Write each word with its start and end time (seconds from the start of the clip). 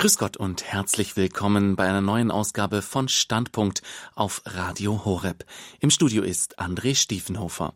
Grüß 0.00 0.16
Gott 0.16 0.38
und 0.38 0.64
herzlich 0.64 1.18
willkommen 1.18 1.76
bei 1.76 1.86
einer 1.86 2.00
neuen 2.00 2.30
Ausgabe 2.30 2.80
von 2.80 3.06
Standpunkt 3.08 3.82
auf 4.14 4.40
Radio 4.46 5.04
Horeb. 5.04 5.44
Im 5.78 5.90
Studio 5.90 6.22
ist 6.22 6.58
André 6.58 6.94
Stiefenhofer. 6.94 7.74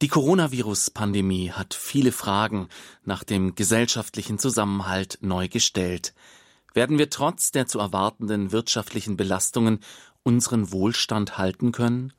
Die 0.00 0.08
Coronavirus-Pandemie 0.08 1.50
hat 1.50 1.74
viele 1.74 2.12
Fragen 2.12 2.70
nach 3.04 3.24
dem 3.24 3.56
gesellschaftlichen 3.56 4.38
Zusammenhalt 4.38 5.18
neu 5.20 5.48
gestellt. 5.48 6.14
Werden 6.72 6.96
wir 6.96 7.10
trotz 7.10 7.50
der 7.50 7.66
zu 7.66 7.78
erwartenden 7.78 8.52
wirtschaftlichen 8.52 9.18
Belastungen 9.18 9.80
unseren 10.22 10.72
Wohlstand 10.72 11.36
halten 11.36 11.72
können? 11.72 12.14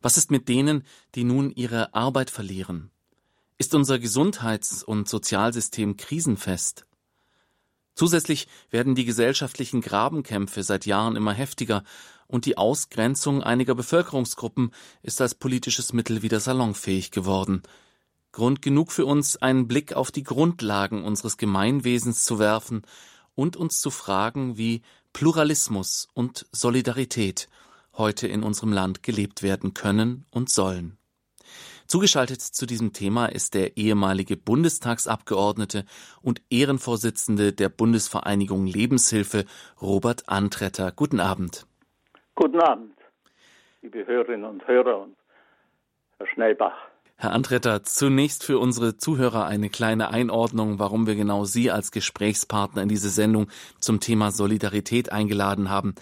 Was 0.00 0.16
ist 0.16 0.30
mit 0.30 0.48
denen, 0.48 0.82
die 1.14 1.24
nun 1.24 1.50
ihre 1.50 1.92
Arbeit 1.92 2.30
verlieren? 2.30 2.90
Ist 3.58 3.74
unser 3.74 3.98
Gesundheits- 3.98 4.82
und 4.82 5.10
Sozialsystem 5.10 5.98
krisenfest? 5.98 6.87
Zusätzlich 7.98 8.46
werden 8.70 8.94
die 8.94 9.04
gesellschaftlichen 9.04 9.80
Grabenkämpfe 9.80 10.62
seit 10.62 10.86
Jahren 10.86 11.16
immer 11.16 11.32
heftiger 11.32 11.82
und 12.28 12.46
die 12.46 12.56
Ausgrenzung 12.56 13.42
einiger 13.42 13.74
Bevölkerungsgruppen 13.74 14.70
ist 15.02 15.20
als 15.20 15.34
politisches 15.34 15.92
Mittel 15.92 16.22
wieder 16.22 16.38
salonfähig 16.38 17.10
geworden. 17.10 17.64
Grund 18.30 18.62
genug 18.62 18.92
für 18.92 19.04
uns, 19.04 19.36
einen 19.36 19.66
Blick 19.66 19.94
auf 19.94 20.12
die 20.12 20.22
Grundlagen 20.22 21.02
unseres 21.02 21.38
Gemeinwesens 21.38 22.24
zu 22.24 22.38
werfen 22.38 22.82
und 23.34 23.56
uns 23.56 23.80
zu 23.80 23.90
fragen, 23.90 24.56
wie 24.56 24.82
Pluralismus 25.12 26.06
und 26.14 26.46
Solidarität 26.52 27.48
heute 27.94 28.28
in 28.28 28.44
unserem 28.44 28.72
Land 28.72 29.02
gelebt 29.02 29.42
werden 29.42 29.74
können 29.74 30.24
und 30.30 30.50
sollen. 30.50 30.98
Zugeschaltet 31.88 32.42
zu 32.42 32.66
diesem 32.66 32.92
Thema 32.92 33.26
ist 33.26 33.54
der 33.54 33.78
ehemalige 33.78 34.36
Bundestagsabgeordnete 34.36 35.86
und 36.20 36.42
Ehrenvorsitzende 36.50 37.54
der 37.54 37.70
Bundesvereinigung 37.70 38.66
Lebenshilfe, 38.66 39.46
Robert 39.80 40.28
Antretter. 40.28 40.92
Guten 40.92 41.18
Abend. 41.18 41.66
Guten 42.34 42.60
Abend, 42.60 42.92
liebe 43.80 44.06
Hörerinnen 44.06 44.44
und 44.44 44.68
Hörer 44.68 44.98
und 45.00 45.16
Herr 46.18 46.26
Schnellbach. 46.26 46.76
Herr 47.16 47.32
Antretter, 47.32 47.82
zunächst 47.82 48.44
für 48.44 48.58
unsere 48.58 48.98
Zuhörer 48.98 49.46
eine 49.46 49.70
kleine 49.70 50.10
Einordnung, 50.10 50.78
warum 50.78 51.06
wir 51.06 51.14
genau 51.14 51.44
Sie 51.44 51.70
als 51.70 51.90
Gesprächspartner 51.90 52.82
in 52.82 52.90
diese 52.90 53.08
Sendung 53.08 53.48
zum 53.80 53.98
Thema 53.98 54.30
Solidarität 54.30 55.10
eingeladen 55.10 55.70
haben. 55.70 55.94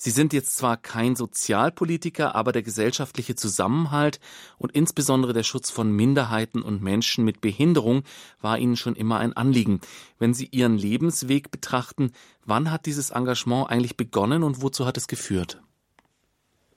Sie 0.00 0.10
sind 0.10 0.32
jetzt 0.32 0.56
zwar 0.56 0.76
kein 0.76 1.16
Sozialpolitiker, 1.16 2.36
aber 2.36 2.52
der 2.52 2.62
gesellschaftliche 2.62 3.34
Zusammenhalt 3.34 4.20
und 4.56 4.70
insbesondere 4.72 5.32
der 5.32 5.42
Schutz 5.42 5.72
von 5.72 5.90
Minderheiten 5.90 6.62
und 6.62 6.80
Menschen 6.80 7.24
mit 7.24 7.40
Behinderung 7.40 8.04
war 8.40 8.58
Ihnen 8.58 8.76
schon 8.76 8.94
immer 8.94 9.18
ein 9.18 9.32
Anliegen. 9.32 9.80
Wenn 10.20 10.34
Sie 10.34 10.46
Ihren 10.52 10.78
Lebensweg 10.78 11.50
betrachten, 11.50 12.12
wann 12.46 12.70
hat 12.70 12.86
dieses 12.86 13.10
Engagement 13.10 13.72
eigentlich 13.72 13.96
begonnen 13.96 14.44
und 14.44 14.62
wozu 14.62 14.86
hat 14.86 14.96
es 14.96 15.08
geführt? 15.08 15.60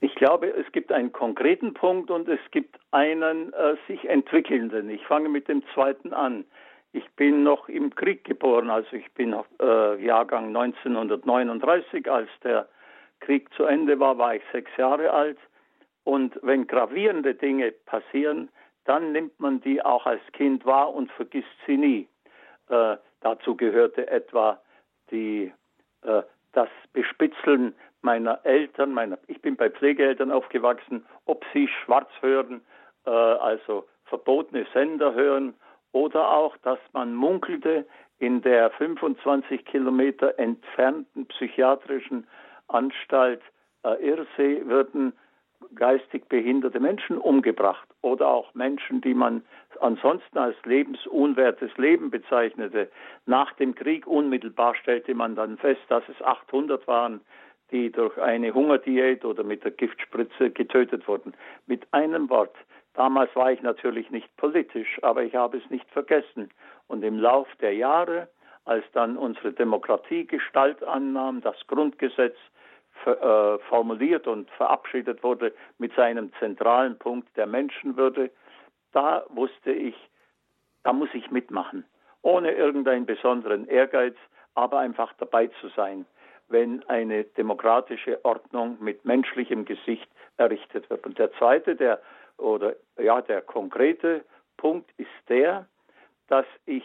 Ich 0.00 0.16
glaube, 0.16 0.48
es 0.48 0.72
gibt 0.72 0.90
einen 0.90 1.12
konkreten 1.12 1.74
Punkt 1.74 2.10
und 2.10 2.28
es 2.28 2.40
gibt 2.50 2.76
einen 2.90 3.52
äh, 3.52 3.76
sich 3.86 4.04
entwickelnden. 4.08 4.90
Ich 4.90 5.06
fange 5.06 5.28
mit 5.28 5.46
dem 5.46 5.62
zweiten 5.74 6.12
an. 6.12 6.44
Ich 6.92 7.08
bin 7.12 7.44
noch 7.44 7.68
im 7.68 7.94
Krieg 7.94 8.24
geboren, 8.24 8.68
also 8.68 8.96
ich 8.96 9.12
bin 9.12 9.32
äh, 9.60 10.04
Jahrgang 10.04 10.48
1939, 10.48 12.10
als 12.10 12.28
der 12.42 12.66
Krieg 13.22 13.52
zu 13.54 13.64
Ende 13.64 13.98
war, 13.98 14.18
war 14.18 14.34
ich 14.34 14.42
sechs 14.52 14.70
Jahre 14.76 15.10
alt. 15.10 15.38
Und 16.04 16.38
wenn 16.42 16.66
gravierende 16.66 17.34
Dinge 17.34 17.72
passieren, 17.86 18.48
dann 18.84 19.12
nimmt 19.12 19.38
man 19.38 19.60
die 19.60 19.84
auch 19.84 20.06
als 20.06 20.22
Kind 20.32 20.66
wahr 20.66 20.92
und 20.92 21.10
vergisst 21.12 21.56
sie 21.66 21.76
nie. 21.76 22.08
Äh, 22.68 22.96
dazu 23.20 23.56
gehörte 23.56 24.08
etwa 24.08 24.60
die, 25.10 25.52
äh, 26.02 26.22
das 26.52 26.68
Bespitzeln 26.92 27.74
meiner 28.00 28.44
Eltern. 28.44 28.92
Meiner, 28.92 29.18
ich 29.28 29.40
bin 29.40 29.56
bei 29.56 29.70
Pflegeeltern 29.70 30.32
aufgewachsen, 30.32 31.06
ob 31.26 31.44
sie 31.52 31.68
schwarz 31.68 32.10
hören, 32.20 32.60
äh, 33.06 33.10
also 33.10 33.86
verbotene 34.06 34.66
Sender 34.72 35.14
hören, 35.14 35.54
oder 35.92 36.30
auch, 36.30 36.56
dass 36.58 36.78
man 36.92 37.14
munkelte 37.14 37.86
in 38.18 38.40
der 38.40 38.70
25 38.70 39.64
Kilometer 39.64 40.38
entfernten 40.38 41.26
psychiatrischen 41.26 42.26
Anstalt 42.72 43.42
äh, 43.84 43.94
Irsee 44.06 44.66
würden 44.66 45.12
geistig 45.74 46.28
behinderte 46.28 46.80
Menschen 46.80 47.18
umgebracht 47.18 47.88
oder 48.02 48.28
auch 48.28 48.54
Menschen, 48.54 49.00
die 49.00 49.14
man 49.14 49.42
ansonsten 49.80 50.38
als 50.38 50.56
lebensunwertes 50.64 51.76
Leben 51.76 52.10
bezeichnete. 52.10 52.90
Nach 53.26 53.52
dem 53.54 53.74
Krieg 53.74 54.06
unmittelbar 54.06 54.74
stellte 54.74 55.14
man 55.14 55.34
dann 55.36 55.58
fest, 55.58 55.82
dass 55.88 56.02
es 56.08 56.20
800 56.22 56.86
waren, 56.86 57.20
die 57.70 57.90
durch 57.90 58.18
eine 58.18 58.52
Hungerdiät 58.52 59.24
oder 59.24 59.44
mit 59.44 59.64
der 59.64 59.70
Giftspritze 59.70 60.50
getötet 60.50 61.08
wurden. 61.08 61.32
Mit 61.66 61.86
einem 61.92 62.28
Wort, 62.28 62.54
damals 62.94 63.34
war 63.34 63.50
ich 63.50 63.62
natürlich 63.62 64.10
nicht 64.10 64.36
politisch, 64.36 64.98
aber 65.02 65.22
ich 65.22 65.34
habe 65.34 65.58
es 65.58 65.70
nicht 65.70 65.88
vergessen. 65.90 66.50
Und 66.86 67.02
im 67.02 67.18
Lauf 67.18 67.48
der 67.60 67.74
Jahre, 67.74 68.28
als 68.64 68.84
dann 68.92 69.16
unsere 69.16 69.52
Demokratie 69.52 70.26
Gestalt 70.26 70.82
annahm, 70.84 71.40
das 71.40 71.56
Grundgesetz 71.66 72.36
äh, 73.06 73.58
formuliert 73.68 74.26
und 74.26 74.50
verabschiedet 74.52 75.22
wurde 75.22 75.52
mit 75.78 75.94
seinem 75.94 76.32
zentralen 76.38 76.98
Punkt 76.98 77.28
der 77.36 77.46
Menschenwürde, 77.46 78.30
da 78.92 79.24
wusste 79.28 79.72
ich, 79.72 79.94
da 80.82 80.92
muss 80.92 81.08
ich 81.12 81.30
mitmachen, 81.30 81.84
ohne 82.22 82.52
irgendeinen 82.52 83.06
besonderen 83.06 83.66
Ehrgeiz, 83.68 84.16
aber 84.54 84.78
einfach 84.78 85.12
dabei 85.14 85.48
zu 85.60 85.68
sein, 85.68 86.04
wenn 86.48 86.86
eine 86.88 87.24
demokratische 87.24 88.22
Ordnung 88.24 88.76
mit 88.80 89.04
menschlichem 89.04 89.64
Gesicht 89.64 90.08
errichtet 90.36 90.88
wird. 90.90 91.06
Und 91.06 91.18
der 91.18 91.32
zweite, 91.34 91.74
der 91.76 92.00
oder 92.36 92.74
ja, 92.98 93.20
der 93.22 93.40
konkrete 93.42 94.24
Punkt 94.56 94.90
ist 94.98 95.08
der, 95.28 95.66
dass 96.28 96.46
ich 96.66 96.84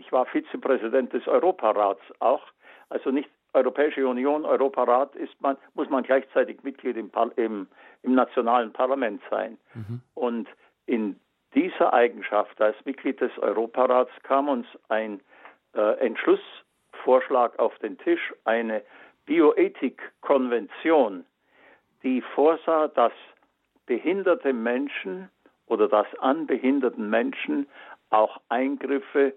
ich 0.00 0.10
war 0.12 0.26
Vizepräsident 0.26 1.12
des 1.12 1.28
Europarats 1.28 2.00
auch, 2.18 2.42
also 2.88 3.10
nicht 3.10 3.28
Europäische 3.52 4.06
Union, 4.06 4.44
Europarat 4.44 5.14
ist 5.16 5.40
man, 5.40 5.56
muss 5.74 5.88
man 5.90 6.02
gleichzeitig 6.02 6.62
Mitglied 6.62 6.96
im, 6.96 7.10
im, 7.36 7.66
im 8.02 8.14
nationalen 8.14 8.72
Parlament 8.72 9.20
sein. 9.30 9.58
Mhm. 9.74 10.00
Und 10.14 10.48
in 10.86 11.18
dieser 11.54 11.92
Eigenschaft 11.92 12.60
als 12.60 12.76
Mitglied 12.84 13.20
des 13.20 13.36
Europarats 13.38 14.10
kam 14.22 14.48
uns 14.48 14.66
ein 14.88 15.20
äh, 15.74 15.98
Entschlussvorschlag 15.98 17.58
auf 17.58 17.76
den 17.78 17.98
Tisch, 17.98 18.32
eine 18.44 18.82
Bioethikkonvention, 19.26 21.24
die 22.02 22.20
vorsah, 22.20 22.88
dass 22.88 23.12
behinderte 23.86 24.52
Menschen 24.52 25.28
oder 25.66 25.88
dass 25.88 26.06
an 26.20 26.46
behinderten 26.46 27.10
Menschen 27.10 27.68
auch 28.10 28.40
Eingriffe 28.48 29.34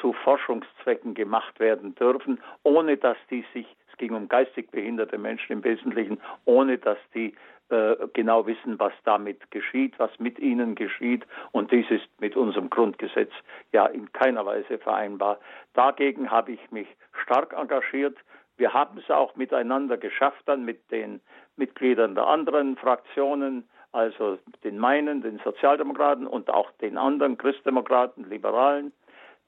zu 0.00 0.12
Forschungszwecken 0.12 1.14
gemacht 1.14 1.60
werden 1.60 1.94
dürfen, 1.94 2.40
ohne 2.62 2.96
dass 2.96 3.16
die 3.30 3.44
sich, 3.52 3.66
es 3.90 3.98
ging 3.98 4.14
um 4.14 4.28
geistig 4.28 4.70
behinderte 4.70 5.18
Menschen 5.18 5.52
im 5.52 5.64
Wesentlichen, 5.64 6.20
ohne 6.44 6.78
dass 6.78 6.98
die 7.14 7.34
äh, 7.70 8.08
genau 8.14 8.46
wissen, 8.46 8.80
was 8.80 8.92
damit 9.04 9.50
geschieht, 9.52 9.94
was 9.98 10.10
mit 10.18 10.40
ihnen 10.40 10.74
geschieht. 10.74 11.24
Und 11.52 11.70
dies 11.70 11.88
ist 11.90 12.08
mit 12.18 12.36
unserem 12.36 12.68
Grundgesetz 12.68 13.30
ja 13.72 13.86
in 13.86 14.12
keiner 14.12 14.44
Weise 14.44 14.78
vereinbar. 14.78 15.38
Dagegen 15.74 16.30
habe 16.30 16.52
ich 16.52 16.70
mich 16.72 16.88
stark 17.22 17.52
engagiert. 17.52 18.16
Wir 18.56 18.74
haben 18.74 18.98
es 18.98 19.08
auch 19.08 19.36
miteinander 19.36 19.96
geschafft, 19.96 20.42
dann 20.46 20.64
mit 20.64 20.90
den 20.90 21.20
Mitgliedern 21.56 22.16
der 22.16 22.26
anderen 22.26 22.76
Fraktionen, 22.76 23.68
also 23.92 24.38
den 24.64 24.76
meinen, 24.76 25.22
den 25.22 25.38
Sozialdemokraten 25.44 26.26
und 26.26 26.50
auch 26.50 26.72
den 26.80 26.98
anderen 26.98 27.38
Christdemokraten, 27.38 28.28
Liberalen, 28.28 28.92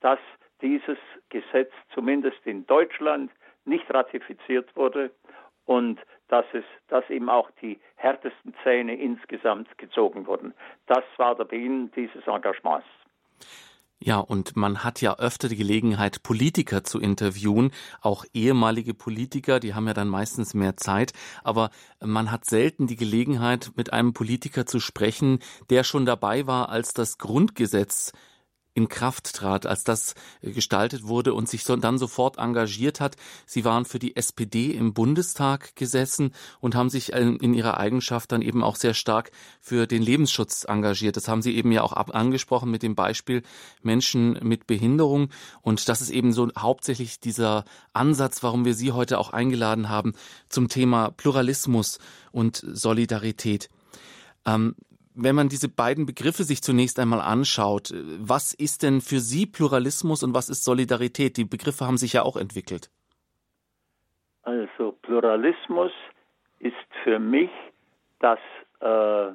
dass 0.01 0.21
dieses 0.63 0.99
Gesetz 1.29 1.73
zumindest 1.95 2.39
in 2.45 2.67
Deutschland 2.67 3.31
nicht 3.65 3.93
ratifiziert 3.93 4.75
wurde 4.77 5.11
und 5.67 6.01
dass 6.29 6.47
es, 6.53 6.65
dass 6.89 7.09
eben 7.11 7.29
auch 7.29 7.51
die 7.61 7.79
härtesten 7.97 8.55
Zähne 8.63 8.95
insgesamt 8.97 9.77
gezogen 9.79 10.27
wurden. 10.27 10.55
Das 10.87 11.05
war 11.19 11.35
der 11.35 11.45
Beginn 11.45 11.91
dieses 11.95 12.27
Engagements. 12.27 12.87
Ja, 14.05 14.19
und 14.19 14.57
man 14.57 14.83
hat 14.83 15.01
ja 15.01 15.17
öfter 15.19 15.49
die 15.49 15.57
Gelegenheit, 15.57 16.25
Politiker 16.25 16.83
zu 16.83 16.99
interviewen, 16.99 17.71
auch 18.01 18.25
ehemalige 18.35 18.95
Politiker, 18.95 19.61
die 19.61 19.75
haben 19.75 19.87
ja 19.87 19.95
dann 19.95 20.09
meistens 20.09 20.55
mehr 20.55 20.77
Zeit, 20.77 21.13
aber 21.45 21.71
man 22.01 22.33
hat 22.33 22.45
selten 22.45 22.89
die 22.89 22.97
Gelegenheit, 22.97 23.71
mit 23.77 23.93
einem 23.93 24.13
Politiker 24.13 24.67
zu 24.67 24.81
sprechen, 24.81 25.39
der 25.71 25.85
schon 25.85 26.05
dabei 26.05 26.49
war, 26.49 26.69
als 26.69 26.95
das 26.95 27.17
Grundgesetz 27.17 28.13
in 28.75 28.89
Kraft 28.89 29.35
trat, 29.35 29.67
als 29.67 29.85
das 29.85 30.15
äh, 30.41 30.51
gestaltet 30.51 31.05
wurde 31.05 31.35
und 31.35 31.49
sich 31.49 31.65
dann 31.65 31.99
sofort 31.99 32.39
engagiert 32.39 33.01
hat. 33.01 33.17
Sie 33.47 33.65
waren 33.65 33.85
für 33.85 33.99
die 33.99 34.17
SPD 34.17 34.71
im 34.71 34.95
Bundestag 34.95 35.77
gesessen 35.77 36.33
und 36.61 36.75
haben 36.75 36.91
sich 36.91 37.13
in 37.13 37.55
ihrer 37.55 37.79
Eigenschaft 37.79 38.33
dann 38.33 38.43
eben 38.43 38.63
auch 38.63 38.77
sehr 38.77 38.95
stark 38.95 39.31
für 39.61 39.87
den 39.87 40.03
Lebensschutz 40.03 40.65
engagiert. 40.65 41.17
Das 41.17 41.29
haben 41.29 41.43
Sie 41.43 41.55
eben 41.55 41.73
ja 41.73 41.83
auch 41.83 41.93
angesprochen 41.93 42.71
mit 42.71 42.83
dem 42.83 42.95
Beispiel 42.95 43.43
Menschen 43.83 44.39
mit 44.43 44.67
Behinderung. 44.67 45.31
Und 45.61 45.89
das 45.89 46.01
ist 46.01 46.11
eben 46.11 46.33
so 46.33 46.49
hauptsächlich 46.57 47.21
dieser 47.21 47.65
Ansatz, 47.93 48.43
warum 48.43 48.65
wir 48.65 48.75
Sie 48.75 48.93
heute 48.93 49.19
auch 49.19 49.33
eingeladen 49.33 49.89
haben 49.89 50.15
zum 50.49 50.69
Thema 50.69 51.11
Pluralismus 51.11 51.99
und 52.33 52.65
Solidarität. 52.67 53.69
Ähm, 54.45 54.75
wenn 55.15 55.35
man 55.35 55.49
diese 55.49 55.69
beiden 55.69 56.07
Begriffe 56.07 56.45
sich 56.45 56.63
zunächst 56.63 56.99
einmal 56.99 57.21
anschaut, 57.21 57.93
was 58.19 58.55
ist 58.55 58.83
denn 58.83 59.01
für 59.01 59.21
Sie 59.21 59.47
Pluralismus 59.47 60.23
und 60.23 60.35
was 60.35 60.49
ist 60.49 60.65
Solidarität? 60.65 61.37
Die 61.37 61.45
Begriffe 61.45 61.87
haben 61.87 61.99
sich 61.99 62.15
ja 62.15 62.23
auch 62.23 62.37
entwickelt. 62.37 62.91
Also 64.43 64.93
Pluralismus 65.03 65.93
ist 66.59 66.75
für 67.05 67.19
mich, 67.19 67.51
dass 68.19 68.39
äh, 68.81 69.33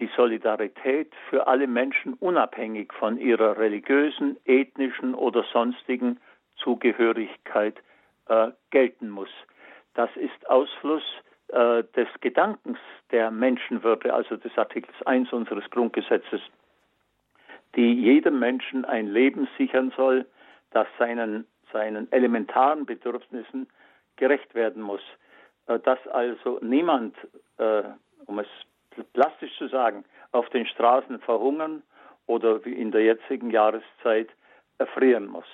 die 0.00 0.10
Solidarität 0.16 1.12
für 1.28 1.46
alle 1.46 1.66
Menschen 1.66 2.14
unabhängig 2.14 2.92
von 2.92 3.18
ihrer 3.18 3.58
religiösen, 3.58 4.36
ethnischen 4.44 5.14
oder 5.14 5.44
sonstigen 5.52 6.20
Zugehörigkeit 6.56 7.76
äh, 8.28 8.50
gelten 8.70 9.10
muss. 9.10 9.30
Das 9.94 10.10
ist 10.16 10.48
Ausfluss 10.48 11.02
äh, 11.48 11.84
des 11.96 12.08
Gedankens 12.20 12.78
der 13.10 13.30
Menschenwürde, 13.30 14.12
also 14.12 14.36
des 14.36 14.56
Artikels 14.56 14.94
1 15.06 15.32
unseres 15.32 15.68
Grundgesetzes, 15.70 16.40
die 17.76 17.94
jedem 17.94 18.38
Menschen 18.38 18.84
ein 18.84 19.06
Leben 19.06 19.48
sichern 19.56 19.92
soll, 19.96 20.26
das 20.70 20.86
seinen, 20.98 21.46
seinen 21.72 22.10
elementaren 22.12 22.86
Bedürfnissen 22.86 23.68
gerecht 24.16 24.54
werden 24.54 24.82
muss. 24.82 25.02
Äh, 25.66 25.78
dass 25.80 25.98
also 26.08 26.58
niemand, 26.60 27.16
äh, 27.58 27.82
um 28.26 28.38
es 28.38 28.48
plastisch 29.12 29.56
zu 29.58 29.68
sagen, 29.68 30.04
auf 30.32 30.48
den 30.50 30.66
Straßen 30.66 31.20
verhungern 31.20 31.82
oder 32.26 32.64
wie 32.64 32.72
in 32.72 32.90
der 32.90 33.02
jetzigen 33.02 33.50
Jahreszeit 33.50 34.28
erfrieren 34.78 35.26
muss. 35.26 35.46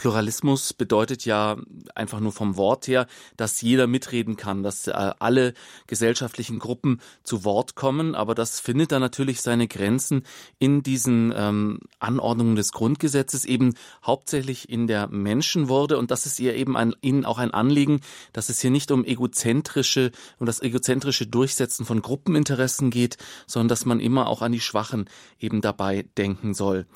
Pluralismus 0.00 0.72
bedeutet 0.72 1.26
ja 1.26 1.58
einfach 1.94 2.20
nur 2.20 2.32
vom 2.32 2.56
Wort 2.56 2.86
her, 2.86 3.06
dass 3.36 3.60
jeder 3.60 3.86
mitreden 3.86 4.38
kann, 4.38 4.62
dass 4.62 4.86
äh, 4.86 4.92
alle 4.92 5.52
gesellschaftlichen 5.88 6.58
Gruppen 6.58 7.02
zu 7.22 7.44
Wort 7.44 7.74
kommen. 7.74 8.14
Aber 8.14 8.34
das 8.34 8.60
findet 8.60 8.92
dann 8.92 9.02
natürlich 9.02 9.42
seine 9.42 9.68
Grenzen 9.68 10.22
in 10.58 10.82
diesen 10.82 11.34
ähm, 11.36 11.80
Anordnungen 11.98 12.56
des 12.56 12.72
Grundgesetzes, 12.72 13.44
eben 13.44 13.74
hauptsächlich 14.02 14.70
in 14.70 14.86
der 14.86 15.06
Menschenwürde. 15.08 15.98
Und 15.98 16.10
das 16.10 16.24
ist 16.24 16.40
ihr 16.40 16.54
eben 16.54 16.78
ein, 16.78 16.94
Ihnen 17.02 17.26
auch 17.26 17.36
ein 17.36 17.52
Anliegen, 17.52 18.00
dass 18.32 18.48
es 18.48 18.58
hier 18.58 18.70
nicht 18.70 18.92
um 18.92 19.04
egozentrische 19.04 20.12
und 20.38 20.40
um 20.40 20.46
das 20.46 20.62
egozentrische 20.62 21.26
Durchsetzen 21.26 21.84
von 21.84 22.00
Gruppeninteressen 22.00 22.88
geht, 22.88 23.18
sondern 23.46 23.68
dass 23.68 23.84
man 23.84 24.00
immer 24.00 24.28
auch 24.28 24.40
an 24.40 24.52
die 24.52 24.60
Schwachen 24.60 25.10
eben 25.38 25.60
dabei 25.60 26.06
denken 26.16 26.54
soll. 26.54 26.86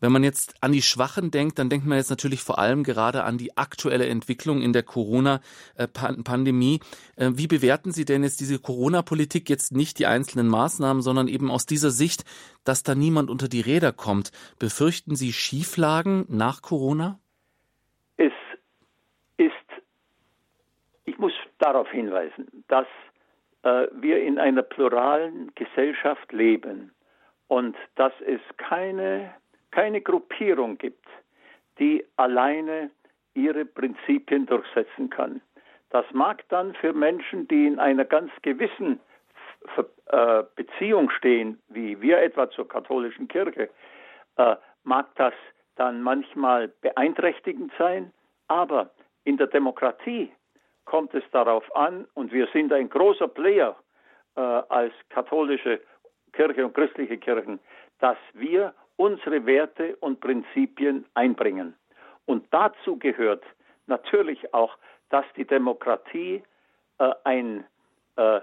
Wenn 0.00 0.12
man 0.12 0.24
jetzt 0.24 0.54
an 0.62 0.72
die 0.72 0.82
Schwachen 0.82 1.30
denkt, 1.30 1.58
dann 1.58 1.68
denkt 1.68 1.86
man 1.86 1.98
jetzt 1.98 2.10
natürlich 2.10 2.40
vor 2.42 2.58
allem 2.58 2.82
gerade 2.84 3.24
an 3.24 3.38
die 3.38 3.56
aktuelle 3.56 4.06
Entwicklung 4.06 4.62
in 4.62 4.72
der 4.72 4.82
Corona-Pandemie. 4.82 6.80
Äh, 7.16 7.30
wie 7.34 7.46
bewerten 7.46 7.92
Sie 7.92 8.04
denn 8.06 8.24
jetzt 8.24 8.40
diese 8.40 8.58
Corona-Politik 8.58 9.50
jetzt 9.50 9.72
nicht 9.72 9.98
die 9.98 10.06
einzelnen 10.06 10.48
Maßnahmen, 10.48 11.02
sondern 11.02 11.28
eben 11.28 11.50
aus 11.50 11.66
dieser 11.66 11.90
Sicht, 11.90 12.24
dass 12.64 12.82
da 12.82 12.94
niemand 12.94 13.30
unter 13.30 13.48
die 13.48 13.60
Räder 13.60 13.92
kommt? 13.92 14.32
Befürchten 14.58 15.16
Sie 15.16 15.32
Schieflagen 15.32 16.24
nach 16.28 16.62
Corona? 16.62 17.18
Es 18.16 18.32
ist, 19.36 19.52
ich 21.04 21.18
muss 21.18 21.32
darauf 21.58 21.90
hinweisen, 21.90 22.46
dass 22.68 22.86
äh, 23.62 23.86
wir 24.00 24.22
in 24.22 24.38
einer 24.38 24.62
pluralen 24.62 25.52
Gesellschaft 25.54 26.32
leben 26.32 26.92
und 27.48 27.76
dass 27.96 28.12
es 28.26 28.40
keine 28.56 29.34
keine 29.70 30.00
Gruppierung 30.00 30.78
gibt, 30.78 31.06
die 31.78 32.04
alleine 32.16 32.90
ihre 33.34 33.64
Prinzipien 33.64 34.46
durchsetzen 34.46 35.10
kann. 35.10 35.40
Das 35.90 36.04
mag 36.12 36.48
dann 36.48 36.74
für 36.74 36.92
Menschen, 36.92 37.48
die 37.48 37.66
in 37.66 37.78
einer 37.78 38.04
ganz 38.04 38.30
gewissen 38.42 39.00
äh, 40.06 40.42
Beziehung 40.56 41.10
stehen, 41.10 41.60
wie 41.68 42.00
wir 42.00 42.20
etwa 42.20 42.50
zur 42.50 42.68
katholischen 42.68 43.28
Kirche, 43.28 43.68
äh, 44.36 44.56
mag 44.84 45.06
das 45.16 45.34
dann 45.76 46.02
manchmal 46.02 46.68
beeinträchtigend 46.80 47.72
sein, 47.78 48.12
aber 48.48 48.90
in 49.24 49.36
der 49.36 49.46
Demokratie 49.46 50.32
kommt 50.84 51.14
es 51.14 51.24
darauf 51.30 51.64
an, 51.76 52.06
und 52.14 52.32
wir 52.32 52.48
sind 52.52 52.72
ein 52.72 52.88
großer 52.88 53.28
Player 53.28 53.76
äh, 54.36 54.40
als 54.40 54.92
katholische 55.10 55.80
Kirche 56.32 56.64
und 56.64 56.74
christliche 56.74 57.18
Kirchen, 57.18 57.60
dass 57.98 58.18
wir 58.32 58.74
unsere 59.00 59.46
Werte 59.46 59.96
und 59.96 60.20
Prinzipien 60.20 61.06
einbringen. 61.14 61.74
Und 62.26 62.44
dazu 62.50 62.98
gehört 62.98 63.42
natürlich 63.86 64.52
auch, 64.52 64.76
dass 65.08 65.24
die 65.36 65.46
Demokratie 65.46 66.42
äh, 66.98 67.10
ein, 67.24 67.64
äh, 68.16 68.40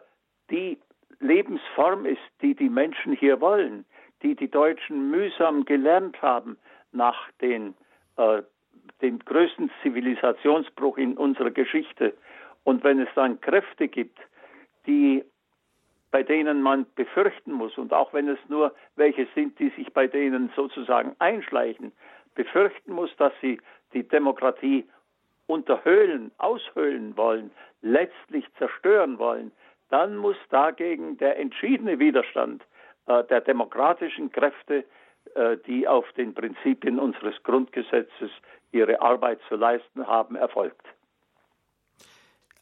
die 0.49 0.79
Lebensform 1.19 2.07
ist, 2.07 2.27
die 2.41 2.55
die 2.55 2.69
Menschen 2.69 3.13
hier 3.13 3.39
wollen, 3.39 3.85
die 4.23 4.33
die 4.33 4.49
Deutschen 4.49 5.11
mühsam 5.11 5.63
gelernt 5.63 6.19
haben 6.23 6.57
nach 6.91 7.29
den, 7.39 7.75
äh, 8.17 8.41
dem 9.03 9.19
größten 9.19 9.69
Zivilisationsbruch 9.83 10.97
in 10.97 11.17
unserer 11.17 11.51
Geschichte. 11.51 12.15
Und 12.63 12.83
wenn 12.83 12.99
es 12.99 13.09
dann 13.13 13.39
Kräfte 13.41 13.87
gibt, 13.87 14.17
die 14.87 15.23
bei 16.11 16.23
denen 16.23 16.61
man 16.61 16.85
befürchten 16.95 17.51
muss, 17.51 17.77
und 17.77 17.93
auch 17.93 18.13
wenn 18.13 18.27
es 18.29 18.39
nur 18.47 18.73
welche 18.95 19.27
sind, 19.35 19.59
die 19.59 19.69
sich 19.69 19.91
bei 19.93 20.07
denen 20.07 20.51
sozusagen 20.55 21.15
einschleichen, 21.19 21.91
befürchten 22.35 22.93
muss, 22.93 23.13
dass 23.17 23.33
sie 23.41 23.59
die 23.93 24.07
Demokratie 24.07 24.85
unterhöhlen, 25.47 26.31
aushöhlen 26.37 27.15
wollen, 27.17 27.51
letztlich 27.81 28.45
zerstören 28.57 29.17
wollen, 29.17 29.51
dann 29.89 30.17
muss 30.17 30.37
dagegen 30.49 31.17
der 31.17 31.37
entschiedene 31.39 31.99
Widerstand 31.99 32.63
äh, 33.07 33.23
der 33.25 33.41
demokratischen 33.41 34.31
Kräfte, 34.31 34.83
äh, 35.35 35.57
die 35.65 35.87
auf 35.87 36.11
den 36.13 36.33
Prinzipien 36.33 36.99
unseres 36.99 37.41
Grundgesetzes 37.43 38.31
ihre 38.71 39.01
Arbeit 39.01 39.39
zu 39.47 39.55
leisten 39.55 40.05
haben, 40.05 40.35
erfolgt. 40.35 40.85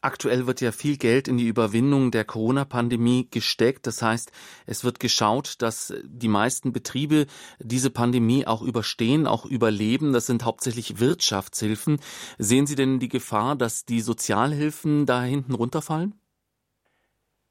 Aktuell 0.06 0.46
wird 0.46 0.60
ja 0.60 0.70
viel 0.70 0.98
Geld 0.98 1.26
in 1.26 1.36
die 1.36 1.48
Überwindung 1.48 2.12
der 2.12 2.24
Corona-Pandemie 2.24 3.26
gesteckt. 3.28 3.88
Das 3.88 4.02
heißt, 4.02 4.30
es 4.64 4.84
wird 4.84 5.00
geschaut, 5.00 5.60
dass 5.62 5.92
die 6.04 6.28
meisten 6.28 6.72
Betriebe 6.72 7.26
diese 7.58 7.90
Pandemie 7.90 8.46
auch 8.46 8.62
überstehen, 8.62 9.26
auch 9.26 9.44
überleben. 9.44 10.12
Das 10.12 10.26
sind 10.26 10.44
hauptsächlich 10.44 11.00
Wirtschaftshilfen. 11.00 11.98
Sehen 12.38 12.66
Sie 12.66 12.76
denn 12.76 13.00
die 13.00 13.08
Gefahr, 13.08 13.56
dass 13.56 13.84
die 13.84 13.98
Sozialhilfen 13.98 15.06
da 15.06 15.24
hinten 15.24 15.56
runterfallen? 15.56 16.14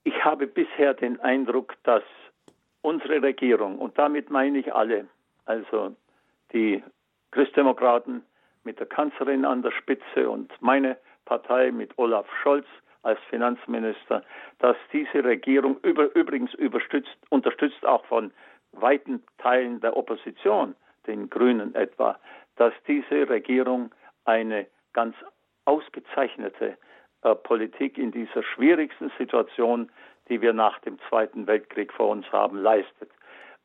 Ich 0.06 0.24
habe 0.24 0.48
bisher 0.48 0.94
den 0.94 1.20
Eindruck, 1.20 1.74
dass 1.84 2.03
unsere 2.82 3.22
Regierung, 3.22 3.80
und 3.80 3.98
damit 3.98 4.30
meine 4.30 4.60
ich 4.60 4.74
alle, 4.74 5.10
also 5.44 5.94
die 6.53 6.82
Christdemokraten 7.32 8.24
mit 8.63 8.80
der 8.80 8.88
Kanzlerin 8.88 9.44
an 9.44 9.62
der 9.62 9.72
Spitze 9.72 10.30
und 10.30 10.53
meine 10.62 10.96
Partei 11.25 11.72
mit 11.72 11.98
Olaf 11.98 12.27
Scholz 12.41 12.65
als 13.03 13.20
Finanzminister, 13.29 14.24
dass 14.60 14.77
diese 14.91 15.24
Regierung 15.24 15.77
über, 15.84 16.13
übrigens 16.15 16.51
unterstützt 17.29 17.86
auch 17.86 18.05
von 18.05 18.32
weiten 18.72 19.24
Teilen 19.38 19.79
der 19.79 19.96
Opposition, 19.96 20.75
den 21.08 21.29
Grünen 21.29 21.75
etwa, 21.75 22.20
dass 22.55 22.74
diese 22.88 23.29
Regierung 23.29 23.94
eine 24.25 24.65
ganz 24.94 25.15
ausgezeichnete 25.65 26.77
äh, 27.22 27.36
Politik 27.36 27.98
in 27.98 28.12
dieser 28.12 28.44
schwierigsten 28.44 29.12
Situation, 29.17 29.91
die 30.29 30.41
wir 30.41 30.53
nach 30.53 30.79
dem 30.79 30.98
Zweiten 31.10 31.48
Weltkrieg 31.48 31.94
vor 31.94 32.10
uns 32.10 32.32
haben, 32.32 32.58
leistet. 32.58 33.12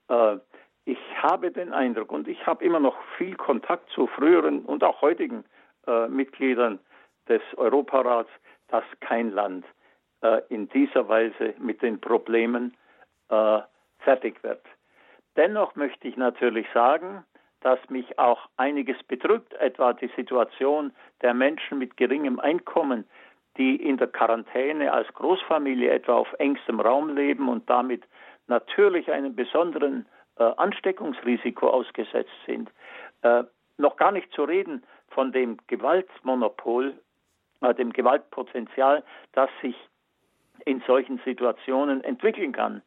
Äh, 0.09 0.37
ich 0.85 0.99
habe 1.17 1.51
den 1.51 1.73
Eindruck 1.73 2.13
und 2.13 2.29
ich 2.29 2.47
habe 2.47 2.65
immer 2.65 2.81
noch 2.81 2.97
viel 3.17 3.37
Kontakt 3.37 3.91
zu 3.91 4.07
früheren 4.07 4.65
und 4.65 4.83
auch 4.83 5.01
heutigen 5.03 5.45
äh, 5.87 6.09
Mitgliedern 6.09 6.79
des 7.31 7.41
Europarats, 7.57 8.31
dass 8.69 8.85
kein 9.01 9.31
Land 9.31 9.65
äh, 10.23 10.43
in 10.51 10.69
dieser 10.69 11.09
Weise 11.09 11.55
mit 11.59 11.81
den 11.81 12.01
Problemen 12.01 12.77
äh, 13.31 13.61
fertig 14.01 14.43
wird. 14.43 14.63
Dennoch 15.37 15.77
möchte 15.77 16.09
ich 16.09 16.17
natürlich 16.17 16.67
sagen, 16.75 17.25
dass 17.61 17.79
mich 17.89 18.19
auch 18.19 18.49
einiges 18.57 19.03
bedrückt, 19.05 19.55
etwa 19.55 19.93
die 19.93 20.11
Situation 20.17 20.93
der 21.23 21.35
Menschen 21.35 21.79
mit 21.79 21.97
geringem 21.97 22.41
Einkommen, 22.41 23.05
die 23.57 23.77
in 23.77 23.97
der 23.97 24.09
Quarantäne 24.09 24.93
als 24.93 25.09
Großfamilie 25.15 25.91
etwa 25.91 26.15
auf 26.15 26.33
engstem 26.39 26.81
Raum 26.81 27.15
leben 27.15 27.49
und 27.49 27.69
damit 27.69 28.05
natürlich 28.47 29.11
einen 29.13 29.35
besonderen 29.37 30.07
äh, 30.37 30.45
Ansteckungsrisiko 30.57 31.69
ausgesetzt 31.69 32.33
sind. 32.47 32.71
Äh, 33.23 33.45
noch 33.77 33.97
gar 33.97 34.13
nicht 34.13 34.33
zu 34.33 34.45
reden 34.45 34.83
von 35.09 35.33
dem 35.33 35.59
Gewaltmonopol, 35.67 36.95
dem 37.77 37.93
Gewaltpotenzial, 37.93 39.03
das 39.33 39.51
sich 39.63 39.77
in 40.65 40.83
solchen 40.87 41.21
Situationen 41.25 42.03
entwickeln 42.05 42.53
kann. 42.53 42.83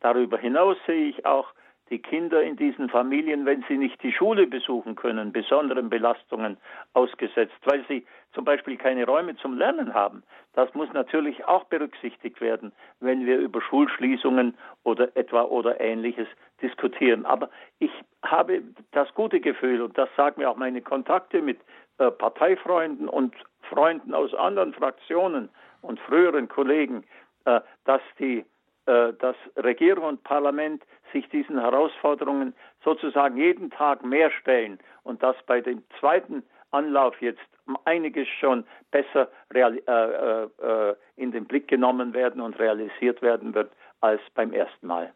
Darüber 0.00 0.38
hinaus 0.38 0.76
sehe 0.86 1.08
ich 1.08 1.26
auch 1.26 1.52
die 1.90 1.98
Kinder 1.98 2.42
in 2.42 2.56
diesen 2.56 2.88
Familien, 2.90 3.46
wenn 3.46 3.64
sie 3.66 3.78
nicht 3.78 4.02
die 4.02 4.12
Schule 4.12 4.46
besuchen 4.46 4.94
können, 4.94 5.32
besonderen 5.32 5.88
Belastungen 5.88 6.58
ausgesetzt, 6.92 7.56
weil 7.64 7.84
sie 7.88 8.04
zum 8.32 8.44
Beispiel 8.44 8.76
keine 8.76 9.06
Räume 9.06 9.36
zum 9.36 9.56
Lernen 9.56 9.94
haben. 9.94 10.22
Das 10.52 10.72
muss 10.74 10.92
natürlich 10.92 11.46
auch 11.46 11.64
berücksichtigt 11.64 12.40
werden, 12.40 12.72
wenn 13.00 13.24
wir 13.24 13.38
über 13.38 13.62
Schulschließungen 13.62 14.56
oder 14.84 15.16
etwa 15.16 15.42
oder 15.42 15.80
ähnliches 15.80 16.28
diskutieren. 16.60 17.24
Aber 17.24 17.48
ich 17.78 17.92
habe 18.22 18.62
das 18.90 19.12
gute 19.14 19.40
Gefühl, 19.40 19.80
und 19.80 19.96
das 19.96 20.08
sagen 20.16 20.40
mir 20.40 20.50
auch 20.50 20.56
meine 20.56 20.82
Kontakte 20.82 21.40
mit 21.40 21.58
äh, 21.98 22.10
Parteifreunden 22.10 23.08
und 23.08 23.34
Freunden 23.68 24.14
aus 24.14 24.34
anderen 24.34 24.72
Fraktionen 24.72 25.48
und 25.82 26.00
früheren 26.00 26.48
Kollegen, 26.48 27.04
äh, 27.44 27.60
dass 27.84 28.02
die 28.18 28.44
äh, 28.86 29.12
dass 29.18 29.36
Regierung 29.56 30.04
und 30.04 30.24
Parlament 30.24 30.82
sich 31.12 31.28
diesen 31.28 31.60
Herausforderungen 31.60 32.54
sozusagen 32.82 33.36
jeden 33.36 33.70
Tag 33.70 34.02
mehr 34.02 34.30
stellen 34.30 34.78
und 35.02 35.22
dass 35.22 35.36
bei 35.46 35.60
dem 35.60 35.82
zweiten 36.00 36.42
Anlauf 36.70 37.20
jetzt 37.20 37.46
einiges 37.84 38.26
schon 38.40 38.64
besser 38.90 39.28
äh, 39.52 40.94
in 41.16 41.32
den 41.32 41.44
Blick 41.44 41.68
genommen 41.68 42.14
werden 42.14 42.40
und 42.40 42.58
realisiert 42.58 43.20
werden 43.20 43.54
wird 43.54 43.70
als 44.00 44.22
beim 44.34 44.52
ersten 44.52 44.86
Mal. 44.86 45.12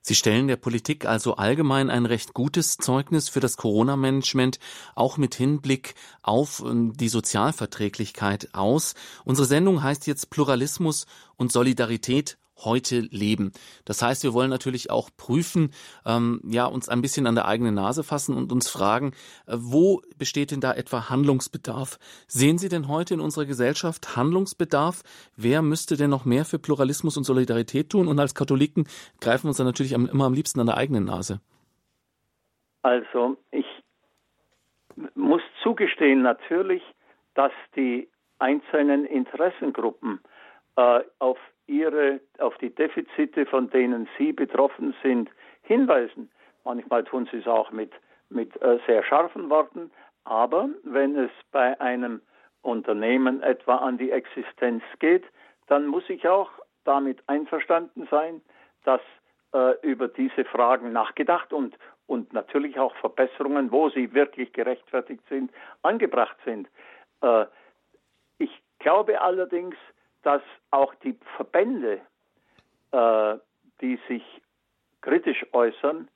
Sie 0.00 0.14
stellen 0.14 0.48
der 0.48 0.56
Politik 0.56 1.06
also 1.06 1.36
allgemein 1.36 1.90
ein 1.90 2.06
recht 2.06 2.32
gutes 2.34 2.76
Zeugnis 2.76 3.28
für 3.28 3.40
das 3.40 3.56
Corona-Management, 3.56 4.58
auch 4.94 5.16
mit 5.18 5.34
Hinblick 5.34 5.94
auf 6.22 6.62
ähm, 6.64 6.92
die 6.96 7.08
Sozialverträglichkeit 7.08 8.54
aus. 8.54 8.94
Unsere 9.24 9.46
Sendung 9.46 9.82
heißt 9.82 10.06
jetzt 10.06 10.30
Pluralismus 10.30 11.06
und 11.36 11.52
Solidarität 11.52 12.38
heute 12.64 13.00
leben. 13.00 13.52
Das 13.84 14.02
heißt, 14.02 14.22
wir 14.22 14.34
wollen 14.34 14.50
natürlich 14.50 14.90
auch 14.90 15.10
prüfen, 15.16 15.72
ähm, 16.06 16.40
ja, 16.44 16.66
uns 16.66 16.88
ein 16.88 17.02
bisschen 17.02 17.26
an 17.26 17.34
der 17.34 17.46
eigenen 17.46 17.74
Nase 17.74 18.02
fassen 18.02 18.36
und 18.36 18.52
uns 18.52 18.68
fragen, 18.70 19.12
äh, 19.46 19.56
wo 19.56 20.02
besteht 20.16 20.50
denn 20.50 20.60
da 20.60 20.72
etwa 20.72 21.08
Handlungsbedarf? 21.08 21.98
Sehen 22.26 22.58
Sie 22.58 22.68
denn 22.68 22.88
heute 22.88 23.14
in 23.14 23.20
unserer 23.20 23.46
Gesellschaft 23.46 24.16
Handlungsbedarf? 24.16 25.02
Wer 25.36 25.62
müsste 25.62 25.96
denn 25.96 26.10
noch 26.10 26.24
mehr 26.24 26.44
für 26.44 26.58
Pluralismus 26.58 27.16
und 27.16 27.24
Solidarität 27.24 27.90
tun? 27.90 28.08
Und 28.08 28.18
als 28.18 28.34
Katholiken 28.34 28.86
greifen 29.20 29.44
wir 29.44 29.48
uns 29.48 29.58
dann 29.58 29.66
natürlich 29.66 29.94
am, 29.94 30.06
immer 30.06 30.24
am 30.24 30.34
liebsten 30.34 30.60
an 30.60 30.66
der 30.66 30.76
eigenen 30.76 31.04
Nase. 31.04 31.40
Also, 32.82 33.36
ich 33.50 33.66
muss 35.14 35.42
zugestehen 35.62 36.22
natürlich, 36.22 36.82
dass 37.34 37.52
die 37.76 38.08
einzelnen 38.38 39.04
Interessengruppen 39.04 40.20
äh, 40.76 41.00
auf 41.18 41.38
ihre, 41.68 42.20
auf 42.38 42.56
die 42.58 42.74
Defizite, 42.74 43.46
von 43.46 43.70
denen 43.70 44.08
sie 44.18 44.32
betroffen 44.32 44.94
sind, 45.02 45.30
hinweisen. 45.62 46.30
Manchmal 46.64 47.04
tun 47.04 47.28
sie 47.30 47.38
es 47.38 47.46
auch 47.46 47.70
mit, 47.70 47.92
mit 48.30 48.60
äh, 48.62 48.78
sehr 48.86 49.04
scharfen 49.04 49.48
Worten, 49.50 49.90
aber 50.24 50.68
wenn 50.82 51.16
es 51.16 51.30
bei 51.52 51.80
einem 51.80 52.20
Unternehmen 52.62 53.42
etwa 53.42 53.76
an 53.76 53.98
die 53.98 54.10
Existenz 54.10 54.82
geht, 54.98 55.24
dann 55.68 55.86
muss 55.86 56.08
ich 56.08 56.26
auch 56.28 56.50
damit 56.84 57.22
einverstanden 57.26 58.08
sein, 58.10 58.42
dass 58.84 59.00
äh, 59.52 59.74
über 59.82 60.08
diese 60.08 60.44
Fragen 60.44 60.92
nachgedacht 60.92 61.52
und, 61.52 61.76
und 62.06 62.32
natürlich 62.32 62.78
auch 62.78 62.94
Verbesserungen, 62.96 63.70
wo 63.72 63.90
sie 63.90 64.12
wirklich 64.14 64.52
gerechtfertigt 64.52 65.22
sind, 65.28 65.50
angebracht 65.82 66.36
sind. 66.44 66.68
Äh, 67.22 67.46
ich 68.38 68.50
glaube 68.78 69.20
allerdings, 69.20 69.76
dass 70.22 70.42
auch 70.70 70.94
die 70.96 71.16
Verbände, 71.36 72.00
äh, 72.92 73.36
die 73.80 73.98
sich 74.08 74.22
kritisch 75.00 75.46
äußern, 75.52 76.08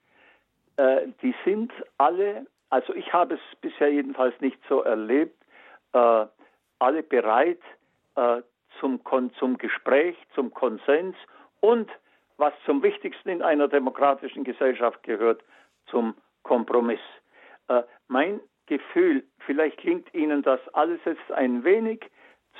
äh, 0.76 1.08
die 1.22 1.34
sind 1.44 1.72
alle, 1.98 2.46
also 2.70 2.94
ich 2.94 3.12
habe 3.12 3.34
es 3.34 3.60
bisher 3.60 3.92
jedenfalls 3.92 4.38
nicht 4.40 4.58
so 4.68 4.82
erlebt, 4.82 5.36
äh, 5.92 6.26
alle 6.78 7.02
bereit 7.02 7.60
äh, 8.16 8.42
zum, 8.80 9.00
zum 9.38 9.58
Gespräch, 9.58 10.16
zum 10.34 10.52
Konsens 10.52 11.16
und, 11.60 11.90
was 12.38 12.52
zum 12.64 12.82
Wichtigsten 12.82 13.28
in 13.28 13.42
einer 13.42 13.68
demokratischen 13.68 14.42
Gesellschaft 14.42 15.02
gehört, 15.04 15.42
zum 15.86 16.14
Kompromiss. 16.42 17.00
Äh, 17.68 17.82
mein 18.08 18.40
Gefühl, 18.66 19.24
vielleicht 19.46 19.78
klingt 19.78 20.12
Ihnen 20.14 20.42
das 20.42 20.60
alles 20.72 21.00
jetzt 21.04 21.30
ein 21.32 21.62
wenig 21.64 22.10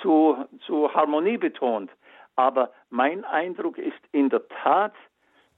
zu, 0.00 0.37
zu 0.66 0.92
Harmonie 0.94 1.38
betont. 1.38 1.90
Aber 2.37 2.72
mein 2.90 3.25
Eindruck 3.25 3.78
ist 3.78 4.00
in 4.12 4.30
der 4.30 4.46
Tat, 4.49 4.94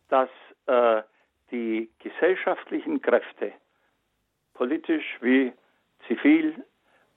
dass 0.08 0.28
äh, 0.66 1.02
die 1.50 1.90
gesellschaftlichen 2.00 3.00
Kräfte, 3.00 3.52
politisch 4.54 5.18
wie 5.20 5.52
zivil, 6.06 6.64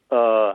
äh, 0.10 0.54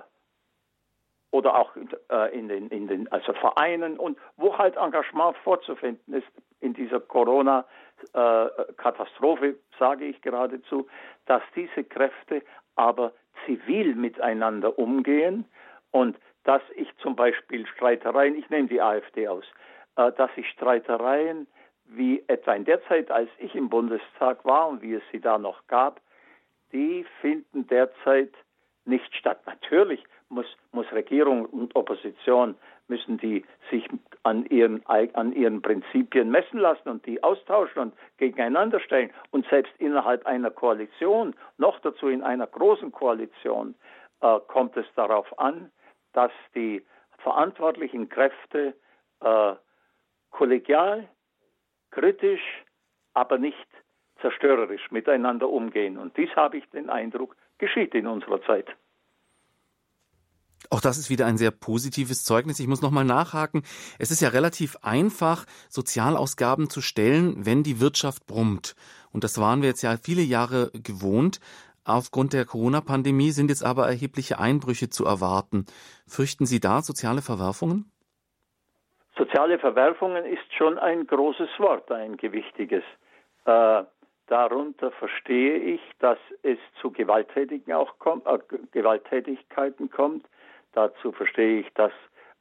oder 1.33 1.57
auch 1.57 1.73
äh, 2.11 2.38
in 2.38 2.49
den, 2.49 2.69
in 2.69 2.87
den 2.87 3.11
also 3.11 3.33
Vereinen 3.33 3.99
und 3.99 4.16
wo 4.37 4.57
halt 4.57 4.76
Engagement 4.76 5.37
vorzufinden 5.38 6.14
ist 6.14 6.28
in 6.61 6.75
dieser 6.75 7.00
Corona-Katastrophe, 7.00 9.57
sage 9.78 10.04
ich 10.04 10.21
geradezu, 10.21 10.87
dass 11.26 11.42
diese 11.57 11.85
Kräfte 11.85 12.42
aber 12.76 13.12
zivil 13.47 13.95
miteinander 13.95 14.78
umgehen 14.78 15.47
und 15.90 16.19
dass 16.45 16.63
ich 16.75 16.89
zum 16.99 17.17
Beispiel 17.17 17.67
Streitereien, 17.67 18.37
ich 18.37 18.49
nehme 18.51 18.69
die 18.69 18.81
AfD 18.81 19.29
aus, 19.29 19.45
äh, 19.97 20.13
dass 20.13 20.31
ich 20.37 20.49
Streitereien 20.51 21.47
wie 21.87 22.25
etwa 22.27 22.55
in 22.55 22.65
der 22.65 22.83
Zeit, 22.85 23.11
als 23.11 23.29
ich 23.39 23.55
im 23.55 23.69
Bundestag 23.69 24.45
war 24.45 24.69
und 24.69 24.83
wie 24.83 24.95
es 24.95 25.03
sie 25.13 25.21
da 25.21 25.39
noch 25.39 25.67
gab, 25.67 26.01
die 26.73 27.05
finden 27.21 27.67
derzeit 27.67 28.33
nicht 28.85 29.15
statt. 29.15 29.41
Natürlich 29.47 30.03
muss, 30.29 30.47
muss 30.73 30.91
Regierung 30.93 31.45
und 31.47 31.77
Opposition 31.77 32.57
müssen 32.89 33.19
die 33.19 33.45
sich 33.71 33.89
an 34.23 34.45
ihren, 34.47 34.85
an 34.87 35.33
ihren 35.33 35.63
Prinzipien 35.63 36.31
messen 36.31 36.59
lassen 36.59 36.89
und 36.89 37.07
die 37.07 37.23
austauschen 37.23 37.83
und 37.83 37.95
gegeneinander 38.19 38.81
stellen. 38.81 39.11
Und 39.31 39.47
selbst 39.49 39.73
innerhalb 39.79 40.27
einer 40.27 40.51
Koalition, 40.51 41.35
noch 41.59 41.79
dazu 41.81 42.09
in 42.09 42.23
einer 42.23 42.47
großen 42.47 42.93
Koalition, 42.93 43.75
äh, 44.21 44.39
kommt 44.49 44.77
es 44.77 44.87
darauf 44.95 45.39
an, 45.39 45.71
dass 46.12 46.33
die 46.54 46.85
verantwortlichen 47.19 48.09
Kräfte 48.09 48.75
äh, 49.21 49.54
kollegial, 50.31 51.09
kritisch, 51.90 52.42
aber 53.14 53.38
nicht 53.38 53.69
zerstörerisch 54.21 54.90
miteinander 54.90 55.49
umgehen. 55.49 55.99
Und 55.99 56.16
dies 56.16 56.31
habe 56.37 56.59
ich 56.59 56.69
den 56.71 56.90
Eindruck, 56.90 57.37
geschieht 57.59 57.95
in 57.95 58.07
unserer 58.07 58.42
Zeit. 58.42 58.69
Auch 60.71 60.81
das 60.81 60.97
ist 60.97 61.11
wieder 61.11 61.26
ein 61.26 61.37
sehr 61.37 61.50
positives 61.50 62.25
Zeugnis. 62.25 62.61
Ich 62.61 62.66
muss 62.66 62.83
nochmal 62.83 63.04
nachhaken. 63.04 63.62
Es 63.99 64.11
ist 64.11 64.23
ja 64.23 64.28
relativ 64.28 64.76
einfach, 64.83 65.45
Sozialausgaben 65.69 66.71
zu 66.71 66.81
stellen, 66.81 67.45
wenn 67.45 67.62
die 67.62 67.81
Wirtschaft 67.81 68.26
brummt. 68.26 68.75
Und 69.12 69.25
das 69.25 69.38
waren 69.38 69.61
wir 69.61 69.69
jetzt 69.69 69.83
ja 69.83 69.97
viele 70.02 70.23
Jahre 70.23 70.71
gewohnt. 70.73 71.40
Aufgrund 71.85 72.33
der 72.33 72.45
Corona-Pandemie 72.45 73.31
sind 73.31 73.51
jetzt 73.51 73.65
aber 73.65 73.87
erhebliche 73.87 74.39
Einbrüche 74.39 74.89
zu 74.89 75.05
erwarten. 75.05 75.67
Fürchten 76.07 76.47
Sie 76.47 76.61
da 76.61 76.81
soziale 76.81 77.23
Verwerfungen? 77.23 77.91
Soziale 79.17 79.59
Verwerfungen 79.59 80.25
ist 80.25 80.53
schon 80.57 80.79
ein 80.79 81.07
großes 81.07 81.51
Wort, 81.59 81.91
ein 81.91 82.17
gewichtiges. 82.17 82.85
Äh, 83.45 83.83
darunter 84.27 84.93
verstehe 84.93 85.59
ich, 85.59 85.81
dass 85.99 86.19
es 86.43 86.59
zu 86.81 86.91
Gewalttätigen 86.93 87.75
auch 87.75 87.99
kommt, 87.99 88.27
äh, 88.27 88.39
Gewalttätigkeiten 88.71 89.91
kommt. 89.91 90.25
Dazu 90.73 91.12
verstehe 91.12 91.61
ich, 91.61 91.73
dass 91.75 91.93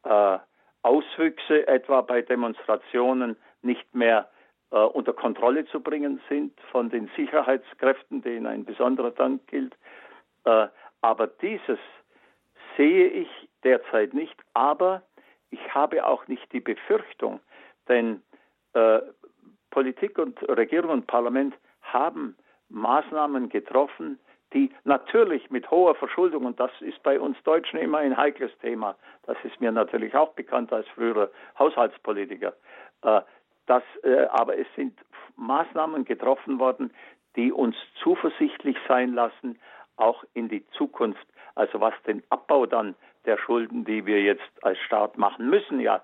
äh, 0.04 0.40
Auswüchse 0.84 1.68
etwa 1.68 2.02
bei 2.02 2.22
Demonstrationen 2.22 3.36
nicht 3.62 3.94
mehr 3.94 4.30
äh, 4.72 4.78
unter 4.78 5.14
Kontrolle 5.14 5.66
zu 5.66 5.80
bringen 5.80 6.22
sind 6.30 6.60
von 6.72 6.90
den 6.90 7.10
Sicherheitskräften, 7.16 8.22
denen 8.22 8.46
ein 8.46 8.66
besonderer 8.66 9.12
Dank 9.12 9.46
gilt. 9.48 9.76
Äh, 10.46 10.68
aber 11.02 11.28
dieses 11.28 11.80
sehe 12.78 13.08
ich 13.08 13.30
derzeit 13.64 14.14
nicht, 14.14 14.36
aber 14.54 15.04
ich 15.50 15.74
habe 15.74 16.06
auch 16.06 16.28
nicht 16.28 16.52
die 16.54 16.62
Befürchtung, 16.62 17.40
denn 17.88 18.22
äh, 18.74 19.00
Politik 19.70 20.18
und 20.18 20.42
Regierung 20.48 20.92
und 20.92 21.08
Parlament 21.08 21.56
haben 21.82 22.36
Maßnahmen 22.70 23.50
getroffen, 23.50 24.20
die 24.54 24.72
natürlich 24.84 25.50
mit 25.50 25.70
hoher 25.72 25.96
Verschuldung, 25.96 26.46
und 26.46 26.60
das 26.60 26.72
ist 26.82 27.02
bei 27.04 27.20
uns 27.20 27.42
Deutschen 27.44 27.80
immer 27.80 28.00
ein 28.00 28.16
heikles 28.18 28.52
Thema, 28.60 28.96
das 29.26 29.38
ist 29.44 29.60
mir 29.62 29.72
natürlich 29.72 30.14
auch 30.16 30.34
bekannt 30.34 30.74
als 30.74 30.88
früherer 30.90 31.30
Haushaltspolitiker, 31.58 32.54
äh, 33.04 33.22
das, 33.66 33.84
äh, 34.04 34.26
aber 34.26 34.58
es 34.58 34.68
sind 34.76 34.98
Maßnahmen 35.36 36.06
getroffen 36.06 36.60
worden, 36.60 36.94
die 37.36 37.52
uns 37.52 37.76
zuversichtlich 38.02 38.78
sein 38.88 39.14
lassen, 39.14 39.60
auch 39.96 40.24
in 40.34 40.50
die 40.50 40.66
Zukunft. 40.72 41.26
Also 41.56 41.80
was 41.80 41.94
den 42.06 42.24
Abbau 42.30 42.66
dann 42.66 42.96
der 43.26 43.38
Schulden, 43.38 43.86
die 43.86 44.06
wir 44.06 44.22
jetzt 44.22 44.52
als 44.62 44.80
Staat 44.80 45.18
machen 45.18 45.50
müssen, 45.50 45.80
ja, 45.80 46.04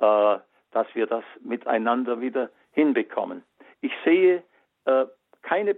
äh, 0.00 0.38
dass 0.72 0.86
wir 0.94 1.06
das 1.06 1.24
miteinander 1.40 2.20
wieder 2.20 2.50
hinbekommen. 2.72 3.42
Ich 3.80 3.92
sehe 4.04 4.42
äh, 4.84 5.06
keine, 5.42 5.76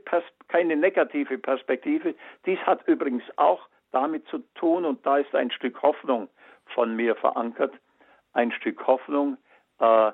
keine 0.48 0.76
negative 0.76 1.38
Perspektive. 1.38 2.14
Dies 2.46 2.58
hat 2.60 2.86
übrigens 2.86 3.24
auch 3.36 3.66
damit 3.92 4.26
zu 4.28 4.38
tun, 4.54 4.84
und 4.84 5.04
da 5.06 5.18
ist 5.18 5.34
ein 5.34 5.50
Stück 5.50 5.80
Hoffnung 5.82 6.28
von 6.66 6.94
mir 6.96 7.14
verankert, 7.16 7.74
ein 8.32 8.50
Stück 8.52 8.86
Hoffnung, 8.86 9.36
äh, 9.78 10.12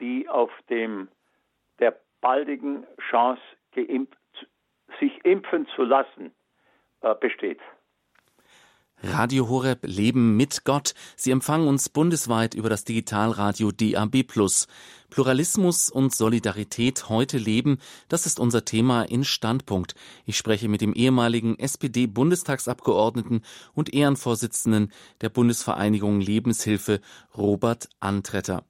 die 0.00 0.28
auf 0.28 0.50
dem 0.68 1.08
der 1.78 1.98
baldigen 2.20 2.86
Chance, 3.10 3.42
geimpft, 3.74 4.16
sich 5.00 5.24
impfen 5.24 5.66
zu 5.74 5.82
lassen, 5.82 6.32
äh, 7.02 7.14
besteht. 7.14 7.60
Radio 9.02 9.50
Horeb 9.50 9.80
Leben 9.82 10.38
mit 10.38 10.64
Gott. 10.64 10.94
Sie 11.16 11.30
empfangen 11.30 11.68
uns 11.68 11.90
bundesweit 11.90 12.54
über 12.54 12.70
das 12.70 12.84
Digitalradio 12.84 13.70
DAB+. 13.70 14.24
Pluralismus 15.10 15.90
und 15.90 16.14
Solidarität 16.14 17.10
heute 17.10 17.36
leben, 17.36 17.78
das 18.08 18.24
ist 18.24 18.40
unser 18.40 18.64
Thema 18.64 19.02
in 19.02 19.22
Standpunkt. 19.22 19.94
Ich 20.24 20.38
spreche 20.38 20.68
mit 20.68 20.80
dem 20.80 20.94
ehemaligen 20.94 21.58
SPD-Bundestagsabgeordneten 21.58 23.42
und 23.74 23.92
Ehrenvorsitzenden 23.92 24.90
der 25.20 25.28
Bundesvereinigung 25.28 26.20
Lebenshilfe, 26.20 27.00
Robert 27.36 27.90
Antretter. 28.00 28.64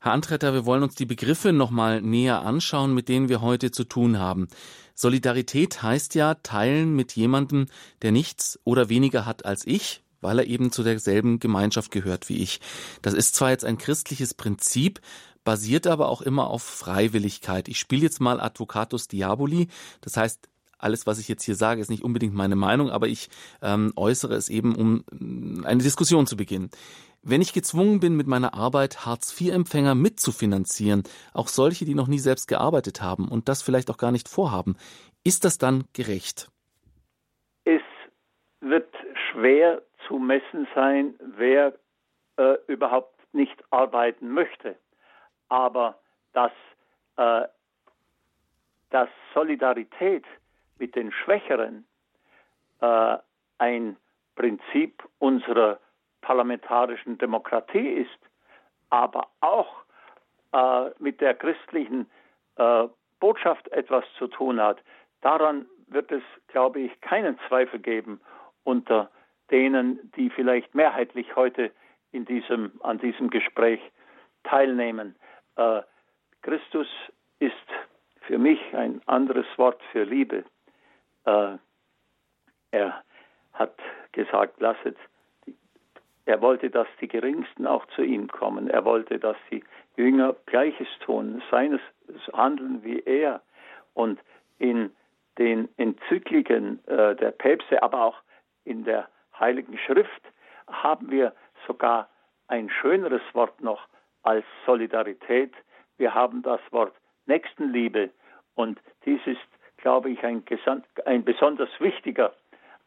Herr 0.00 0.12
Antretter, 0.12 0.54
wir 0.54 0.64
wollen 0.64 0.84
uns 0.84 0.94
die 0.94 1.06
Begriffe 1.06 1.52
nochmal 1.52 2.00
näher 2.00 2.42
anschauen, 2.42 2.94
mit 2.94 3.08
denen 3.08 3.28
wir 3.28 3.40
heute 3.40 3.72
zu 3.72 3.82
tun 3.82 4.20
haben. 4.20 4.46
Solidarität 4.94 5.82
heißt 5.82 6.14
ja 6.14 6.34
teilen 6.34 6.94
mit 6.94 7.16
jemandem, 7.16 7.66
der 8.02 8.12
nichts 8.12 8.60
oder 8.62 8.88
weniger 8.88 9.26
hat 9.26 9.44
als 9.44 9.66
ich, 9.66 10.04
weil 10.20 10.38
er 10.38 10.46
eben 10.46 10.70
zu 10.70 10.84
derselben 10.84 11.40
Gemeinschaft 11.40 11.90
gehört 11.90 12.28
wie 12.28 12.38
ich. 12.38 12.60
Das 13.02 13.12
ist 13.12 13.34
zwar 13.34 13.50
jetzt 13.50 13.64
ein 13.64 13.76
christliches 13.76 14.34
Prinzip, 14.34 15.00
basiert 15.42 15.88
aber 15.88 16.08
auch 16.10 16.22
immer 16.22 16.48
auf 16.48 16.62
Freiwilligkeit. 16.62 17.66
Ich 17.66 17.80
spiele 17.80 18.02
jetzt 18.02 18.20
mal 18.20 18.40
Advocatus 18.40 19.08
Diaboli, 19.08 19.66
das 20.00 20.16
heißt, 20.16 20.48
alles, 20.78 21.08
was 21.08 21.18
ich 21.18 21.26
jetzt 21.26 21.42
hier 21.42 21.56
sage, 21.56 21.80
ist 21.80 21.90
nicht 21.90 22.04
unbedingt 22.04 22.34
meine 22.34 22.54
Meinung, 22.54 22.90
aber 22.90 23.08
ich 23.08 23.30
ähm, 23.62 23.92
äußere 23.96 24.36
es 24.36 24.48
eben, 24.48 24.76
um 24.76 25.04
äh, 25.10 25.66
eine 25.66 25.82
Diskussion 25.82 26.28
zu 26.28 26.36
beginnen. 26.36 26.70
Wenn 27.30 27.42
ich 27.42 27.52
gezwungen 27.52 28.00
bin, 28.00 28.16
mit 28.16 28.26
meiner 28.26 28.54
Arbeit 28.54 29.04
Hartz-IV-Empfänger 29.04 29.94
mitzufinanzieren, 29.94 31.02
auch 31.34 31.48
solche, 31.48 31.84
die 31.84 31.94
noch 31.94 32.08
nie 32.08 32.20
selbst 32.20 32.48
gearbeitet 32.48 33.02
haben 33.02 33.28
und 33.28 33.50
das 33.50 33.62
vielleicht 33.62 33.90
auch 33.90 33.98
gar 33.98 34.12
nicht 34.12 34.30
vorhaben, 34.30 34.76
ist 35.24 35.44
das 35.44 35.58
dann 35.58 35.84
gerecht? 35.92 36.48
Es 37.64 37.82
wird 38.60 38.88
schwer 39.30 39.82
zu 40.06 40.18
messen 40.18 40.66
sein, 40.74 41.16
wer 41.36 41.74
äh, 42.38 42.54
überhaupt 42.66 43.20
nicht 43.34 43.62
arbeiten 43.68 44.30
möchte. 44.30 44.76
Aber 45.50 46.00
dass, 46.32 46.52
äh, 47.16 47.46
dass 48.88 49.10
Solidarität 49.34 50.24
mit 50.78 50.96
den 50.96 51.12
Schwächeren 51.12 51.86
äh, 52.80 53.18
ein 53.58 53.98
Prinzip 54.34 55.06
unserer 55.18 55.78
parlamentarischen 56.20 57.18
Demokratie 57.18 57.88
ist, 57.88 58.18
aber 58.90 59.28
auch 59.40 59.84
äh, 60.52 60.90
mit 60.98 61.20
der 61.20 61.34
christlichen 61.34 62.08
äh, 62.56 62.88
Botschaft 63.20 63.68
etwas 63.68 64.04
zu 64.18 64.28
tun 64.28 64.60
hat, 64.60 64.82
daran 65.20 65.66
wird 65.88 66.10
es, 66.12 66.22
glaube 66.48 66.80
ich, 66.80 67.00
keinen 67.00 67.38
Zweifel 67.48 67.80
geben 67.80 68.20
unter 68.64 69.10
denen, 69.50 70.12
die 70.16 70.30
vielleicht 70.30 70.74
mehrheitlich 70.74 71.34
heute 71.36 71.70
in 72.12 72.24
diesem, 72.24 72.72
an 72.82 72.98
diesem 72.98 73.30
Gespräch 73.30 73.80
teilnehmen. 74.44 75.14
Äh, 75.56 75.82
Christus 76.42 76.86
ist 77.38 77.54
für 78.22 78.38
mich 78.38 78.60
ein 78.74 79.00
anderes 79.06 79.46
Wort 79.56 79.80
für 79.92 80.04
Liebe. 80.04 80.44
Äh, 81.24 81.56
er 82.70 83.02
hat 83.54 83.74
gesagt, 84.12 84.60
lasset 84.60 84.96
er 86.28 86.42
wollte, 86.42 86.68
dass 86.68 86.86
die 87.00 87.08
Geringsten 87.08 87.66
auch 87.66 87.86
zu 87.96 88.02
ihm 88.02 88.28
kommen. 88.28 88.68
Er 88.68 88.84
wollte, 88.84 89.18
dass 89.18 89.38
die 89.50 89.64
Jünger 89.96 90.36
Gleiches 90.44 90.86
tun, 91.00 91.42
seines 91.50 91.80
Handeln 92.34 92.84
wie 92.84 93.00
er. 93.00 93.40
Und 93.94 94.20
in 94.58 94.90
den 95.38 95.70
Enzykliken 95.78 96.86
äh, 96.86 97.16
der 97.16 97.30
Päpste, 97.30 97.82
aber 97.82 98.04
auch 98.04 98.18
in 98.64 98.84
der 98.84 99.08
Heiligen 99.40 99.78
Schrift 99.78 100.20
haben 100.66 101.10
wir 101.10 101.32
sogar 101.66 102.10
ein 102.46 102.68
schöneres 102.68 103.22
Wort 103.32 103.62
noch 103.62 103.88
als 104.22 104.44
Solidarität. 104.66 105.54
Wir 105.96 106.12
haben 106.12 106.42
das 106.42 106.60
Wort 106.72 106.94
Nächstenliebe 107.24 108.10
und 108.54 108.78
dies 109.06 109.20
ist, 109.24 109.40
glaube 109.78 110.10
ich, 110.10 110.22
ein, 110.24 110.44
ein 111.06 111.24
besonders 111.24 111.70
wichtiger 111.80 112.34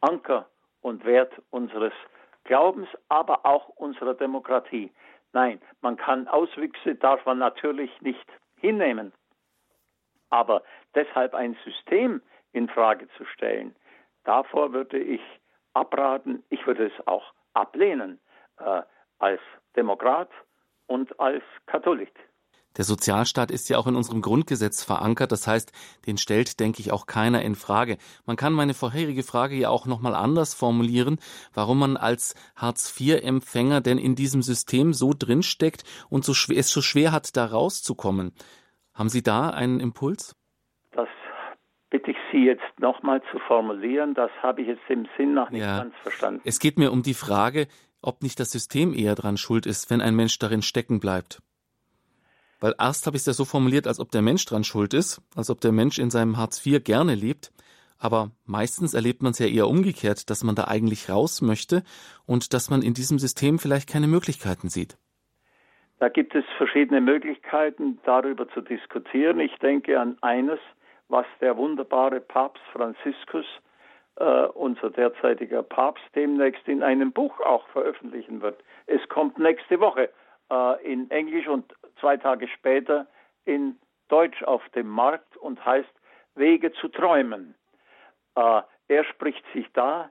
Anker 0.02 0.46
und 0.82 1.06
Wert 1.06 1.34
unseres 1.50 1.94
Glaubens, 2.44 2.88
aber 3.10 3.46
auch 3.46 3.70
unserer 3.70 4.14
Demokratie. 4.14 4.92
Nein, 5.34 5.62
man 5.82 5.98
kann 5.98 6.28
Auswüchse, 6.28 6.96
darf 6.96 7.26
man 7.26 7.38
natürlich 7.38 8.02
nicht 8.02 8.28
hinnehmen. 8.58 9.14
Aber 10.30 10.64
deshalb 10.96 11.34
ein 11.34 11.58
System 11.64 12.22
in 12.54 12.68
Frage 12.68 13.08
zu 13.18 13.26
stellen, 13.26 13.76
davor 14.24 14.74
würde 14.74 15.00
ich 15.00 15.22
abraten, 15.74 16.44
ich 16.50 16.66
würde 16.68 16.88
es 16.88 17.08
auch 17.08 17.34
ablehnen 17.54 18.20
äh, 18.60 18.82
als 19.20 19.42
Demokrat 19.76 20.30
und 20.88 21.18
als 21.20 21.44
Katholik. 21.66 22.14
Der 22.78 22.86
Sozialstaat 22.86 23.52
ist 23.52 23.70
ja 23.70 23.78
auch 23.78 23.88
in 23.88 23.96
unserem 23.96 24.22
Grundgesetz 24.22 24.84
verankert. 24.84 25.32
Das 25.32 25.48
heißt, 25.48 25.72
den 26.08 26.18
stellt, 26.18 26.60
denke 26.60 26.80
ich, 26.80 26.92
auch 26.92 27.06
keiner 27.06 27.42
in 27.42 27.56
Frage. 27.56 27.98
Man 28.26 28.38
kann 28.38 28.54
meine 28.54 28.74
vorherige 28.74 29.24
Frage 29.24 29.56
ja 29.56 29.70
auch 29.70 29.86
nochmal 29.86 30.16
anders 30.16 30.54
formulieren, 30.54 31.20
warum 31.54 31.80
man 31.80 31.98
als 31.98 32.36
Hartz-IV-Empfänger 32.56 33.82
denn 33.82 33.98
in 33.98 34.16
diesem 34.16 34.42
System 34.42 34.94
so 34.94 35.14
drinsteckt 35.18 35.84
und 36.10 36.24
so 36.24 36.34
schwer, 36.34 36.58
es 36.58 36.70
so 36.70 36.82
schwer 36.82 37.12
hat, 37.12 37.36
da 37.36 37.46
rauszukommen. 37.46 38.34
Haben 38.94 39.10
Sie 39.10 39.24
da 39.24 39.50
einen 39.50 39.80
Impuls? 39.80 40.36
Das 40.92 41.10
bitte 41.90 42.12
ich 42.12 42.18
Sie 42.32 42.46
jetzt 42.46 42.80
nochmal 42.80 43.22
zu 43.32 43.40
formulieren. 43.48 44.14
Das 44.14 44.32
habe 44.42 44.62
ich 44.62 44.68
jetzt 44.70 44.90
im 44.90 45.08
Sinn 45.18 45.34
nach 45.34 45.50
nicht 45.50 45.62
ja. 45.62 45.80
ganz 45.80 45.96
verstanden. 46.02 46.42
Es 46.46 46.60
geht 46.60 46.78
mir 46.78 46.92
um 46.92 47.04
die 47.04 47.14
Frage, 47.14 47.68
ob 48.02 48.24
nicht 48.24 48.40
das 48.40 48.52
System 48.52 48.94
eher 48.94 49.16
dran 49.16 49.38
schuld 49.38 49.66
ist, 49.66 49.90
wenn 49.90 50.02
ein 50.02 50.16
Mensch 50.16 50.40
darin 50.40 50.62
stecken 50.62 51.00
bleibt. 51.00 51.42
Weil 52.62 52.76
erst 52.80 53.08
habe 53.08 53.18
ich 53.18 53.22
es 53.22 53.26
ja 53.26 53.34
so 53.34 53.44
formuliert, 53.44 53.88
als 53.88 54.00
ob 54.00 54.12
der 54.12 54.22
Mensch 54.22 54.46
dran 54.46 54.64
schuld 54.64 54.94
ist, 54.94 55.22
als 55.36 55.50
ob 55.50 55.60
der 55.62 55.72
Mensch 55.72 55.98
in 55.98 56.12
seinem 56.12 56.38
Hartz 56.38 56.66
IV 56.66 56.84
gerne 56.84 57.16
lebt. 57.16 57.52
Aber 58.00 58.30
meistens 58.46 58.94
erlebt 58.94 59.22
man 59.24 59.32
es 59.32 59.40
ja 59.40 59.48
eher 59.48 59.68
umgekehrt, 59.68 60.30
dass 60.30 60.44
man 60.44 60.56
da 60.56 60.66
eigentlich 60.66 61.10
raus 61.10 61.42
möchte 61.42 61.84
und 62.26 62.54
dass 62.54 62.70
man 62.70 62.84
in 62.84 62.94
diesem 62.94 63.20
System 63.20 63.60
vielleicht 63.60 63.90
keine 63.90 64.08
Möglichkeiten 64.08 64.70
sieht. 64.70 64.98
Da 66.00 66.10
gibt 66.10 66.34
es 66.34 66.46
verschiedene 66.58 67.02
Möglichkeiten, 67.02 68.00
darüber 68.06 68.48
zu 68.50 68.62
diskutieren. 68.62 69.40
Ich 69.40 69.56
denke 69.58 70.00
an 70.00 70.18
eines, 70.22 70.60
was 71.10 71.26
der 71.42 71.58
wunderbare 71.58 72.20
Papst 72.20 72.64
Franziskus, 72.74 73.46
äh, 74.16 74.46
unser 74.54 74.90
derzeitiger 74.90 75.62
Papst, 75.62 76.04
demnächst 76.16 76.68
in 76.68 76.82
einem 76.82 77.12
Buch 77.12 77.40
auch 77.42 77.68
veröffentlichen 77.70 78.42
wird. 78.42 78.64
Es 78.88 79.08
kommt 79.10 79.38
nächste 79.38 79.80
Woche 79.80 80.10
äh, 80.52 80.92
in 80.92 81.10
Englisch 81.10 81.48
und 81.48 81.74
zwei 82.00 82.18
Tage 82.18 82.48
später 82.50 83.08
in 83.46 83.78
Deutsch 84.10 84.44
auf 84.44 84.68
dem 84.70 84.90
Markt 84.90 85.38
und 85.38 85.66
heißt 85.66 85.90
Wege 86.36 86.72
zu 86.74 86.90
träumen. 86.90 87.56
Äh, 88.36 88.62
er 88.88 89.04
spricht 89.06 89.44
sich 89.54 89.66
da 89.74 90.10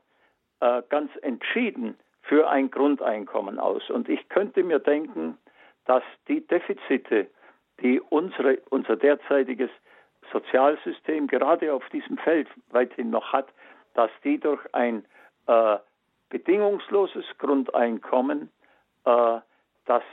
äh, 0.61 0.83
ganz 0.88 1.11
entschieden 1.22 1.98
für 2.22 2.48
ein 2.48 2.70
Grundeinkommen 2.70 3.59
aus. 3.59 3.88
Und 3.90 4.09
ich 4.09 4.29
könnte 4.29 4.62
mir 4.62 4.79
denken, 4.79 5.38
dass 5.85 6.03
die 6.29 6.46
Defizite, 6.46 7.29
die 7.81 8.00
unsere, 8.00 8.59
unser 8.70 8.96
derzeitiges 8.96 9.70
Sozialsystem 10.33 11.26
gerade 11.26 11.72
auf 11.72 11.87
diesem 11.88 12.18
Feld 12.18 12.48
weithin 12.70 13.11
noch 13.11 13.33
hat, 13.33 13.48
dass 13.94 14.11
die 14.22 14.38
durch 14.38 14.62
ein 14.74 15.05
äh, 15.46 15.79
bedingungsloses 16.29 17.24
Grundeinkommen, 17.38 18.50
äh, 19.05 19.40
dass 19.87 20.05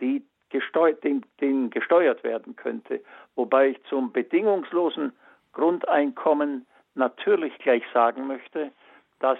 die 0.00 0.24
gesteuert, 0.50 1.02
den, 1.02 1.24
den 1.40 1.70
gesteuert 1.70 2.22
werden 2.22 2.54
könnte. 2.56 3.02
Wobei 3.34 3.68
ich 3.70 3.84
zum 3.84 4.12
bedingungslosen 4.12 5.12
Grundeinkommen 5.52 6.66
natürlich 6.94 7.56
gleich 7.58 7.82
sagen 7.92 8.26
möchte, 8.26 8.70
dass 9.18 9.38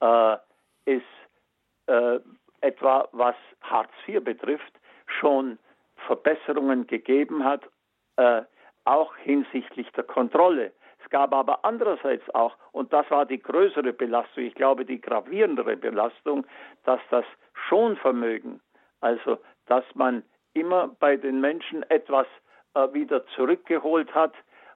äh, 0.00 0.36
es 0.84 1.02
äh, 1.86 2.20
etwa 2.60 3.08
was 3.12 3.36
Hartz 3.62 3.90
IV 4.06 4.22
betrifft, 4.22 4.72
schon 5.06 5.58
Verbesserungen 6.06 6.86
gegeben 6.86 7.44
hat, 7.44 7.62
äh, 8.16 8.42
auch 8.84 9.16
hinsichtlich 9.16 9.90
der 9.92 10.04
Kontrolle. 10.04 10.72
Es 11.02 11.10
gab 11.10 11.34
aber 11.34 11.64
andererseits 11.64 12.28
auch, 12.34 12.56
und 12.72 12.92
das 12.92 13.10
war 13.10 13.26
die 13.26 13.40
größere 13.40 13.92
Belastung, 13.92 14.44
ich 14.44 14.54
glaube 14.54 14.84
die 14.84 15.00
gravierendere 15.00 15.76
Belastung, 15.76 16.46
dass 16.84 17.00
das 17.10 17.24
Schonvermögen, 17.68 18.60
also 19.00 19.38
dass 19.66 19.84
man 19.94 20.22
immer 20.52 20.88
bei 21.00 21.16
den 21.16 21.40
Menschen 21.40 21.82
etwas 21.90 22.26
äh, 22.74 22.92
wieder 22.92 23.26
zurückgeholt 23.28 24.14
hat, 24.14 24.34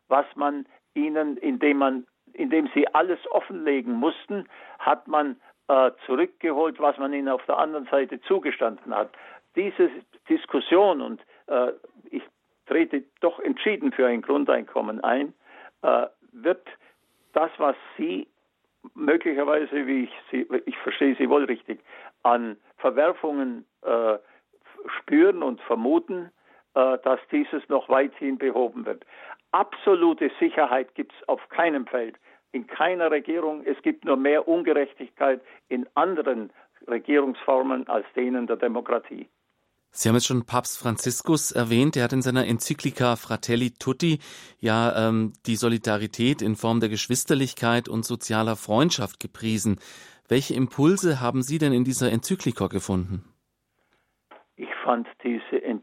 was 0.09 0.27
man 0.35 0.66
ihnen, 0.94 1.37
indem 1.37 1.79
man, 1.79 2.07
indem 2.33 2.68
sie 2.74 2.87
alles 2.94 3.18
offenlegen 3.31 3.94
mussten, 3.94 4.48
hat 4.79 5.07
man 5.07 5.37
äh, 5.68 5.90
zurückgeholt, 6.07 6.81
was 6.81 6.96
man 6.98 7.12
ihnen 7.12 7.29
auf 7.29 7.44
der 7.46 7.59
anderen 7.59 7.87
Seite 7.87 8.20
zugestanden 8.22 8.94
hat. 8.94 9.11
Diese 9.55 9.90
Diskussion 10.29 11.01
und 11.01 11.20
äh, 11.46 11.72
ich 12.11 12.22
trete 12.66 13.05
doch 13.20 13.38
entschieden 13.40 13.92
für 13.92 14.07
ein 14.07 14.22
Grundeinkommen 14.22 15.03
ein, 15.03 15.35
äh, 15.83 16.07
wird 16.33 16.66
das, 17.33 17.51
was 17.59 17.77
Sie 17.96 18.29
möglicherweise, 18.94 19.87
wie 19.87 20.05
ich 20.05 20.12
Sie, 20.31 20.46
ich 20.66 20.77
verstehe 20.79 21.16
Sie 21.16 21.29
wohl 21.29 21.44
richtig, 21.44 21.81
an 22.22 22.57
Verwerfungen 22.77 23.64
äh, 23.83 24.18
spüren 25.09 25.42
und 25.42 25.61
vermuten, 25.62 26.31
äh, 26.75 26.99
dass 27.03 27.18
dieses 27.33 27.66
noch 27.68 27.88
weithin 27.88 28.38
behoben 28.38 28.85
wird. 28.85 29.05
Absolute 29.53 30.31
Sicherheit 30.38 30.94
gibt 30.94 31.12
es 31.12 31.29
auf 31.29 31.40
keinem 31.49 31.87
Feld, 31.87 32.16
in 32.53 32.66
keiner 32.66 33.11
Regierung. 33.11 33.64
Es 33.64 33.81
gibt 33.83 34.05
nur 34.05 34.16
mehr 34.16 34.47
Ungerechtigkeit 34.47 35.40
in 35.68 35.87
anderen 35.94 36.51
Regierungsformen 36.87 37.88
als 37.88 38.07
denen 38.14 38.47
der 38.47 38.57
Demokratie. 38.57 39.29
Sie 39.90 40.09
haben 40.09 40.16
jetzt 40.16 40.27
schon 40.27 40.44
Papst 40.44 40.79
Franziskus 40.79 41.51
erwähnt. 41.51 41.97
Er 41.97 42.05
hat 42.05 42.12
in 42.12 42.21
seiner 42.21 42.47
Enzyklika 42.47 43.16
Fratelli 43.16 43.71
Tutti 43.71 44.18
ja 44.61 45.09
ähm, 45.09 45.33
die 45.47 45.57
Solidarität 45.57 46.42
in 46.42 46.57
Form 46.57 46.81
der 46.81 46.90
Geschwisterlichkeit 46.90 47.88
und 47.88 48.05
sozialer 48.05 48.57
Freundschaft 48.57 49.18
gepriesen. 49.18 49.81
Welche 50.29 50.53
Impulse 50.53 51.23
haben 51.23 51.42
Sie 51.42 51.57
denn 51.57 51.73
in 51.73 51.85
dieser 51.85 52.12
Enzyklika 52.12 52.66
gefunden? 52.66 53.25
Fand 54.88 55.07
diese 55.22 55.57
äh, 55.62 55.81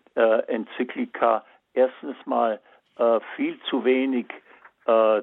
Enzyklika 0.48 1.46
erstens 1.76 2.16
mal 2.26 2.60
äh, 2.98 3.20
viel 3.36 3.60
zu 3.70 3.86
wenig 3.86 4.26
äh, 4.88 5.22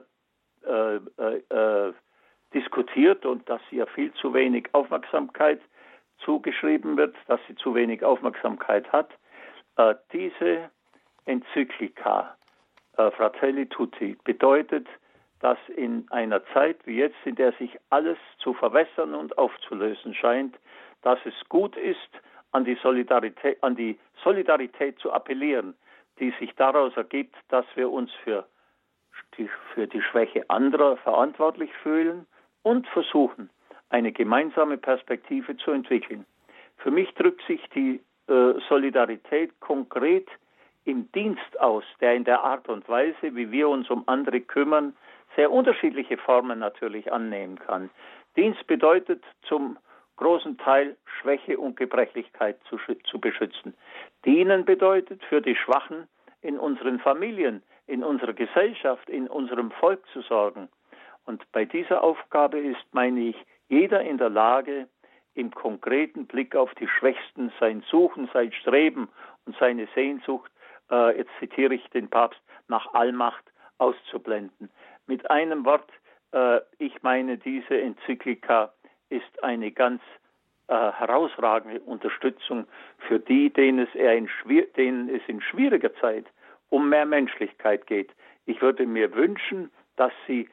diskutiert 2.54 3.26
und 3.26 3.48
dass 3.50 3.60
ja 3.72 3.84
viel 3.86 4.12
zu 4.12 4.34
wenig 4.34 4.68
Aufmerksamkeit 4.72 5.60
zugeschrieben 6.18 6.96
wird, 6.96 7.16
dass 7.26 7.40
sie 7.48 7.56
zu 7.56 7.74
wenig 7.74 8.04
Aufmerksamkeit 8.04 8.86
hat. 8.92 9.10
Diese 10.12 10.70
Enzyklika 11.24 12.36
Fratelli 12.94 13.66
Tutti 13.66 14.16
bedeutet, 14.22 14.86
dass 15.40 15.58
in 15.74 16.06
einer 16.10 16.44
Zeit 16.52 16.78
wie 16.86 16.98
jetzt, 16.98 17.18
in 17.24 17.34
der 17.34 17.52
sich 17.54 17.76
alles 17.90 18.18
zu 18.38 18.54
verwässern 18.54 19.14
und 19.16 19.36
aufzulösen 19.38 20.14
scheint, 20.14 20.56
dass 21.02 21.18
es 21.24 21.34
gut 21.48 21.76
ist, 21.76 22.10
an 22.52 22.64
die 22.64 22.76
Solidarität, 22.82 23.62
an 23.62 23.76
die 23.76 23.98
Solidarität 24.22 24.98
zu 24.98 25.12
appellieren, 25.12 25.74
die 26.18 26.32
sich 26.38 26.54
daraus 26.56 26.96
ergibt, 26.96 27.34
dass 27.48 27.64
wir 27.74 27.90
uns 27.90 28.10
für 28.24 28.46
die, 29.36 29.48
für 29.74 29.86
die 29.86 30.02
Schwäche 30.02 30.48
anderer 30.48 30.96
verantwortlich 30.98 31.70
fühlen 31.82 32.26
und 32.62 32.86
versuchen, 32.88 33.50
eine 33.88 34.12
gemeinsame 34.12 34.78
Perspektive 34.78 35.56
zu 35.56 35.70
entwickeln. 35.70 36.24
Für 36.76 36.90
mich 36.90 37.12
drückt 37.14 37.42
sich 37.46 37.60
die 37.74 38.00
äh, 38.28 38.54
Solidarität 38.68 39.58
konkret 39.60 40.28
im 40.84 41.10
Dienst 41.12 41.60
aus, 41.60 41.84
der 42.00 42.14
in 42.14 42.24
der 42.24 42.42
Art 42.42 42.68
und 42.68 42.88
Weise, 42.88 43.34
wie 43.34 43.50
wir 43.50 43.68
uns 43.68 43.88
um 43.88 44.02
andere 44.06 44.40
kümmern, 44.40 44.96
sehr 45.36 45.50
unterschiedliche 45.50 46.18
Formen 46.18 46.58
natürlich 46.58 47.12
annehmen 47.12 47.58
kann. 47.58 47.90
Dienst 48.36 48.66
bedeutet 48.66 49.22
zum 49.42 49.78
großen 50.22 50.56
Teil 50.58 50.96
Schwäche 51.20 51.58
und 51.58 51.76
Gebrechlichkeit 51.76 52.56
zu, 52.68 52.78
zu 53.04 53.18
beschützen. 53.18 53.74
Dienen 54.24 54.64
bedeutet 54.64 55.22
für 55.24 55.40
die 55.40 55.56
Schwachen 55.56 56.06
in 56.42 56.58
unseren 56.58 57.00
Familien, 57.00 57.62
in 57.86 58.04
unserer 58.04 58.32
Gesellschaft, 58.32 59.08
in 59.10 59.26
unserem 59.26 59.72
Volk 59.72 60.00
zu 60.12 60.22
sorgen. 60.22 60.68
Und 61.24 61.42
bei 61.50 61.64
dieser 61.64 62.02
Aufgabe 62.04 62.58
ist, 62.58 62.84
meine 62.92 63.20
ich, 63.20 63.36
jeder 63.68 64.02
in 64.02 64.18
der 64.18 64.30
Lage, 64.30 64.88
im 65.34 65.50
konkreten 65.50 66.26
Blick 66.26 66.54
auf 66.54 66.72
die 66.74 66.88
Schwächsten 66.88 67.52
sein 67.58 67.82
Suchen, 67.90 68.28
sein 68.32 68.52
Streben 68.52 69.08
und 69.46 69.56
seine 69.58 69.88
Sehnsucht, 69.94 70.52
äh, 70.90 71.16
jetzt 71.16 71.30
zitiere 71.40 71.74
ich 71.74 71.88
den 71.90 72.08
Papst, 72.08 72.40
nach 72.68 72.94
Allmacht 72.94 73.44
auszublenden. 73.78 74.70
Mit 75.06 75.30
einem 75.30 75.64
Wort, 75.64 75.90
äh, 76.32 76.60
ich 76.78 77.02
meine, 77.02 77.38
diese 77.38 77.80
Enzyklika 77.80 78.72
ist 79.12 79.44
eine 79.44 79.70
ganz 79.70 80.02
äh, 80.68 80.74
herausragende 80.74 81.80
Unterstützung 81.80 82.66
für 83.06 83.18
die, 83.18 83.50
denen 83.50 83.86
es, 83.86 83.94
in 83.94 84.28
denen 84.76 85.08
es 85.08 85.22
in 85.26 85.40
schwieriger 85.40 85.94
Zeit 85.96 86.26
um 86.70 86.88
mehr 86.88 87.04
Menschlichkeit 87.04 87.86
geht. 87.86 88.10
Ich 88.46 88.62
würde 88.62 88.86
mir 88.86 89.14
wünschen, 89.14 89.70
dass 89.96 90.12
sie 90.26 90.48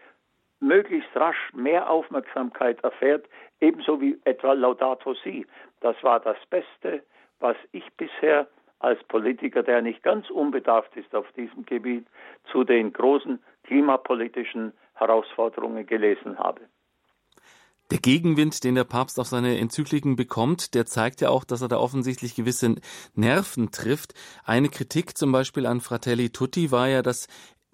möglichst 0.60 1.16
rasch 1.16 1.54
mehr 1.54 1.90
Aufmerksamkeit 1.90 2.84
erfährt, 2.84 3.26
ebenso 3.62 4.02
wie 4.02 4.20
etwa 4.26 4.54
Laudato 4.54 5.14
Si. 5.14 5.46
Das 5.80 5.96
war 6.04 6.20
das 6.20 6.38
Beste, 6.50 7.02
was 7.40 7.56
ich 7.72 7.86
bisher 7.94 8.48
als 8.80 9.02
Politiker, 9.06 9.64
der 9.64 9.82
nicht 9.82 10.04
ganz 10.04 10.30
unbedarft 10.30 10.96
ist 10.98 11.14
auf 11.16 11.32
diesem 11.34 11.66
Gebiet, 11.66 12.06
zu 12.52 12.64
den 12.64 12.92
großen 12.92 13.40
klimapolitischen 13.64 14.74
Herausforderungen 14.96 15.86
gelesen 15.86 16.38
habe. 16.38 16.62
Der 17.92 18.00
Gegenwind, 18.00 18.64
den 18.64 18.76
der 18.76 18.84
Papst 18.84 19.20
auf 19.20 19.28
seine 19.28 19.58
Enzykliken 19.58 20.16
bekommt, 20.16 20.76
der 20.76 20.86
zeigt 20.86 21.22
ja 21.22 21.30
auch, 21.30 21.44
dass 21.44 21.62
er 21.62 21.70
da 21.70 21.78
offensichtlich 21.78 22.36
gewisse 22.36 22.76
Nerven 23.16 23.72
trifft. 23.72 24.14
Eine 24.44 24.70
Kritik 24.70 25.18
zum 25.18 25.32
Beispiel 25.32 25.66
an 25.66 25.82
Fratelli 25.82 26.30
Tutti 26.30 26.70
war 26.70 26.88
ja, 26.88 27.02
dass 27.02 27.28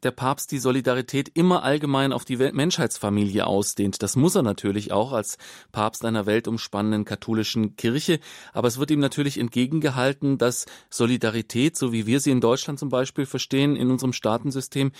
der 0.04 0.12
Papst 0.12 0.51
die 0.51 0.60
Solidarität 0.60 1.32
immer 1.34 1.63
allgemein 1.63 2.13
auf 2.13 2.23
die 2.23 2.38
Menschheitsfamilie 2.38 3.45
ausdehnt. 3.45 4.04
Das 4.04 4.15
muss 4.15 4.36
er 4.36 4.43
natürlich 4.43 4.91
auch 4.91 5.12
als 5.12 5.38
Papst 5.71 6.06
einer 6.06 6.25
weltumspannenden 6.25 7.06
katholischen 7.06 7.75
Kirche. 7.75 8.19
Aber 8.54 8.67
es 8.67 8.78
wird 8.78 8.91
ihm 8.91 8.99
natürlich 8.99 9.38
entgegengehalten, 9.38 10.38
dass 10.38 10.65
Solidarität, 10.89 11.75
so 11.75 11.91
wie 11.91 12.06
wir 12.06 12.19
sie 12.19 12.32
in 12.32 12.39
Deutschland 12.39 12.80
zum 12.80 12.89
Beispiel 12.89 13.25
verstehen, 13.25 13.75
in 13.75 13.89
unserem 13.89 14.13
Staatensystem, 14.13 14.91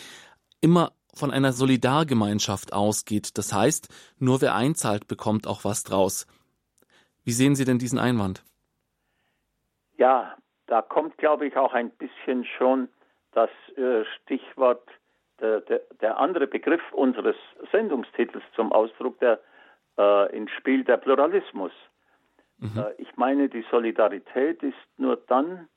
immer 0.60 0.94
von 1.16 1.32
einer 1.32 1.54
Solidargemeinschaft 1.54 2.74
ausgeht. 2.74 3.38
Das 3.38 3.54
heißt, 3.54 3.90
nur 4.20 4.42
wer 4.42 4.56
einzahlt, 4.56 5.08
bekommt 5.08 5.48
auch 5.48 5.64
was 5.64 5.84
draus. 5.84 6.28
Wie 7.24 7.32
sehen 7.32 7.56
Sie 7.56 7.66
denn 7.66 7.80
diesen 7.80 8.00
Einwand? 8.00 8.44
Ja, 9.98 10.36
da 10.68 10.82
kommt, 10.82 11.18
glaube 11.18 11.48
ich, 11.48 11.58
auch 11.58 11.74
ein 11.74 11.90
bisschen 11.92 12.46
schon 12.46 12.90
das 13.32 13.50
äh, 13.78 14.04
Stichwort, 14.16 14.88
der, 15.40 15.62
der, 15.62 15.82
der, 16.02 16.18
andere 16.18 16.48
Begriff 16.48 16.82
unseres 16.94 17.36
Sendungstitels 17.72 18.44
zum 18.56 18.72
Ausdruck, 18.72 19.20
der 19.20 19.40
äh, 19.98 20.36
ins 20.36 20.52
Spiel 20.52 20.84
der 20.84 20.98
Pluralismus. 20.98 21.72
Mhm. 22.58 22.72
Äh, 22.78 23.02
ich 23.02 23.16
meine, 23.18 23.50
die 23.50 23.66
Solidarität 23.70 24.64
ist 24.64 24.78
nur 24.98 25.18
dann 25.28 25.68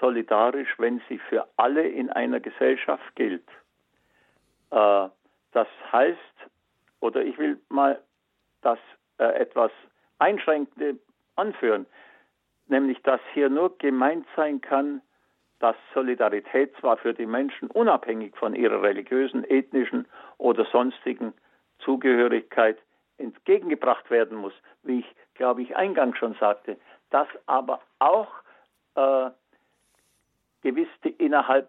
solidarisch, 0.00 0.74
wenn 0.78 1.02
sie 1.08 1.18
für 1.18 1.46
alle 1.56 1.86
in 1.86 2.10
einer 2.10 2.40
Gesellschaft 2.40 3.14
gilt. 3.14 3.48
Äh, 4.70 5.08
das 5.52 5.68
heißt, 5.92 6.18
oder 7.00 7.22
ich 7.22 7.38
will 7.38 7.58
mal 7.68 8.00
das 8.62 8.78
äh, 9.18 9.24
etwas 9.24 9.70
Einschränkende 10.18 10.98
anführen, 11.36 11.86
nämlich 12.66 13.00
dass 13.02 13.20
hier 13.32 13.48
nur 13.48 13.76
gemeint 13.78 14.26
sein 14.36 14.60
kann, 14.60 15.00
dass 15.58 15.76
Solidarität 15.94 16.76
zwar 16.76 16.96
für 16.96 17.14
die 17.14 17.26
Menschen 17.26 17.70
unabhängig 17.70 18.36
von 18.36 18.54
ihrer 18.54 18.82
religiösen, 18.82 19.44
ethnischen 19.44 20.06
oder 20.38 20.64
sonstigen 20.66 21.32
Zugehörigkeit 21.80 22.78
entgegengebracht 23.18 24.10
werden 24.10 24.38
muss, 24.38 24.52
wie 24.82 25.00
ich, 25.00 25.16
glaube 25.34 25.62
ich, 25.62 25.76
eingangs 25.76 26.16
schon 26.18 26.34
sagte, 26.34 26.76
dass 27.10 27.26
aber 27.46 27.80
auch 27.98 28.28
äh, 28.94 29.30
gewiss 30.62 30.88
innerhalb 31.18 31.68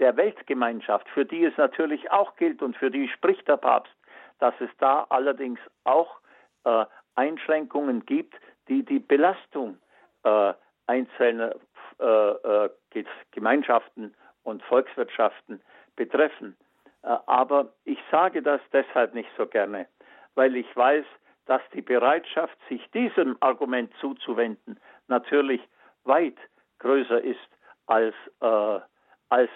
der 0.00 0.16
Weltgemeinschaft, 0.16 1.08
für 1.10 1.24
die 1.24 1.44
es 1.44 1.56
natürlich 1.56 2.10
auch 2.10 2.34
gilt 2.36 2.62
und 2.62 2.76
für 2.76 2.90
die 2.90 3.08
spricht 3.08 3.46
der 3.46 3.58
Papst, 3.58 3.94
dass 4.38 4.54
es 4.60 4.70
da 4.78 5.06
allerdings 5.10 5.60
auch 5.84 6.18
äh, 6.64 6.86
Einschränkungen 7.14 8.04
gibt, 8.06 8.34
die 8.68 8.82
die 8.84 8.98
Belastung 8.98 9.78
äh, 10.24 10.54
einzelner 10.86 11.54
äh, 12.00 12.04
äh, 12.04 13.04
Gemeinschaften 13.30 14.14
und 14.42 14.62
Volkswirtschaften 14.62 15.60
betreffen. 15.96 16.56
Äh, 17.02 17.16
aber 17.26 17.72
ich 17.84 17.98
sage 18.10 18.42
das 18.42 18.60
deshalb 18.72 19.14
nicht 19.14 19.30
so 19.36 19.46
gerne, 19.46 19.86
weil 20.34 20.56
ich 20.56 20.74
weiß, 20.74 21.04
dass 21.46 21.62
die 21.74 21.82
Bereitschaft, 21.82 22.56
sich 22.68 22.90
diesem 22.92 23.36
Argument 23.40 23.92
zuzuwenden, 24.00 24.80
natürlich 25.08 25.60
weit 26.04 26.38
größer 26.78 27.20
ist 27.22 27.38
als, 27.86 28.14
äh, 28.40 28.80
als 29.28 29.50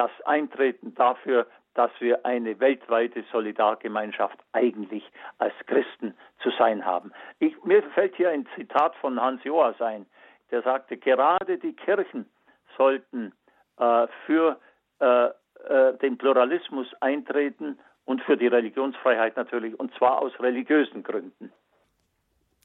das 0.00 0.10
Eintreten 0.24 0.94
dafür, 0.94 1.46
dass 1.74 1.90
wir 1.98 2.24
eine 2.24 2.58
weltweite 2.58 3.22
Solidargemeinschaft 3.30 4.38
eigentlich 4.52 5.04
als 5.36 5.52
Christen 5.66 6.14
zu 6.42 6.50
sein 6.58 6.86
haben. 6.86 7.12
Ich, 7.38 7.62
mir 7.64 7.82
fällt 7.90 8.16
hier 8.16 8.30
ein 8.30 8.48
Zitat 8.54 8.94
von 8.96 9.20
Hans 9.20 9.44
Joas 9.44 9.78
ein, 9.82 10.06
der 10.50 10.62
sagte, 10.62 10.96
gerade 10.96 11.58
die 11.58 11.74
Kirchen 11.74 12.24
sollten 12.78 13.34
äh, 13.78 14.06
für 14.24 14.58
äh, 15.00 15.26
äh, 15.26 15.98
den 15.98 16.16
Pluralismus 16.16 16.86
eintreten 17.00 17.78
und 18.06 18.22
für 18.22 18.38
die 18.38 18.46
Religionsfreiheit 18.46 19.36
natürlich, 19.36 19.78
und 19.78 19.94
zwar 19.96 20.22
aus 20.22 20.32
religiösen 20.40 21.02
Gründen. 21.02 21.52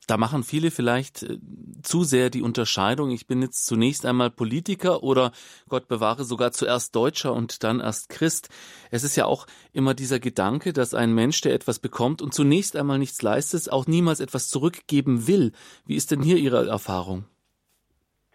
Da 0.07 0.17
machen 0.17 0.43
viele 0.43 0.71
vielleicht 0.71 1.23
äh, 1.23 1.37
zu 1.83 2.03
sehr 2.03 2.29
die 2.29 2.41
Unterscheidung, 2.41 3.11
ich 3.11 3.27
bin 3.27 3.41
jetzt 3.41 3.65
zunächst 3.65 4.05
einmal 4.05 4.29
Politiker 4.29 5.03
oder 5.03 5.31
Gott 5.69 5.87
bewahre 5.87 6.23
sogar 6.23 6.51
zuerst 6.51 6.95
Deutscher 6.95 7.33
und 7.33 7.63
dann 7.63 7.79
erst 7.79 8.09
Christ. 8.09 8.49
Es 8.91 9.03
ist 9.03 9.15
ja 9.15 9.25
auch 9.25 9.45
immer 9.73 9.93
dieser 9.93 10.19
Gedanke, 10.19 10.73
dass 10.73 10.93
ein 10.93 11.13
Mensch, 11.13 11.41
der 11.41 11.53
etwas 11.53 11.79
bekommt 11.79 12.21
und 12.21 12.33
zunächst 12.33 12.75
einmal 12.75 12.99
nichts 12.99 13.21
leistet, 13.21 13.71
auch 13.71 13.87
niemals 13.87 14.19
etwas 14.19 14.49
zurückgeben 14.49 15.27
will. 15.27 15.51
Wie 15.85 15.95
ist 15.95 16.11
denn 16.11 16.21
hier 16.21 16.37
Ihre 16.37 16.67
Erfahrung? 16.67 17.25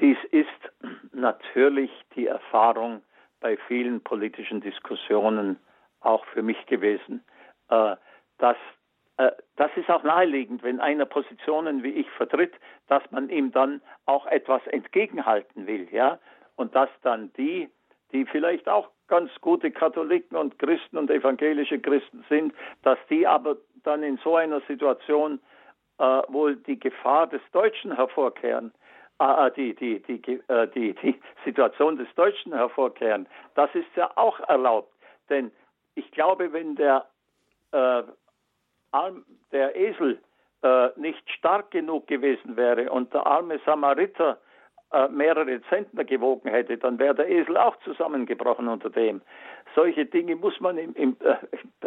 Dies 0.01 0.19
ist 0.31 0.49
natürlich 1.13 1.91
die 2.17 2.27
Erfahrung 2.27 3.03
bei 3.41 3.57
vielen 3.69 4.03
politischen 4.03 4.61
Diskussionen 4.61 5.59
auch 6.01 6.25
für 6.27 6.43
mich 6.43 6.67
gewesen, 6.67 7.23
äh, 7.69 7.97
dass 8.39 8.57
das 9.57 9.71
ist 9.77 9.91
auch 9.91 10.03
naheliegend, 10.03 10.63
wenn 10.63 10.81
einer 10.81 11.05
Positionen 11.05 11.83
wie 11.83 11.91
ich 11.91 12.11
vertritt, 12.11 12.55
dass 12.89 13.03
man 13.11 13.29
ihm 13.29 13.53
dann 13.53 13.83
auch 14.07 14.27
etwas 14.27 14.67
entgegenhalten 14.69 15.67
will, 15.67 15.89
ja, 15.93 16.19
und 16.57 16.75
dass 16.75 16.89
dann 17.03 17.33
die, 17.35 17.69
die 18.13 18.25
vielleicht 18.25 18.69
auch 18.69 18.91
ganz 19.09 19.31
gute 19.41 19.71
Katholiken 19.71 20.37
und 20.37 20.59
Christen 20.59 20.97
und 20.97 21.11
evangelische 21.11 21.79
Christen 21.81 22.25
sind, 22.29 22.55
dass 22.83 22.99
die 23.11 23.27
aber 23.27 23.57
dann 23.83 24.03
in 24.03 24.19
so 24.19 24.37
einer 24.37 24.61
Situation 24.63 25.41
äh, 25.99 26.23
wohl 26.29 26.57
die 26.57 26.79
Gefahr 26.79 27.27
des 27.27 27.43
Deutschen 27.53 27.95
hervorkehren, 27.95 28.73
äh, 29.21 29.47
äh 29.47 29.51
die, 29.53 29.75
die, 29.75 30.01
die, 30.01 30.41
äh, 30.49 30.69
die, 30.69 30.95
die 30.95 31.21
Situation 31.45 31.97
des 31.97 32.09
Deutschen 32.15 32.55
hervorkehren. 32.55 33.27
Das 33.55 33.75
ist 33.75 33.89
ja 33.97 34.11
auch 34.17 34.41
erlaubt, 34.49 34.95
denn 35.29 35.51
ich 35.95 36.11
glaube, 36.13 36.53
wenn 36.53 36.77
der 36.77 37.07
äh, 37.73 38.03
der 39.53 39.77
Esel 39.77 40.19
äh, 40.63 40.89
nicht 40.97 41.29
stark 41.31 41.71
genug 41.71 42.07
gewesen 42.07 42.57
wäre 42.57 42.91
und 42.91 43.13
der 43.15 43.27
arme 43.27 43.61
Samariter 43.65 44.39
äh, 44.93 45.09
mehrere 45.09 45.63
Zentner 45.69 46.05
gewogen 46.05 46.51
hätte, 46.51 46.77
dann 46.77 46.99
wäre 46.99 47.15
der 47.15 47.29
Esel 47.29 47.57
auch 47.57 47.77
zusammengebrochen 47.85 48.69
unter 48.69 48.91
dem. 48.91 49.23
Solche 49.75 50.05
Dinge 50.05 50.35
muss 50.37 50.59
man 50.61 50.79
im, 50.79 50.95
im 50.95 51.17
äh, 51.21 51.37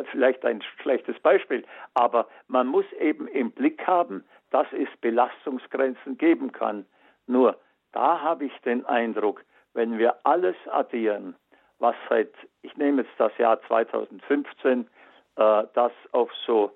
vielleicht 0.11 0.45
ein 0.45 0.63
schlechtes 0.81 1.19
Beispiel, 1.19 1.65
aber 1.93 2.27
man 2.47 2.67
muss 2.67 2.85
eben 2.93 3.27
im 3.27 3.51
Blick 3.51 3.85
haben, 3.85 4.23
dass 4.51 4.67
es 4.71 4.87
Belastungsgrenzen 5.01 6.17
geben 6.17 6.51
kann. 6.51 6.85
Nur 7.27 7.57
da 7.91 8.21
habe 8.21 8.45
ich 8.45 8.57
den 8.61 8.85
Eindruck, 8.85 9.43
wenn 9.73 9.97
wir 9.97 10.15
alles 10.23 10.55
addieren, 10.71 11.35
was 11.79 11.95
seit, 12.07 12.31
ich 12.61 12.75
nehme 12.77 13.01
jetzt 13.01 13.13
das 13.17 13.37
Jahr 13.37 13.61
2015, 13.63 14.87
äh, 15.35 15.63
das 15.73 15.91
auf 16.11 16.31
so 16.45 16.71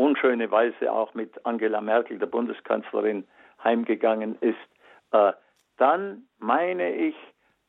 unschöne 0.00 0.50
Weise 0.50 0.90
auch 0.92 1.12
mit 1.14 1.44
Angela 1.44 1.80
Merkel, 1.80 2.18
der 2.18 2.26
Bundeskanzlerin, 2.26 3.26
heimgegangen 3.62 4.38
ist, 4.40 4.56
äh, 5.12 5.32
dann 5.76 6.22
meine 6.38 6.94
ich, 6.94 7.14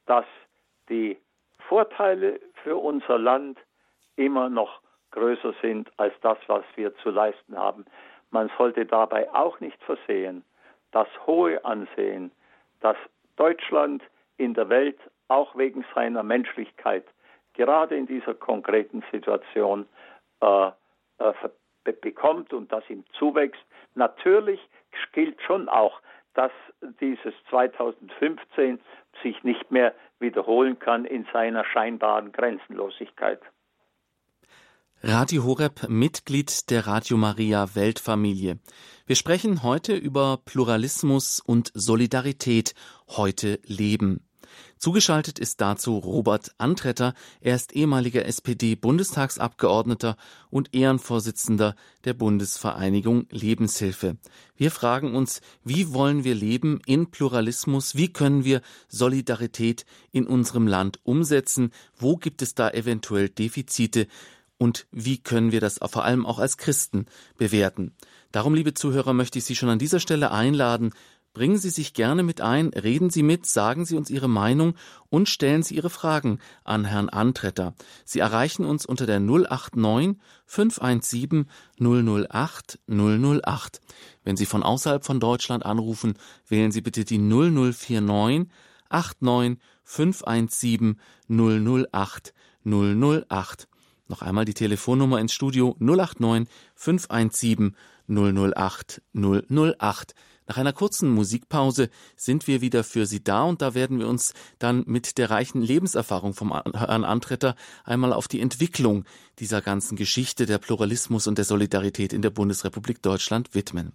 dass 0.06 0.26
die 0.90 1.18
Vorteile 1.68 2.40
für 2.64 2.78
unser 2.78 3.18
Land 3.20 3.60
immer 4.16 4.50
noch 4.50 4.82
größer 5.12 5.54
sind 5.62 5.92
als 5.98 6.14
das, 6.22 6.38
was 6.48 6.64
wir 6.76 6.96
zu 6.98 7.10
leisten 7.10 7.58
haben. 7.58 7.86
Man 8.30 8.50
sollte 8.58 8.86
dabei 8.86 9.30
auch 9.34 9.60
nicht 9.60 9.82
versehen, 9.84 10.44
das 10.92 11.08
hohe 11.28 11.64
Ansehen, 11.66 12.32
das 12.80 12.96
Deutschland 13.36 14.04
in 14.38 14.54
der 14.54 14.70
Welt 14.70 15.00
auch 15.28 15.58
wegen 15.58 15.86
seiner 15.94 16.24
Menschlichkeit 16.24 17.06
gerade 17.54 17.98
in 17.98 18.08
dieser 18.08 18.34
konkreten 18.34 19.04
Situation 19.12 19.86
äh, 20.42 20.68
äh, 20.68 21.34
bekommt 21.84 22.54
und 22.54 22.72
das 22.72 22.84
ihm 22.90 23.04
zuwächst. 23.18 23.62
Natürlich 23.96 24.60
gilt 25.14 25.42
schon 25.42 25.70
auch, 25.70 26.02
dass 26.34 26.52
dieses 27.00 27.34
2015 27.50 28.80
sich 29.22 29.44
nicht 29.44 29.72
mehr 29.72 29.94
wiederholen 30.20 30.80
kann 30.80 31.06
in 31.06 31.26
seiner 31.34 31.66
scheinbaren 31.66 32.32
Grenzenlosigkeit. 32.32 33.42
Radio 35.04 35.46
Horeb, 35.46 35.90
Mitglied 35.90 36.70
der 36.70 36.86
Radio 36.86 37.18
Maria 37.18 37.74
Weltfamilie. 37.74 38.60
Wir 39.08 39.16
sprechen 39.16 39.64
heute 39.64 39.96
über 39.96 40.38
Pluralismus 40.46 41.40
und 41.40 41.72
Solidarität, 41.74 42.76
heute 43.08 43.60
Leben. 43.66 44.24
Zugeschaltet 44.78 45.40
ist 45.40 45.62
dazu 45.62 45.98
Robert 45.98 46.54
Antretter. 46.58 47.14
Er 47.40 47.56
ist 47.56 47.74
ehemaliger 47.74 48.26
SPD-Bundestagsabgeordneter 48.26 50.18
und 50.50 50.74
Ehrenvorsitzender 50.74 51.76
der 52.04 52.14
Bundesvereinigung 52.14 53.28
Lebenshilfe. 53.30 54.18
Wir 54.56 54.72
fragen 54.72 55.16
uns, 55.16 55.42
wie 55.64 55.94
wollen 55.94 56.24
wir 56.24 56.36
leben 56.36 56.82
in 56.86 57.12
Pluralismus? 57.12 57.96
Wie 57.96 58.12
können 58.12 58.44
wir 58.44 58.62
Solidarität 58.88 59.86
in 60.12 60.28
unserem 60.28 60.68
Land 60.68 61.00
umsetzen? 61.04 61.72
Wo 61.98 62.18
gibt 62.18 62.42
es 62.42 62.56
da 62.56 62.70
eventuell 62.70 63.30
Defizite? 63.30 64.08
Und 64.58 64.86
wie 64.92 65.18
können 65.18 65.52
wir 65.52 65.60
das 65.60 65.80
vor 65.84 66.06
allem 66.06 66.26
auch 66.26 66.38
als 66.38 66.58
Christen 66.58 67.08
bewerten? 67.36 67.96
Darum, 68.32 68.54
liebe 68.54 68.76
Zuhörer, 68.76 69.14
möchte 69.14 69.40
ich 69.40 69.46
Sie 69.46 69.56
schon 69.56 69.70
an 69.70 69.80
dieser 69.80 70.00
Stelle 70.00 70.30
einladen, 70.30 70.94
Bringen 71.34 71.58
Sie 71.58 71.70
sich 71.70 71.94
gerne 71.94 72.24
mit 72.24 72.42
ein, 72.42 72.70
reden 72.70 73.10
Sie 73.10 73.24
mit, 73.24 73.46
sagen 73.46 73.86
Sie 73.86 73.96
uns 73.96 74.10
Ihre 74.10 74.28
Meinung 74.28 74.76
und 75.10 75.30
stellen 75.30 75.64
Sie 75.64 75.76
Ihre 75.76 75.90
Fragen 75.90 76.40
an 76.66 76.84
Herrn 76.84 77.08
Antretter. 77.08 77.74
Sie 78.04 78.20
erreichen 78.20 78.66
uns 78.66 78.86
unter 78.86 79.06
der 79.06 79.22
089 79.22 80.18
517 80.46 81.46
008 81.80 82.80
008. 82.88 83.82
Wenn 84.26 84.36
Sie 84.36 84.46
von 84.46 84.62
außerhalb 84.62 85.06
von 85.06 85.22
Deutschland 85.22 85.66
anrufen, 85.66 86.16
wählen 86.48 86.74
Sie 86.74 86.82
bitte 86.82 87.06
die 87.06 87.18
0049 87.18 88.50
89 88.90 89.58
517 89.86 91.00
008 91.30 92.34
008. 92.66 93.68
Noch 94.10 94.22
einmal 94.22 94.44
die 94.44 94.54
Telefonnummer 94.54 95.22
ins 95.22 95.32
Studio 95.32 95.78
089 95.80 96.54
517 96.76 97.78
008 98.10 99.02
008. 99.14 100.14
Nach 100.52 100.58
einer 100.58 100.74
kurzen 100.74 101.10
Musikpause 101.10 101.90
sind 102.18 102.46
wir 102.46 102.60
wieder 102.60 102.84
für 102.84 103.06
Sie 103.06 103.24
da 103.24 103.44
und 103.44 103.62
da 103.62 103.74
werden 103.74 104.00
wir 104.00 104.10
uns 104.10 104.34
dann 104.60 104.84
mit 104.86 105.18
der 105.18 105.32
reichen 105.32 105.62
Lebenserfahrung 105.62 106.34
vom 106.34 106.52
Herrn 106.52 107.06
Antretter 107.06 107.56
einmal 107.86 108.12
auf 108.12 108.28
die 108.28 108.42
Entwicklung 108.42 109.06
dieser 109.40 109.62
ganzen 109.62 109.96
Geschichte 109.96 110.46
der 110.46 110.58
Pluralismus 110.58 111.28
und 111.28 111.38
der 111.38 111.46
Solidarität 111.46 112.12
in 112.12 112.22
der 112.22 112.32
Bundesrepublik 112.32 113.02
Deutschland 113.02 113.56
widmen. 113.56 113.94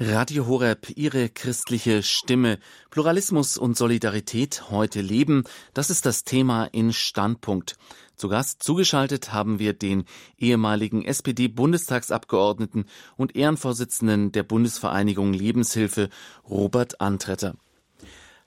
Radio 0.00 0.46
Horeb, 0.46 0.92
Ihre 0.94 1.28
christliche 1.28 2.04
Stimme. 2.04 2.60
Pluralismus 2.88 3.58
und 3.58 3.76
Solidarität 3.76 4.70
heute 4.70 5.00
leben. 5.00 5.42
Das 5.74 5.90
ist 5.90 6.06
das 6.06 6.22
Thema 6.22 6.66
in 6.66 6.92
Standpunkt. 6.92 7.76
Zu 8.14 8.28
Gast 8.28 8.62
zugeschaltet 8.62 9.32
haben 9.32 9.58
wir 9.58 9.72
den 9.72 10.04
ehemaligen 10.38 11.04
SPD-Bundestagsabgeordneten 11.04 12.84
und 13.16 13.34
Ehrenvorsitzenden 13.34 14.30
der 14.30 14.44
Bundesvereinigung 14.44 15.32
Lebenshilfe, 15.32 16.10
Robert 16.48 17.00
Antretter. 17.00 17.56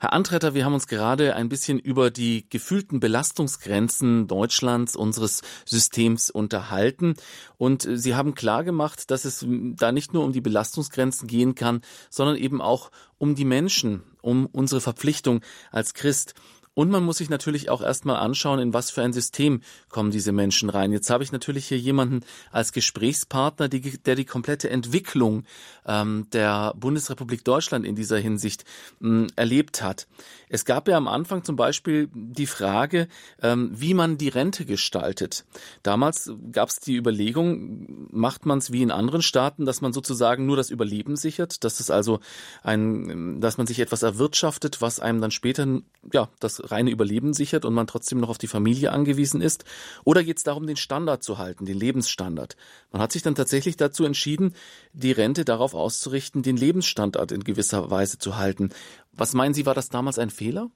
Herr 0.02 0.14
Antretter, 0.14 0.52
wir 0.52 0.64
haben 0.64 0.74
uns 0.74 0.88
gerade 0.88 1.36
ein 1.36 1.48
bisschen 1.48 1.78
über 1.78 2.10
die 2.10 2.44
gefühlten 2.50 2.98
Belastungsgrenzen 2.98 4.26
Deutschlands, 4.26 4.96
unseres 4.96 5.42
Systems 5.64 6.28
unterhalten. 6.28 7.14
Und 7.56 7.86
Sie 7.88 8.16
haben 8.16 8.34
klargemacht, 8.34 9.12
dass 9.12 9.24
es 9.24 9.46
da 9.48 9.92
nicht 9.92 10.12
nur 10.12 10.24
um 10.24 10.32
die 10.32 10.40
Belastungsgrenzen 10.40 11.28
gehen 11.28 11.54
kann, 11.54 11.82
sondern 12.10 12.34
eben 12.34 12.60
auch 12.60 12.90
um 13.18 13.36
die 13.36 13.44
Menschen, 13.44 14.02
um 14.22 14.46
unsere 14.46 14.80
Verpflichtung 14.80 15.40
als 15.70 15.94
Christ. 15.94 16.34
Und 16.74 16.90
man 16.90 17.04
muss 17.04 17.18
sich 17.18 17.28
natürlich 17.28 17.68
auch 17.68 17.82
erstmal 17.82 18.16
anschauen, 18.16 18.58
in 18.58 18.72
was 18.72 18.90
für 18.90 19.02
ein 19.02 19.12
System 19.12 19.60
kommen 19.90 20.10
diese 20.10 20.32
Menschen 20.32 20.70
rein. 20.70 20.90
Jetzt 20.92 21.10
habe 21.10 21.22
ich 21.22 21.30
natürlich 21.30 21.66
hier 21.66 21.78
jemanden 21.78 22.20
als 22.50 22.72
Gesprächspartner, 22.72 23.68
die, 23.68 23.98
der 23.98 24.14
die 24.14 24.24
komplette 24.24 24.70
Entwicklung 24.70 25.44
ähm, 25.86 26.28
der 26.32 26.72
Bundesrepublik 26.76 27.44
Deutschland 27.44 27.84
in 27.84 27.94
dieser 27.94 28.18
Hinsicht 28.18 28.64
ähm, 29.02 29.26
erlebt 29.36 29.82
hat. 29.82 30.06
Es 30.48 30.64
gab 30.64 30.88
ja 30.88 30.96
am 30.96 31.08
Anfang 31.08 31.44
zum 31.44 31.56
Beispiel 31.56 32.08
die 32.14 32.46
Frage, 32.46 33.08
ähm, 33.42 33.70
wie 33.74 33.92
man 33.92 34.16
die 34.16 34.28
Rente 34.28 34.64
gestaltet. 34.64 35.44
Damals 35.82 36.32
gab 36.52 36.70
es 36.70 36.80
die 36.80 36.96
Überlegung, 36.96 38.08
macht 38.10 38.46
man 38.46 38.58
es 38.58 38.72
wie 38.72 38.82
in 38.82 38.90
anderen 38.90 39.22
Staaten, 39.22 39.66
dass 39.66 39.82
man 39.82 39.92
sozusagen 39.92 40.46
nur 40.46 40.56
das 40.56 40.70
Überleben 40.70 41.16
sichert, 41.16 41.64
dass 41.64 41.80
es 41.80 41.90
also 41.90 42.20
ein, 42.62 43.40
dass 43.40 43.58
man 43.58 43.66
sich 43.66 43.80
etwas 43.80 44.02
erwirtschaftet, 44.02 44.80
was 44.80 45.00
einem 45.00 45.20
dann 45.20 45.30
später 45.30 45.66
ja 46.12 46.28
das 46.40 46.61
reine 46.62 46.90
Überleben 46.90 47.32
sichert 47.32 47.64
und 47.64 47.74
man 47.74 47.86
trotzdem 47.86 48.20
noch 48.20 48.28
auf 48.28 48.38
die 48.38 48.46
Familie 48.46 48.92
angewiesen 48.92 49.40
ist? 49.40 49.64
Oder 50.04 50.22
geht 50.22 50.38
es 50.38 50.44
darum, 50.44 50.66
den 50.66 50.76
Standard 50.76 51.22
zu 51.22 51.38
halten, 51.38 51.66
den 51.66 51.78
Lebensstandard? 51.78 52.56
Man 52.90 53.02
hat 53.02 53.12
sich 53.12 53.22
dann 53.22 53.34
tatsächlich 53.34 53.76
dazu 53.76 54.04
entschieden, 54.04 54.54
die 54.92 55.12
Rente 55.12 55.44
darauf 55.44 55.74
auszurichten, 55.74 56.42
den 56.42 56.56
Lebensstandard 56.56 57.32
in 57.32 57.44
gewisser 57.44 57.90
Weise 57.90 58.18
zu 58.18 58.38
halten. 58.38 58.70
Was 59.12 59.34
meinen 59.34 59.54
Sie, 59.54 59.66
war 59.66 59.74
das 59.74 59.88
damals 59.88 60.18
ein 60.18 60.30
Fehler? 60.30 60.70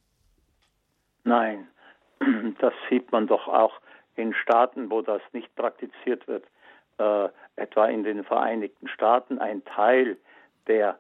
Nein, 1.25 1.66
das 2.61 2.75
sieht 2.88 3.11
man 3.12 3.27
doch 3.27 3.49
auch 3.49 3.75
in 4.14 4.33
Staaten, 4.35 4.90
wo 4.90 5.03
das 5.03 5.20
nicht 5.33 5.55
praktiziert 5.57 6.27
wird. 6.27 6.44
Äh, 6.99 7.29
etwa 7.57 7.87
in 7.87 8.05
den 8.05 8.25
Vereinigten 8.25 8.88
Staaten 8.88 9.38
ein 9.38 9.64
Teil 9.64 10.16
der 10.66 10.99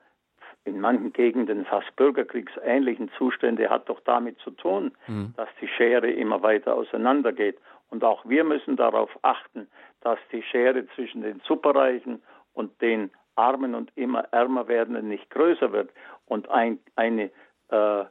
in 0.66 0.80
manchen 0.80 1.12
Gegenden 1.12 1.64
fast 1.64 1.94
bürgerkriegsähnlichen 1.96 3.10
Zustände 3.16 3.70
hat 3.70 3.88
doch 3.88 4.00
damit 4.00 4.38
zu 4.40 4.50
tun, 4.50 4.92
mhm. 5.06 5.32
dass 5.36 5.48
die 5.60 5.68
Schere 5.68 6.10
immer 6.10 6.42
weiter 6.42 6.74
auseinandergeht. 6.74 7.58
Und 7.88 8.02
auch 8.02 8.28
wir 8.28 8.42
müssen 8.42 8.76
darauf 8.76 9.10
achten, 9.22 9.68
dass 10.00 10.18
die 10.32 10.42
Schere 10.42 10.86
zwischen 10.88 11.22
den 11.22 11.40
Superreichen 11.46 12.20
und 12.52 12.80
den 12.82 13.10
Armen 13.36 13.74
und 13.74 13.92
immer 13.94 14.24
ärmer 14.32 14.66
werdenden 14.66 15.08
nicht 15.08 15.30
größer 15.30 15.72
wird. 15.72 15.90
Und 16.26 16.50
ein, 16.50 16.80
eine 16.96 17.30
äh, 17.68 18.04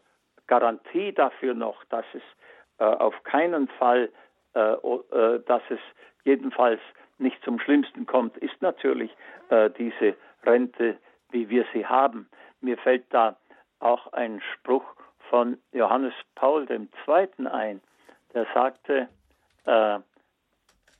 Garantie 0.47 1.11
dafür 1.11 1.55
noch, 1.55 1.83
dass 1.85 2.05
es 2.13 2.21
äh, 2.77 2.85
auf 2.85 3.21
keinen 3.23 3.67
Fall, 3.67 4.09
äh, 4.53 4.59
äh 4.59 5.43
dass 5.45 5.63
es 5.69 5.79
jedenfalls 6.23 6.79
nicht 7.17 7.43
zum 7.43 7.59
Schlimmsten 7.59 8.05
kommt, 8.05 8.37
ist 8.37 8.61
natürlich 8.61 9.11
äh, 9.49 9.69
diese 9.71 10.15
Rente, 10.43 10.97
wie 11.31 11.49
wir 11.49 11.65
sie 11.73 11.85
haben. 11.85 12.29
Mir 12.61 12.77
fällt 12.77 13.05
da 13.09 13.35
auch 13.79 14.11
ein 14.13 14.41
Spruch 14.53 14.85
von 15.29 15.57
Johannes 15.71 16.13
Paul 16.35 16.67
II. 16.69 17.47
ein, 17.47 17.81
der 18.33 18.45
sagte, 18.53 19.09
äh, 19.65 19.99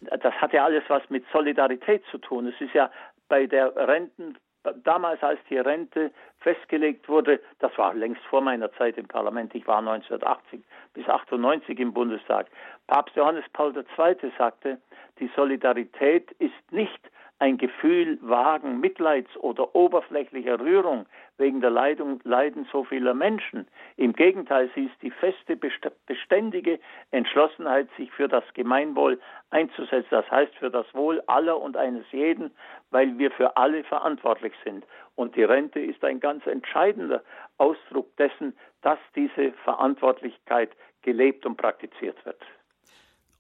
das 0.01 0.33
hat 0.35 0.53
ja 0.53 0.65
alles 0.65 0.83
was 0.87 1.09
mit 1.09 1.25
Solidarität 1.31 2.03
zu 2.11 2.17
tun. 2.17 2.47
Es 2.47 2.59
ist 2.59 2.73
ja 2.73 2.91
bei 3.27 3.47
der 3.47 3.75
Renten, 3.75 4.37
damals 4.83 5.21
als 5.23 5.39
die 5.49 5.57
Rente 5.57 6.11
festgelegt 6.39 7.07
wurde, 7.07 7.39
das 7.59 7.75
war 7.77 7.93
längst 7.93 8.23
vor 8.23 8.41
meiner 8.41 8.71
Zeit 8.73 8.97
im 8.97 9.07
Parlament, 9.07 9.53
ich 9.55 9.65
war 9.67 9.79
1980 9.79 10.63
bis 10.93 11.07
98 11.07 11.79
im 11.79 11.93
Bundestag. 11.93 12.47
Papst 12.87 13.15
Johannes 13.15 13.45
Paul 13.53 13.75
II. 13.75 14.31
sagte, 14.37 14.79
die 15.19 15.29
Solidarität 15.35 16.31
ist 16.33 16.71
nicht 16.71 16.99
ein 17.39 17.57
Gefühl 17.57 18.17
vagen 18.21 18.79
Mitleids 18.79 19.35
oder 19.37 19.75
oberflächlicher 19.75 20.59
Rührung 20.59 21.05
wegen 21.37 21.59
der 21.59 21.69
Leidung, 21.69 22.21
Leiden 22.23 22.67
so 22.71 22.85
vieler 22.85 23.13
Menschen. 23.13 23.67
Im 23.97 24.13
Gegenteil, 24.13 24.69
sie 24.73 24.85
ist 24.85 25.01
die 25.01 25.11
feste, 25.11 25.57
beständige 26.05 26.79
Entschlossenheit, 27.11 27.89
sich 27.97 28.11
für 28.11 28.29
das 28.29 28.43
Gemeinwohl 28.53 29.19
einzusetzen. 29.49 30.07
Das 30.11 30.29
heißt 30.31 30.55
für 30.55 30.69
das 30.69 30.85
Wohl 30.93 31.21
aller 31.27 31.59
und 31.59 31.75
eines 31.75 32.05
jeden, 32.11 32.51
weil 32.91 33.17
wir 33.17 33.31
für 33.31 33.57
alle 33.57 33.83
verantwortlich 33.83 34.53
sind. 34.63 34.85
Und 35.15 35.35
die 35.35 35.43
Rente 35.43 35.79
ist 35.81 36.03
ein 36.05 36.21
ganz 36.21 36.45
entscheidender 36.47 37.21
Ausdruck 37.57 38.15
dessen, 38.15 38.55
dass 38.81 38.99
diese 39.15 39.51
Verantwortlichkeit 39.63 40.71
gelebt 41.01 41.45
und 41.45 41.57
praktiziert 41.57 42.23
wird. 42.25 42.41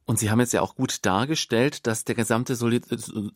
Und 0.05 0.19
Sie 0.19 0.29
haben 0.29 0.39
jetzt 0.39 0.53
ja 0.53 0.61
auch 0.61 0.75
gut 0.75 1.05
dargestellt, 1.05 1.87
dass 1.87 2.05
der 2.05 2.15
gesamte 2.15 2.55
Soli 2.55 2.81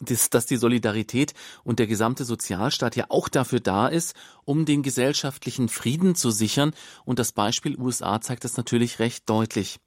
dass 0.03 0.45
die 0.45 0.55
Solidarität 0.55 1.33
und 1.63 1.79
der 1.79 1.87
gesamte 1.87 2.25
Sozialstaat 2.25 2.95
ja 2.95 3.05
auch 3.09 3.27
dafür 3.27 3.59
da 3.59 3.87
ist, 3.87 4.15
um 4.45 4.65
den 4.65 4.83
gesellschaftlichen 4.83 5.67
Frieden 5.67 6.13
zu 6.13 6.29
sichern. 6.29 6.73
Und 7.05 7.17
das 7.17 7.31
Beispiel 7.31 7.77
USA 7.79 8.21
zeigt 8.21 8.43
das 8.43 8.55
natürlich 8.57 8.99
recht 8.99 9.27
deutlich. 9.29 9.79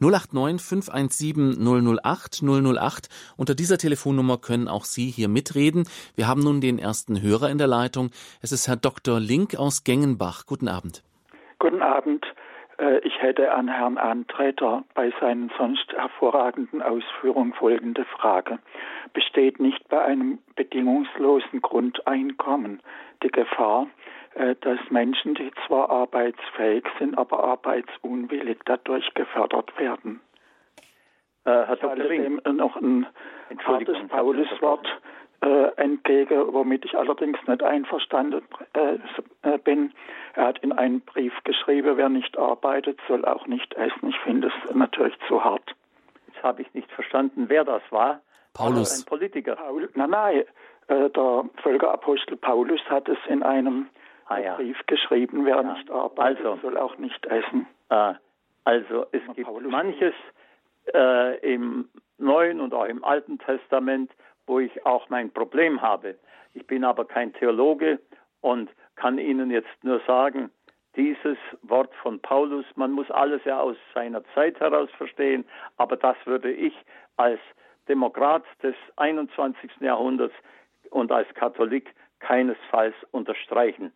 089 0.00 0.60
517 0.60 1.98
008 2.02 2.42
008. 2.42 3.08
Unter 3.36 3.54
dieser 3.54 3.78
Telefonnummer 3.78 4.38
können 4.38 4.68
auch 4.68 4.84
Sie 4.84 5.08
hier 5.08 5.28
mitreden. 5.28 5.88
Wir 6.14 6.26
haben 6.26 6.42
nun 6.42 6.60
den 6.60 6.78
ersten 6.78 7.22
Hörer 7.22 7.50
in 7.50 7.58
der 7.58 7.68
Leitung. 7.68 8.10
Es 8.42 8.52
ist 8.52 8.68
Herr 8.68 8.76
Dr. 8.76 9.20
Link 9.20 9.56
aus 9.56 9.84
Gengenbach. 9.84 10.44
Guten 10.46 10.68
Abend. 10.68 11.02
Guten 11.58 11.80
Abend. 11.80 12.24
Äh, 12.78 12.98
ich 12.98 13.20
hätte 13.20 13.52
an 13.52 13.68
Herrn 13.68 13.98
Antreter 13.98 14.84
bei 14.94 15.12
seinen 15.20 15.50
sonst 15.56 15.92
hervorragenden 15.92 16.82
Ausführungen 16.82 17.52
folgende 17.54 18.04
Frage. 18.04 18.58
Besteht 19.12 19.60
nicht 19.60 19.88
bei 19.88 20.02
einem 20.02 20.38
bedingungslosen 20.56 21.62
Grundeinkommen 21.62 22.80
die 23.22 23.28
Gefahr, 23.28 23.86
äh, 24.34 24.54
dass 24.60 24.78
Menschen, 24.90 25.34
die 25.34 25.50
zwar 25.66 25.90
arbeitsfähig 25.90 26.84
sind, 26.98 27.16
aber 27.16 27.44
arbeitsunwillig 27.44 28.58
dadurch 28.64 29.12
gefördert 29.14 29.78
werden? 29.78 30.20
Äh, 31.44 31.50
Herr 31.50 31.76
Dr. 31.76 32.08
Ring. 32.08 32.40
noch 32.56 32.76
ein 32.76 33.06
hartes 33.64 33.96
Pauluswort 34.08 34.86
äh, 35.42 35.68
entgegen, 35.76 36.52
womit 36.52 36.84
ich 36.84 36.96
allerdings 36.96 37.38
nicht 37.46 37.62
einverstanden 37.62 38.42
äh, 38.74 38.98
äh, 39.42 39.58
bin. 39.58 39.92
Er 40.34 40.46
hat 40.46 40.58
in 40.60 40.72
einem 40.72 41.00
Brief 41.00 41.32
geschrieben, 41.44 41.96
wer 41.96 42.08
nicht 42.08 42.38
arbeitet, 42.38 42.98
soll 43.08 43.24
auch 43.24 43.46
nicht 43.46 43.74
essen. 43.74 44.08
Ich 44.08 44.18
finde 44.20 44.48
es 44.48 44.74
natürlich 44.74 45.16
zu 45.28 45.44
hart. 45.44 45.74
Jetzt 46.26 46.42
habe 46.42 46.62
ich 46.62 46.72
nicht 46.74 46.90
verstanden, 46.92 47.46
wer 47.48 47.64
das 47.64 47.82
war. 47.90 48.20
Paulus. 48.54 48.90
Also 48.92 49.02
ein 49.02 49.06
Politiker. 49.06 49.56
Paul, 49.56 49.88
nein, 49.94 50.10
nein. 50.10 50.44
Äh, 50.88 51.10
der 51.10 51.44
Völkerapostel 51.62 52.36
Paulus 52.36 52.80
hat 52.88 53.08
es 53.08 53.18
in 53.28 53.42
einem 53.42 53.88
ah, 54.26 54.38
ja. 54.38 54.54
Brief 54.56 54.78
geschrieben, 54.86 55.44
wer 55.44 55.56
ja. 55.56 55.62
nicht 55.62 55.90
arbeitet, 55.90 56.46
also, 56.46 56.60
soll 56.62 56.78
auch 56.78 56.96
nicht 56.98 57.26
essen. 57.26 57.66
Äh, 57.90 58.14
also 58.64 59.06
es 59.12 59.22
gibt 59.34 59.46
Paulus 59.46 59.70
manches 59.70 60.14
äh, 60.94 61.38
im 61.54 61.88
Neuen 62.18 62.60
und 62.60 62.72
auch 62.72 62.86
im 62.86 63.04
Alten 63.04 63.38
Testament, 63.38 64.10
wo 64.46 64.60
ich 64.60 64.86
auch 64.86 65.08
mein 65.08 65.30
Problem 65.30 65.82
habe. 65.82 66.16
Ich 66.54 66.66
bin 66.66 66.84
aber 66.84 67.04
kein 67.04 67.32
Theologe 67.34 67.98
und 68.40 68.70
kann 68.94 69.18
Ihnen 69.18 69.50
jetzt 69.50 69.82
nur 69.82 70.00
sagen, 70.06 70.50
dieses 70.96 71.36
Wort 71.62 71.94
von 71.96 72.20
Paulus, 72.20 72.64
man 72.74 72.92
muss 72.92 73.10
alles 73.10 73.44
ja 73.44 73.60
aus 73.60 73.76
seiner 73.94 74.22
Zeit 74.34 74.58
heraus 74.60 74.88
verstehen, 74.96 75.44
aber 75.76 75.96
das 75.96 76.16
würde 76.24 76.50
ich 76.50 76.74
als 77.16 77.40
Demokrat 77.88 78.44
des 78.62 78.74
21. 78.96 79.70
Jahrhunderts 79.80 80.34
und 80.90 81.12
als 81.12 81.28
Katholik 81.34 81.94
keinesfalls 82.20 82.94
unterstreichen. 83.10 83.92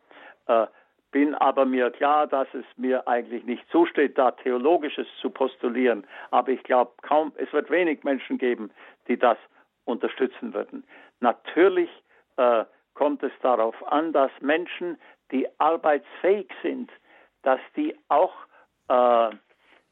Äh, 0.46 0.66
bin 1.10 1.34
aber 1.34 1.64
mir 1.64 1.90
klar, 1.90 2.26
dass 2.26 2.46
es 2.54 2.64
mir 2.76 3.08
eigentlich 3.08 3.44
nicht 3.44 3.68
zusteht, 3.70 4.16
da 4.16 4.30
Theologisches 4.30 5.08
zu 5.20 5.30
postulieren. 5.30 6.06
Aber 6.30 6.52
ich 6.52 6.62
glaube 6.62 6.92
kaum, 7.02 7.32
es 7.36 7.52
wird 7.52 7.70
wenig 7.70 8.04
Menschen 8.04 8.38
geben, 8.38 8.70
die 9.08 9.16
das 9.16 9.38
unterstützen 9.84 10.54
würden. 10.54 10.84
Natürlich 11.20 11.90
äh, 12.36 12.64
kommt 12.94 13.22
es 13.22 13.32
darauf 13.42 13.74
an, 13.92 14.12
dass 14.12 14.30
Menschen, 14.40 14.98
die 15.30 15.48
arbeitsfähig 15.58 16.50
sind, 16.62 16.90
dass 17.42 17.60
die 17.76 17.96
auch, 18.08 18.34
äh, 18.88 19.30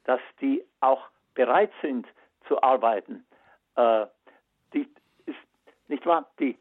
dass 0.05 0.21
die 0.41 0.65
auch 0.81 1.09
bereit 1.35 1.71
sind 1.83 2.07
zu 2.47 2.61
arbeiten. 2.63 3.25
Äh, 3.77 4.07
die 4.73 4.89
ist 5.27 5.39
nicht 5.89 6.05
wahr? 6.07 6.29
Die, 6.39 6.59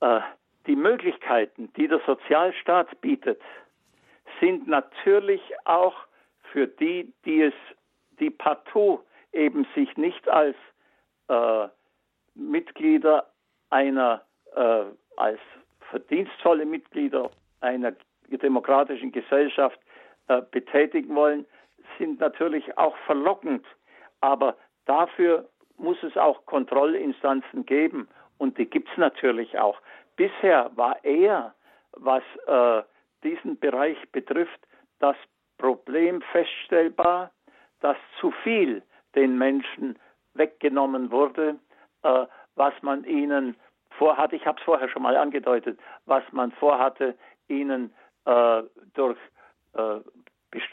äh, 0.00 0.20
die 0.66 0.76
Möglichkeiten, 0.76 1.72
die 1.74 1.88
der 1.88 2.00
Sozialstaat 2.06 3.00
bietet, 3.00 3.40
sind 4.40 4.66
natürlich 4.66 5.40
auch 5.64 5.94
für 6.52 6.66
die, 6.66 7.12
die 7.24 7.42
es, 7.42 7.54
die 8.18 8.30
partout 8.30 9.04
eben 9.32 9.66
sich 9.74 9.96
nicht 9.96 10.28
als 10.28 10.56
äh, 11.28 11.68
Mitglieder 12.36 13.26
einer, 13.70 14.22
äh, 14.54 14.84
als 15.16 15.40
verdienstvolle 15.90 16.64
Mitglieder 16.64 17.30
einer 17.60 17.92
demokratischen 18.28 19.12
Gesellschaft 19.12 19.78
äh, 20.28 20.42
betätigen 20.50 21.14
wollen, 21.14 21.46
sind 21.98 22.20
natürlich 22.20 22.76
auch 22.78 22.96
verlockend. 23.06 23.64
Aber 24.20 24.56
dafür 24.84 25.48
muss 25.78 26.02
es 26.02 26.16
auch 26.16 26.44
Kontrollinstanzen 26.46 27.64
geben 27.66 28.08
und 28.38 28.58
die 28.58 28.66
gibt 28.66 28.88
es 28.90 28.96
natürlich 28.96 29.58
auch. 29.58 29.80
Bisher 30.16 30.70
war 30.74 31.02
eher, 31.04 31.54
was 31.92 32.22
äh, 32.46 32.82
diesen 33.22 33.58
Bereich 33.58 33.98
betrifft, 34.12 34.60
das 34.98 35.16
Problem 35.58 36.22
feststellbar, 36.32 37.30
dass 37.80 37.96
zu 38.20 38.30
viel 38.42 38.82
den 39.14 39.38
Menschen 39.38 39.98
weggenommen 40.34 41.10
wurde, 41.10 41.56
äh, 42.06 42.26
was 42.54 42.74
man 42.82 43.04
ihnen 43.04 43.56
vorhatte. 43.90 44.36
Ich 44.36 44.46
habe 44.46 44.58
es 44.58 44.64
vorher 44.64 44.88
schon 44.88 45.02
mal 45.02 45.16
angedeutet, 45.16 45.78
was 46.06 46.22
man 46.32 46.52
vorhatte, 46.52 47.14
ihnen 47.48 47.92
äh, 48.24 48.62
durch, 48.94 49.18
äh, 49.74 50.00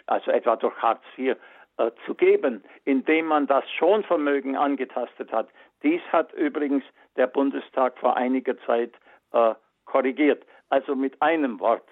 also 0.07 0.31
etwa 0.31 0.55
durch 0.55 0.75
Hartz 0.81 1.03
IV 1.17 1.36
äh, 1.77 1.91
zu 2.05 2.13
geben, 2.13 2.63
indem 2.86 3.27
man 3.27 3.47
das 3.47 3.63
Schonvermögen 3.71 4.55
angetastet 4.55 5.31
hat. 5.31 5.49
Dies 5.81 6.01
hat 6.11 6.31
übrigens 6.34 6.84
der 7.15 7.27
Bundestag 7.27 7.97
vor 7.97 8.15
einiger 8.15 8.57
Zeit 8.65 8.93
äh, 9.31 9.55
korrigiert. 9.86 10.45
Also 10.69 10.95
mit 10.95 11.21
einem 11.21 11.59
Wort, 11.59 11.88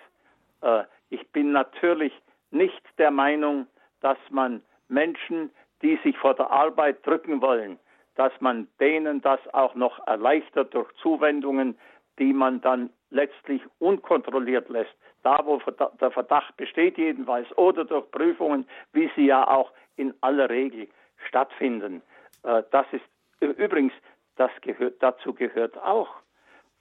äh, 0.61 0.83
ich 1.09 1.27
bin 1.31 1.51
natürlich 1.51 2.13
nicht 2.51 2.81
der 2.97 3.11
Meinung, 3.11 3.67
dass 4.01 4.17
man 4.29 4.61
Menschen, 4.87 5.51
die 5.81 5.97
sich 6.03 6.17
vor 6.17 6.33
der 6.33 6.51
Arbeit 6.51 7.05
drücken 7.05 7.41
wollen, 7.41 7.79
dass 8.15 8.33
man 8.39 8.67
denen 8.79 9.21
das 9.21 9.39
auch 9.53 9.75
noch 9.75 10.05
erleichtert 10.07 10.73
durch 10.73 10.91
Zuwendungen, 11.01 11.77
die 12.19 12.33
man 12.33 12.61
dann 12.61 12.89
letztlich 13.09 13.61
unkontrolliert 13.79 14.69
lässt. 14.69 14.93
Da, 15.23 15.39
wo 15.45 15.59
der 15.59 16.11
Verdacht 16.11 16.57
besteht 16.57 16.97
jedenfalls, 16.97 17.47
oder 17.57 17.85
durch 17.85 18.09
Prüfungen, 18.11 18.67
wie 18.93 19.09
sie 19.15 19.27
ja 19.27 19.47
auch 19.47 19.71
in 19.97 20.13
aller 20.21 20.49
Regel 20.49 20.87
stattfinden. 21.27 22.01
Äh, 22.43 22.63
das 22.71 22.85
ist 22.91 23.05
übrigens, 23.39 23.93
das 24.35 24.51
gehört, 24.61 24.95
dazu 25.01 25.33
gehört 25.33 25.77
auch, 25.77 26.09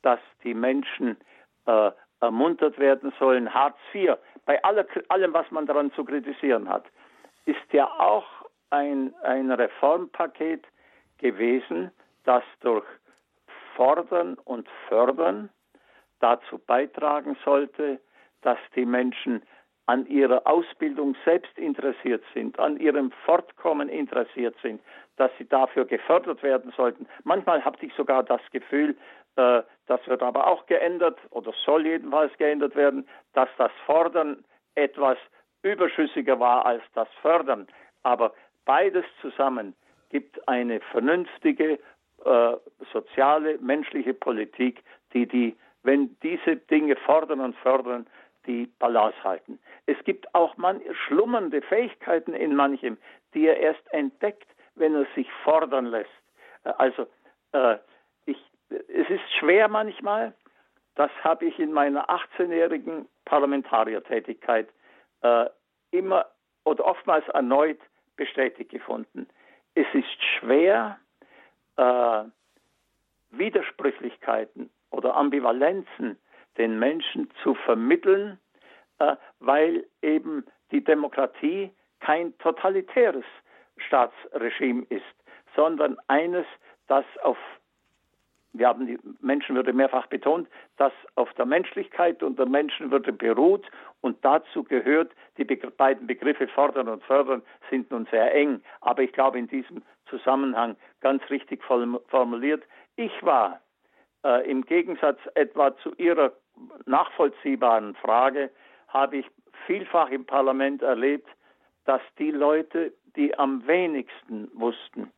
dass 0.02 0.20
die 0.44 0.54
Menschen 0.54 1.16
äh, 1.66 1.90
ermuntert 2.20 2.78
werden 2.78 3.12
sollen. 3.18 3.52
Hartz 3.52 3.76
IV, 3.94 4.16
bei 4.46 4.62
aller, 4.64 4.86
allem, 5.08 5.32
was 5.34 5.50
man 5.50 5.66
daran 5.66 5.92
zu 5.92 6.04
kritisieren 6.04 6.68
hat, 6.68 6.84
ist 7.46 7.72
ja 7.72 7.86
auch 7.86 8.26
ein, 8.70 9.14
ein 9.22 9.50
Reformpaket 9.50 10.66
gewesen, 11.20 11.90
das 12.24 12.42
durch 12.60 12.84
Fordern 13.76 14.34
und 14.44 14.68
Fördern 14.88 15.48
dazu 16.20 16.58
beitragen 16.58 17.36
sollte, 17.44 18.00
dass 18.42 18.58
die 18.74 18.84
Menschen 18.84 19.42
an 19.86 20.06
ihrer 20.06 20.46
Ausbildung 20.46 21.16
selbst 21.24 21.56
interessiert 21.58 22.22
sind, 22.32 22.58
an 22.58 22.78
ihrem 22.78 23.10
Fortkommen 23.24 23.88
interessiert 23.88 24.54
sind, 24.62 24.80
dass 25.16 25.30
sie 25.38 25.48
dafür 25.48 25.84
gefördert 25.84 26.42
werden 26.42 26.72
sollten. 26.76 27.08
Manchmal 27.24 27.64
habe 27.64 27.76
ich 27.80 27.92
sogar 27.94 28.22
das 28.22 28.40
Gefühl, 28.52 28.96
äh, 29.36 29.62
das 29.86 30.06
wird 30.06 30.22
aber 30.22 30.46
auch 30.46 30.66
geändert 30.66 31.18
oder 31.30 31.52
soll 31.64 31.86
jedenfalls 31.86 32.36
geändert 32.38 32.76
werden, 32.76 33.08
dass 33.32 33.48
das 33.58 33.72
Fordern 33.84 34.44
etwas 34.76 35.18
überschüssiger 35.62 36.38
war 36.38 36.64
als 36.64 36.82
das 36.94 37.08
Fördern. 37.20 37.66
Aber 38.02 38.32
beides 38.64 39.04
zusammen 39.20 39.74
gibt 40.10 40.46
eine 40.48 40.80
vernünftige 40.80 41.78
äh, 42.24 42.56
soziale, 42.92 43.58
menschliche 43.58 44.14
Politik, 44.14 44.82
die 45.14 45.26
die, 45.26 45.56
wenn 45.82 46.16
diese 46.22 46.56
Dinge 46.56 46.96
fordern 46.96 47.40
und 47.40 47.56
fördern, 47.56 48.06
die 48.46 48.66
Balance 48.78 49.16
halten. 49.24 49.58
Es 49.86 49.96
gibt 50.04 50.34
auch 50.34 50.56
man, 50.56 50.80
schlummernde 51.06 51.62
Fähigkeiten 51.62 52.34
in 52.34 52.54
manchem, 52.54 52.98
die 53.34 53.46
er 53.46 53.58
erst 53.58 53.92
entdeckt, 53.92 54.48
wenn 54.74 54.94
er 54.94 55.06
sich 55.14 55.30
fordern 55.44 55.86
lässt. 55.86 56.10
Äh, 56.64 56.72
also 56.78 57.06
äh, 57.52 57.76
ich, 58.26 58.38
es 58.68 59.08
ist 59.08 59.32
schwer 59.38 59.68
manchmal, 59.68 60.34
das 60.96 61.10
habe 61.22 61.46
ich 61.46 61.58
in 61.58 61.72
meiner 61.72 62.08
18-jährigen 62.10 63.08
Parlamentariertätigkeit 63.24 64.68
äh, 65.22 65.46
immer 65.92 66.26
oder 66.64 66.84
oftmals 66.84 67.26
erneut 67.28 67.78
bestätigt 68.16 68.70
gefunden. 68.70 69.26
Es 69.80 69.86
ist 69.94 70.22
schwer, 70.38 70.98
äh, 71.76 72.24
Widersprüchlichkeiten 73.30 74.68
oder 74.90 75.16
Ambivalenzen 75.16 76.18
den 76.58 76.78
Menschen 76.78 77.30
zu 77.42 77.54
vermitteln, 77.54 78.38
äh, 78.98 79.16
weil 79.38 79.86
eben 80.02 80.44
die 80.70 80.84
Demokratie 80.84 81.72
kein 82.00 82.36
totalitäres 82.36 83.24
Staatsregime 83.78 84.84
ist, 84.90 85.02
sondern 85.56 85.96
eines, 86.08 86.44
das 86.86 87.06
auf 87.22 87.38
wir 88.52 88.66
haben 88.66 88.86
die 88.86 88.98
Menschenwürde 89.20 89.72
mehrfach 89.72 90.06
betont, 90.06 90.48
das 90.76 90.92
auf 91.14 91.32
der 91.34 91.46
Menschlichkeit 91.46 92.22
und 92.22 92.38
der 92.38 92.46
Menschenwürde 92.46 93.12
beruht 93.12 93.66
und 94.00 94.24
dazu 94.24 94.64
gehört, 94.64 95.12
die 95.38 95.44
beiden 95.44 96.06
Begriffe 96.06 96.48
fordern 96.48 96.88
und 96.88 97.02
fördern 97.04 97.42
sind 97.70 97.90
nun 97.90 98.06
sehr 98.10 98.34
eng, 98.34 98.62
aber 98.80 99.02
ich 99.02 99.12
glaube 99.12 99.38
in 99.38 99.46
diesem 99.46 99.82
Zusammenhang 100.06 100.76
ganz 101.00 101.22
richtig 101.30 101.62
formuliert. 101.62 102.64
Ich 102.96 103.12
war 103.22 103.60
äh, 104.24 104.50
im 104.50 104.64
Gegensatz 104.64 105.18
etwa 105.34 105.76
zu 105.78 105.94
Ihrer 105.96 106.32
nachvollziehbaren 106.86 107.94
Frage, 107.94 108.50
habe 108.88 109.18
ich 109.18 109.26
vielfach 109.66 110.10
im 110.10 110.26
Parlament 110.26 110.82
erlebt, 110.82 111.28
dass 111.84 112.02
die 112.18 112.30
Leute, 112.30 112.92
die 113.16 113.38
am 113.38 113.66
wenigsten 113.66 114.50
wussten, 114.54 115.10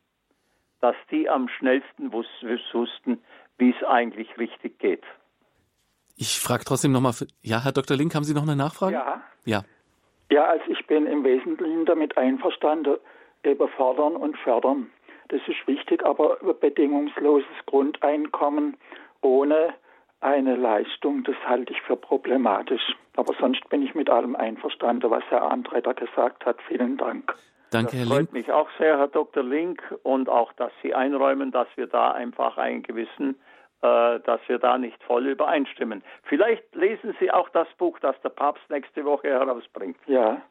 dass 0.83 0.97
die 1.09 1.29
am 1.29 1.47
schnellsten 1.47 2.11
wussten, 2.11 3.23
wie 3.57 3.69
es 3.69 3.87
eigentlich 3.87 4.37
richtig 4.37 4.79
geht. 4.79 5.03
Ich 6.17 6.41
frage 6.41 6.65
trotzdem 6.65 6.91
nochmal, 6.91 7.13
ja, 7.41 7.63
Herr 7.63 7.71
Dr. 7.71 7.95
Link, 7.95 8.13
haben 8.13 8.25
Sie 8.25 8.33
noch 8.33 8.43
eine 8.43 8.57
Nachfrage? 8.57 8.95
Ja. 8.95 9.21
Ja. 9.45 9.63
Ja, 10.29 10.43
also 10.43 10.65
ich 10.67 10.85
bin 10.85 11.05
im 11.07 11.23
Wesentlichen 11.23 11.85
damit 11.85 12.17
einverstanden, 12.17 12.97
über 13.43 13.69
fördern 13.69 14.17
und 14.17 14.37
fördern. 14.39 14.89
Das 15.29 15.39
ist 15.47 15.65
wichtig, 15.67 16.05
aber 16.05 16.35
bedingungsloses 16.59 17.65
Grundeinkommen 17.65 18.75
ohne 19.21 19.73
eine 20.19 20.57
Leistung, 20.57 21.23
das 21.23 21.37
halte 21.47 21.71
ich 21.71 21.81
für 21.81 21.95
problematisch. 21.95 22.93
Aber 23.15 23.33
sonst 23.39 23.69
bin 23.69 23.83
ich 23.83 23.95
mit 23.95 24.09
allem 24.09 24.35
einverstanden, 24.35 25.09
was 25.09 25.23
Herr 25.29 25.43
Antreiter 25.43 25.93
gesagt 25.93 26.45
hat. 26.45 26.57
Vielen 26.67 26.97
Dank. 26.97 27.33
Danke, 27.73 27.97
das 27.97 27.99
Herr 27.99 28.05
Link. 28.05 28.29
freut 28.29 28.33
mich 28.33 28.51
auch 28.51 28.69
sehr, 28.77 28.97
Herr 28.97 29.07
Dr. 29.07 29.43
Link, 29.43 29.81
und 30.03 30.29
auch, 30.29 30.53
dass 30.53 30.71
Sie 30.81 30.93
einräumen, 30.93 31.51
dass 31.51 31.67
wir 31.75 31.87
da 31.87 32.11
einfach 32.11 32.57
einen 32.57 32.83
gewissen, 32.83 33.35
äh, 33.81 34.19
dass 34.19 34.39
wir 34.47 34.59
da 34.59 34.77
nicht 34.77 35.01
voll 35.03 35.27
übereinstimmen. 35.27 36.03
Vielleicht 36.23 36.63
lesen 36.75 37.15
Sie 37.19 37.31
auch 37.31 37.49
das 37.49 37.67
Buch, 37.77 37.99
das 37.99 38.19
der 38.21 38.29
Papst 38.29 38.69
nächste 38.69 39.03
Woche 39.05 39.29
herausbringt. 39.29 39.97
Ja. 40.05 40.41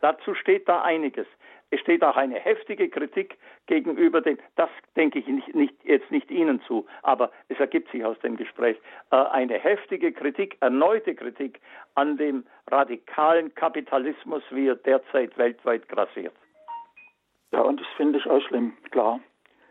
Dazu 0.00 0.34
steht 0.34 0.68
da 0.68 0.82
einiges. 0.82 1.26
Es 1.70 1.80
steht 1.80 2.04
auch 2.04 2.16
eine 2.16 2.38
heftige 2.38 2.90
Kritik 2.90 3.38
gegenüber 3.66 4.20
den, 4.20 4.38
das 4.56 4.68
denke 4.94 5.20
ich 5.20 5.26
nicht, 5.26 5.54
nicht, 5.54 5.74
jetzt 5.84 6.10
nicht 6.10 6.30
Ihnen 6.30 6.60
zu, 6.66 6.86
aber 7.02 7.30
es 7.48 7.58
ergibt 7.58 7.90
sich 7.90 8.04
aus 8.04 8.18
dem 8.18 8.36
Gespräch, 8.36 8.76
äh, 9.10 9.16
eine 9.16 9.58
heftige 9.58 10.12
Kritik, 10.12 10.58
erneute 10.60 11.14
Kritik 11.14 11.60
an 11.94 12.18
dem 12.18 12.44
radikalen 12.70 13.54
Kapitalismus, 13.54 14.42
wie 14.50 14.68
er 14.68 14.76
derzeit 14.76 15.38
weltweit 15.38 15.88
grassiert. 15.88 16.34
Und 17.72 17.80
das 17.80 17.86
finde 17.96 18.18
ich 18.18 18.26
auch 18.26 18.42
schlimm, 18.48 18.74
klar. 18.90 19.18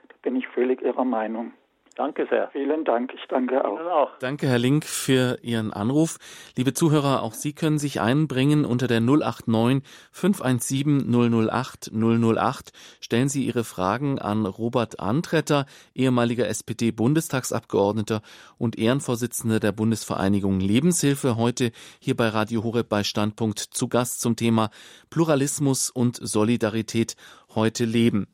Da 0.07 0.15
bin 0.23 0.35
ich 0.35 0.47
völlig 0.47 0.81
Ihrer 0.81 1.05
Meinung. 1.05 1.53
Danke 1.95 2.25
sehr. 2.29 2.49
Vielen 2.51 2.85
Dank. 2.85 3.13
Ich 3.13 3.27
danke 3.27 3.63
auch. 3.65 3.79
auch. 3.79 4.17
Danke, 4.19 4.47
Herr 4.47 4.57
Link, 4.57 4.85
für 4.85 5.37
Ihren 5.41 5.73
Anruf. 5.73 6.17
Liebe 6.55 6.73
Zuhörer, 6.73 7.21
auch 7.21 7.33
Sie 7.33 7.53
können 7.53 7.77
sich 7.77 7.99
einbringen 7.99 8.63
unter 8.65 8.87
der 8.87 9.01
089 9.01 9.83
517 10.11 11.11
008 11.49 11.91
008. 11.93 12.71
Stellen 13.01 13.27
Sie 13.27 13.45
Ihre 13.45 13.63
Fragen 13.65 14.19
an 14.19 14.45
Robert 14.45 14.99
Antretter, 14.99 15.65
ehemaliger 15.93 16.47
SPD-Bundestagsabgeordneter 16.47 18.21
und 18.57 18.79
Ehrenvorsitzender 18.79 19.59
der 19.59 19.73
Bundesvereinigung 19.73 20.59
Lebenshilfe, 20.59 21.35
heute 21.35 21.71
hier 21.99 22.15
bei 22.15 22.29
Radio 22.29 22.63
Horeb 22.63 22.87
bei 22.87 23.03
Standpunkt 23.03 23.59
zu 23.59 23.89
Gast 23.89 24.21
zum 24.21 24.37
Thema 24.37 24.71
Pluralismus 25.09 25.89
und 25.89 26.15
Solidarität 26.15 27.15
heute 27.55 27.85
leben. 27.85 28.27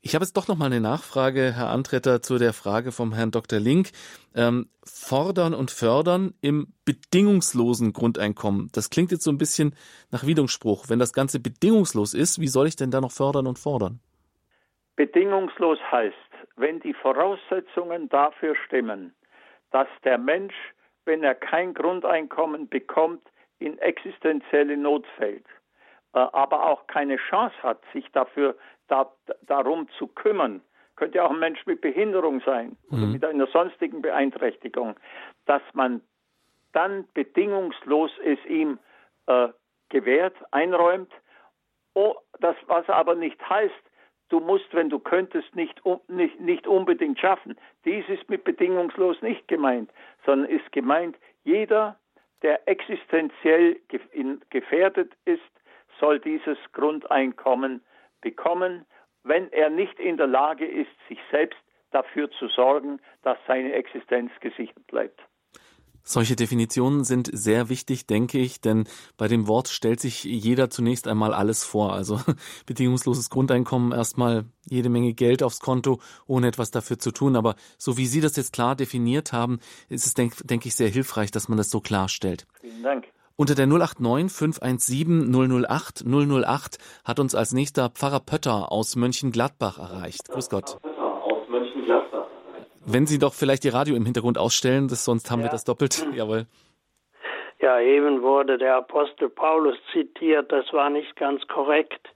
Ich 0.00 0.14
habe 0.14 0.24
jetzt 0.24 0.36
doch 0.36 0.46
noch 0.46 0.56
mal 0.56 0.66
eine 0.66 0.80
Nachfrage, 0.80 1.52
Herr 1.56 1.70
Antretter, 1.70 2.22
zu 2.22 2.38
der 2.38 2.52
Frage 2.52 2.92
vom 2.92 3.12
Herrn 3.12 3.32
Dr. 3.32 3.58
Link. 3.58 3.88
Ähm, 4.34 4.68
fordern 4.84 5.54
und 5.54 5.70
fördern 5.70 6.34
im 6.40 6.68
bedingungslosen 6.84 7.92
Grundeinkommen. 7.92 8.68
Das 8.72 8.90
klingt 8.90 9.10
jetzt 9.10 9.24
so 9.24 9.30
ein 9.30 9.38
bisschen 9.38 9.74
nach 10.12 10.24
Widerspruch. 10.24 10.86
Wenn 10.88 11.00
das 11.00 11.12
Ganze 11.12 11.40
bedingungslos 11.40 12.14
ist, 12.14 12.40
wie 12.40 12.46
soll 12.46 12.68
ich 12.68 12.76
denn 12.76 12.90
da 12.90 13.00
noch 13.00 13.10
fördern 13.10 13.46
und 13.46 13.58
fordern? 13.58 14.00
Bedingungslos 14.94 15.78
heißt, 15.90 16.14
wenn 16.56 16.80
die 16.80 16.94
Voraussetzungen 16.94 18.08
dafür 18.08 18.54
stimmen, 18.66 19.14
dass 19.72 19.88
der 20.04 20.18
Mensch, 20.18 20.54
wenn 21.04 21.22
er 21.22 21.34
kein 21.34 21.74
Grundeinkommen 21.74 22.68
bekommt, 22.68 23.22
in 23.58 23.78
existenzielle 23.78 24.76
Not 24.76 25.04
fällt, 25.16 25.44
aber 26.12 26.66
auch 26.66 26.86
keine 26.86 27.16
Chance 27.16 27.54
hat, 27.62 27.80
sich 27.92 28.10
dafür 28.12 28.56
da, 28.88 29.12
darum 29.42 29.88
zu 29.98 30.06
kümmern, 30.06 30.62
könnte 30.96 31.22
auch 31.22 31.30
ein 31.30 31.38
Mensch 31.38 31.64
mit 31.66 31.80
Behinderung 31.80 32.40
sein 32.44 32.76
oder 32.90 33.02
mhm. 33.02 33.12
mit 33.12 33.24
einer 33.24 33.46
sonstigen 33.48 34.02
Beeinträchtigung, 34.02 34.96
dass 35.46 35.62
man 35.72 36.02
dann 36.72 37.06
bedingungslos 37.14 38.10
es 38.24 38.38
ihm 38.46 38.78
äh, 39.26 39.48
gewährt, 39.88 40.36
einräumt, 40.50 41.12
oh, 41.94 42.14
das 42.40 42.56
was 42.66 42.88
aber 42.88 43.14
nicht 43.14 43.40
heißt, 43.48 43.74
du 44.28 44.40
musst, 44.40 44.72
wenn 44.72 44.90
du 44.90 44.98
könntest, 44.98 45.54
nicht, 45.54 45.80
nicht, 46.08 46.40
nicht 46.40 46.66
unbedingt 46.66 47.18
schaffen. 47.18 47.56
Dies 47.84 48.08
ist 48.08 48.28
mit 48.28 48.44
bedingungslos 48.44 49.20
nicht 49.22 49.48
gemeint, 49.48 49.90
sondern 50.24 50.50
ist 50.50 50.70
gemeint, 50.72 51.16
jeder, 51.44 51.98
der 52.42 52.68
existenziell 52.68 53.80
gefährdet 54.50 55.12
ist, 55.24 55.40
soll 56.00 56.20
dieses 56.20 56.58
Grundeinkommen 56.72 57.82
bekommen, 58.20 58.84
wenn 59.24 59.50
er 59.52 59.70
nicht 59.70 59.98
in 59.98 60.16
der 60.16 60.26
Lage 60.26 60.66
ist, 60.66 60.90
sich 61.08 61.18
selbst 61.30 61.58
dafür 61.90 62.30
zu 62.30 62.48
sorgen, 62.48 63.00
dass 63.22 63.38
seine 63.46 63.72
Existenz 63.72 64.30
gesichert 64.40 64.86
bleibt. 64.86 65.20
Solche 66.10 66.36
Definitionen 66.36 67.04
sind 67.04 67.28
sehr 67.30 67.68
wichtig, 67.68 68.06
denke 68.06 68.38
ich, 68.38 68.62
denn 68.62 68.88
bei 69.18 69.28
dem 69.28 69.46
Wort 69.46 69.68
stellt 69.68 70.00
sich 70.00 70.24
jeder 70.24 70.70
zunächst 70.70 71.06
einmal 71.06 71.34
alles 71.34 71.64
vor. 71.64 71.92
Also 71.92 72.18
bedingungsloses 72.66 73.28
Grundeinkommen, 73.28 73.92
erstmal 73.92 74.46
jede 74.64 74.88
Menge 74.88 75.12
Geld 75.12 75.42
aufs 75.42 75.60
Konto, 75.60 76.00
ohne 76.26 76.48
etwas 76.48 76.70
dafür 76.70 76.98
zu 76.98 77.10
tun. 77.10 77.36
Aber 77.36 77.56
so 77.76 77.98
wie 77.98 78.06
Sie 78.06 78.22
das 78.22 78.36
jetzt 78.36 78.54
klar 78.54 78.74
definiert 78.74 79.34
haben, 79.34 79.58
ist 79.90 80.06
es, 80.06 80.14
denke 80.14 80.42
denk 80.46 80.64
ich, 80.64 80.74
sehr 80.74 80.88
hilfreich, 80.88 81.30
dass 81.30 81.50
man 81.50 81.58
das 81.58 81.68
so 81.68 81.82
klarstellt. 81.82 82.46
Vielen 82.62 82.82
Dank. 82.82 83.08
Unter 83.40 83.54
der 83.54 83.68
089 83.68 84.36
517 84.36 85.30
008 85.64 86.02
008 86.04 86.78
hat 87.04 87.20
uns 87.20 87.36
als 87.36 87.52
nächster 87.52 87.88
Pfarrer 87.88 88.18
Pötter 88.18 88.72
aus 88.72 88.96
Mönchengladbach 88.96 89.78
erreicht. 89.78 90.28
Grüß 90.28 90.50
Gott. 90.50 90.78
Wenn 92.84 93.06
Sie 93.06 93.20
doch 93.20 93.34
vielleicht 93.34 93.64
Ihr 93.64 93.74
Radio 93.74 93.94
im 93.94 94.04
Hintergrund 94.04 94.38
ausstellen, 94.38 94.88
das, 94.88 95.04
sonst 95.04 95.30
haben 95.30 95.38
ja. 95.38 95.46
wir 95.46 95.50
das 95.50 95.62
doppelt. 95.62 96.04
Jawohl. 96.14 96.46
Ja, 97.60 97.78
eben 97.78 98.22
wurde 98.22 98.58
der 98.58 98.74
Apostel 98.74 99.28
Paulus 99.28 99.76
zitiert. 99.92 100.50
Das 100.50 100.72
war 100.72 100.90
nicht 100.90 101.14
ganz 101.14 101.46
korrekt. 101.46 102.08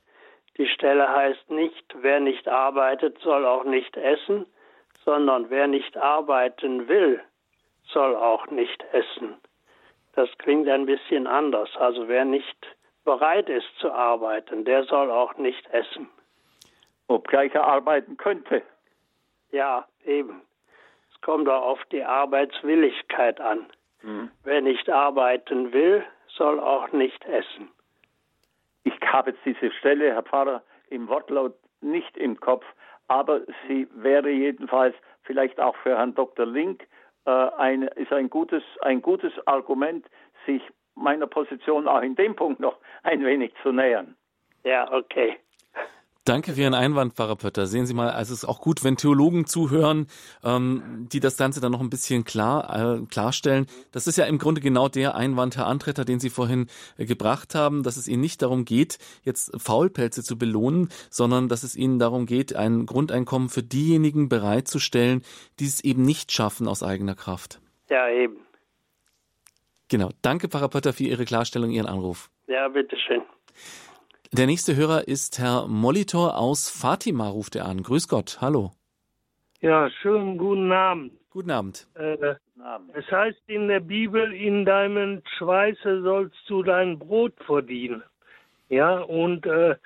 Die 0.58 0.66
Stelle 0.66 1.08
heißt 1.08 1.50
nicht, 1.50 1.84
wer 2.00 2.18
nicht 2.18 2.48
arbeitet, 2.48 3.16
soll 3.22 3.46
auch 3.46 3.62
nicht 3.62 3.96
essen, 3.96 4.44
sondern 5.04 5.50
wer 5.50 5.68
nicht 5.68 5.96
arbeiten 5.96 6.88
will, 6.88 7.20
soll 7.92 8.16
auch 8.16 8.50
nicht 8.50 8.82
essen. 8.92 9.36
Das 10.12 10.28
klingt 10.38 10.68
ein 10.68 10.86
bisschen 10.86 11.26
anders. 11.26 11.70
Also 11.76 12.08
wer 12.08 12.24
nicht 12.24 12.66
bereit 13.04 13.48
ist 13.48 13.68
zu 13.78 13.92
arbeiten, 13.92 14.64
der 14.64 14.84
soll 14.84 15.10
auch 15.10 15.36
nicht 15.36 15.66
essen. 15.70 16.08
Obgleich 17.08 17.54
er 17.54 17.64
arbeiten 17.64 18.16
könnte. 18.16 18.62
Ja, 19.50 19.86
eben 20.04 20.42
kommt 21.22 21.48
auch 21.48 21.62
auf 21.62 21.80
die 21.90 22.04
Arbeitswilligkeit 22.04 23.40
an. 23.40 23.66
Mhm. 24.02 24.30
Wer 24.44 24.60
nicht 24.60 24.90
arbeiten 24.90 25.72
will, 25.72 26.04
soll 26.26 26.60
auch 26.60 26.92
nicht 26.92 27.24
essen. 27.24 27.70
Ich 28.84 28.94
habe 29.00 29.30
jetzt 29.30 29.44
diese 29.44 29.72
Stelle, 29.72 30.12
Herr 30.12 30.22
Pfarrer, 30.22 30.62
im 30.90 31.08
Wortlaut 31.08 31.54
nicht 31.80 32.16
im 32.16 32.38
Kopf, 32.38 32.64
aber 33.08 33.42
sie 33.66 33.88
wäre 33.94 34.30
jedenfalls 34.30 34.94
vielleicht 35.22 35.60
auch 35.60 35.76
für 35.76 35.96
Herrn 35.96 36.14
Dr. 36.14 36.46
Link 36.46 36.86
äh, 37.24 37.30
ein, 37.30 37.82
ist 37.82 38.12
ein 38.12 38.30
gutes, 38.30 38.62
ein 38.82 39.02
gutes 39.02 39.32
Argument, 39.46 40.06
sich 40.46 40.62
meiner 40.94 41.26
Position 41.26 41.88
auch 41.88 42.02
in 42.02 42.14
dem 42.16 42.36
Punkt 42.36 42.60
noch 42.60 42.76
ein 43.02 43.24
wenig 43.24 43.52
zu 43.62 43.72
nähern. 43.72 44.16
Ja, 44.64 44.90
okay. 44.92 45.38
Danke 46.24 46.52
für 46.52 46.60
Ihren 46.60 46.74
Einwand, 46.74 47.14
Pfarrer 47.14 47.34
Pötter. 47.34 47.66
Sehen 47.66 47.84
Sie 47.84 47.94
mal, 47.94 48.10
also 48.10 48.32
es 48.32 48.44
ist 48.44 48.48
auch 48.48 48.60
gut, 48.60 48.84
wenn 48.84 48.96
Theologen 48.96 49.44
zuhören, 49.44 50.06
ähm, 50.44 51.08
die 51.12 51.18
das 51.18 51.36
Ganze 51.36 51.60
dann 51.60 51.72
noch 51.72 51.80
ein 51.80 51.90
bisschen 51.90 52.22
klar 52.22 53.00
äh, 53.00 53.06
klarstellen. 53.06 53.66
Das 53.90 54.06
ist 54.06 54.16
ja 54.18 54.26
im 54.26 54.38
Grunde 54.38 54.60
genau 54.60 54.88
der 54.88 55.16
Einwand, 55.16 55.56
Herr 55.56 55.66
Antretter, 55.66 56.04
den 56.04 56.20
Sie 56.20 56.30
vorhin 56.30 56.68
äh, 56.96 57.06
gebracht 57.06 57.56
haben, 57.56 57.82
dass 57.82 57.96
es 57.96 58.06
Ihnen 58.06 58.20
nicht 58.20 58.40
darum 58.40 58.64
geht, 58.64 58.98
jetzt 59.24 59.50
Faulpelze 59.60 60.22
zu 60.22 60.38
belohnen, 60.38 60.90
sondern 61.10 61.48
dass 61.48 61.64
es 61.64 61.74
Ihnen 61.74 61.98
darum 61.98 62.26
geht, 62.26 62.54
ein 62.54 62.86
Grundeinkommen 62.86 63.48
für 63.48 63.64
diejenigen 63.64 64.28
bereitzustellen, 64.28 65.22
die 65.58 65.66
es 65.66 65.82
eben 65.82 66.02
nicht 66.02 66.30
schaffen 66.30 66.68
aus 66.68 66.84
eigener 66.84 67.16
Kraft. 67.16 67.60
Ja, 67.90 68.08
eben. 68.08 68.36
Genau. 69.88 70.10
Danke, 70.22 70.48
Pfarrer 70.48 70.68
Pötter, 70.68 70.92
für 70.92 71.02
Ihre 71.02 71.24
Klarstellung, 71.24 71.70
Ihren 71.70 71.86
Anruf. 71.86 72.30
Ja, 72.46 72.68
bitteschön. 72.68 73.22
Der 74.35 74.47
nächste 74.47 74.74
Hörer 74.74 75.09
ist 75.09 75.39
Herr 75.39 75.68
Molitor 75.68 76.39
aus 76.39 76.70
Fatima, 76.70 77.28
ruft 77.28 77.55
er 77.55 77.66
an. 77.66 77.83
Grüß 77.83 78.09
Gott, 78.09 78.39
hallo. 78.41 78.70
Ja, 79.61 79.91
schönen 79.91 80.39
guten 80.39 80.72
Abend. 80.72 81.12
Guten 81.28 81.51
Abend. 81.51 81.87
Äh, 81.97 82.37
es 82.95 83.11
heißt 83.11 83.43
in 83.49 83.68
der 83.68 83.80
Bibel, 83.80 84.33
in 84.33 84.64
deinem 84.64 85.20
Schweiße 85.37 86.01
sollst 86.01 86.39
du 86.49 86.62
dein 86.62 86.99
Brot 86.99 87.35
verdienen. 87.45 88.03
Ja, 88.70 89.01
und 89.01 89.45
äh, 89.45 89.76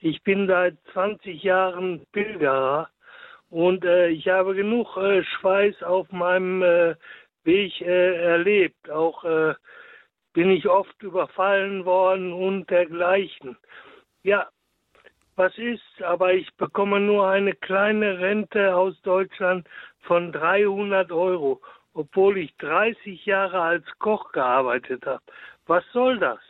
ich 0.00 0.20
bin 0.24 0.48
seit 0.48 0.78
20 0.94 1.40
Jahren 1.40 2.04
Pilgerer 2.10 2.88
und 3.50 3.84
äh, 3.84 4.08
ich 4.08 4.26
habe 4.26 4.56
genug 4.56 4.96
äh, 4.96 5.22
Schweiß 5.22 5.80
auf 5.84 6.10
meinem 6.10 6.60
äh, 6.60 6.96
Weg 7.44 7.80
äh, 7.80 8.16
erlebt. 8.16 8.90
Auch 8.90 9.22
bin 10.32 10.50
ich 10.50 10.68
oft 10.68 11.00
überfallen 11.04 11.84
worden 11.84 12.32
und 12.32 12.68
dergleichen. 12.68 13.56
Ja, 14.22 14.48
was 15.36 15.56
ist, 15.58 16.02
aber 16.02 16.34
ich 16.34 16.54
bekomme 16.56 17.00
nur 17.00 17.28
eine 17.28 17.54
kleine 17.54 18.18
Rente 18.18 18.76
aus 18.76 19.00
Deutschland 19.02 19.66
von 20.02 20.32
300 20.32 21.10
Euro, 21.10 21.60
obwohl 21.94 22.38
ich 22.38 22.54
30 22.58 23.24
Jahre 23.26 23.60
als 23.60 23.84
Koch 23.98 24.32
gearbeitet 24.32 25.06
habe. 25.06 25.22
Was 25.66 25.84
soll 25.92 26.18
das? 26.18 26.40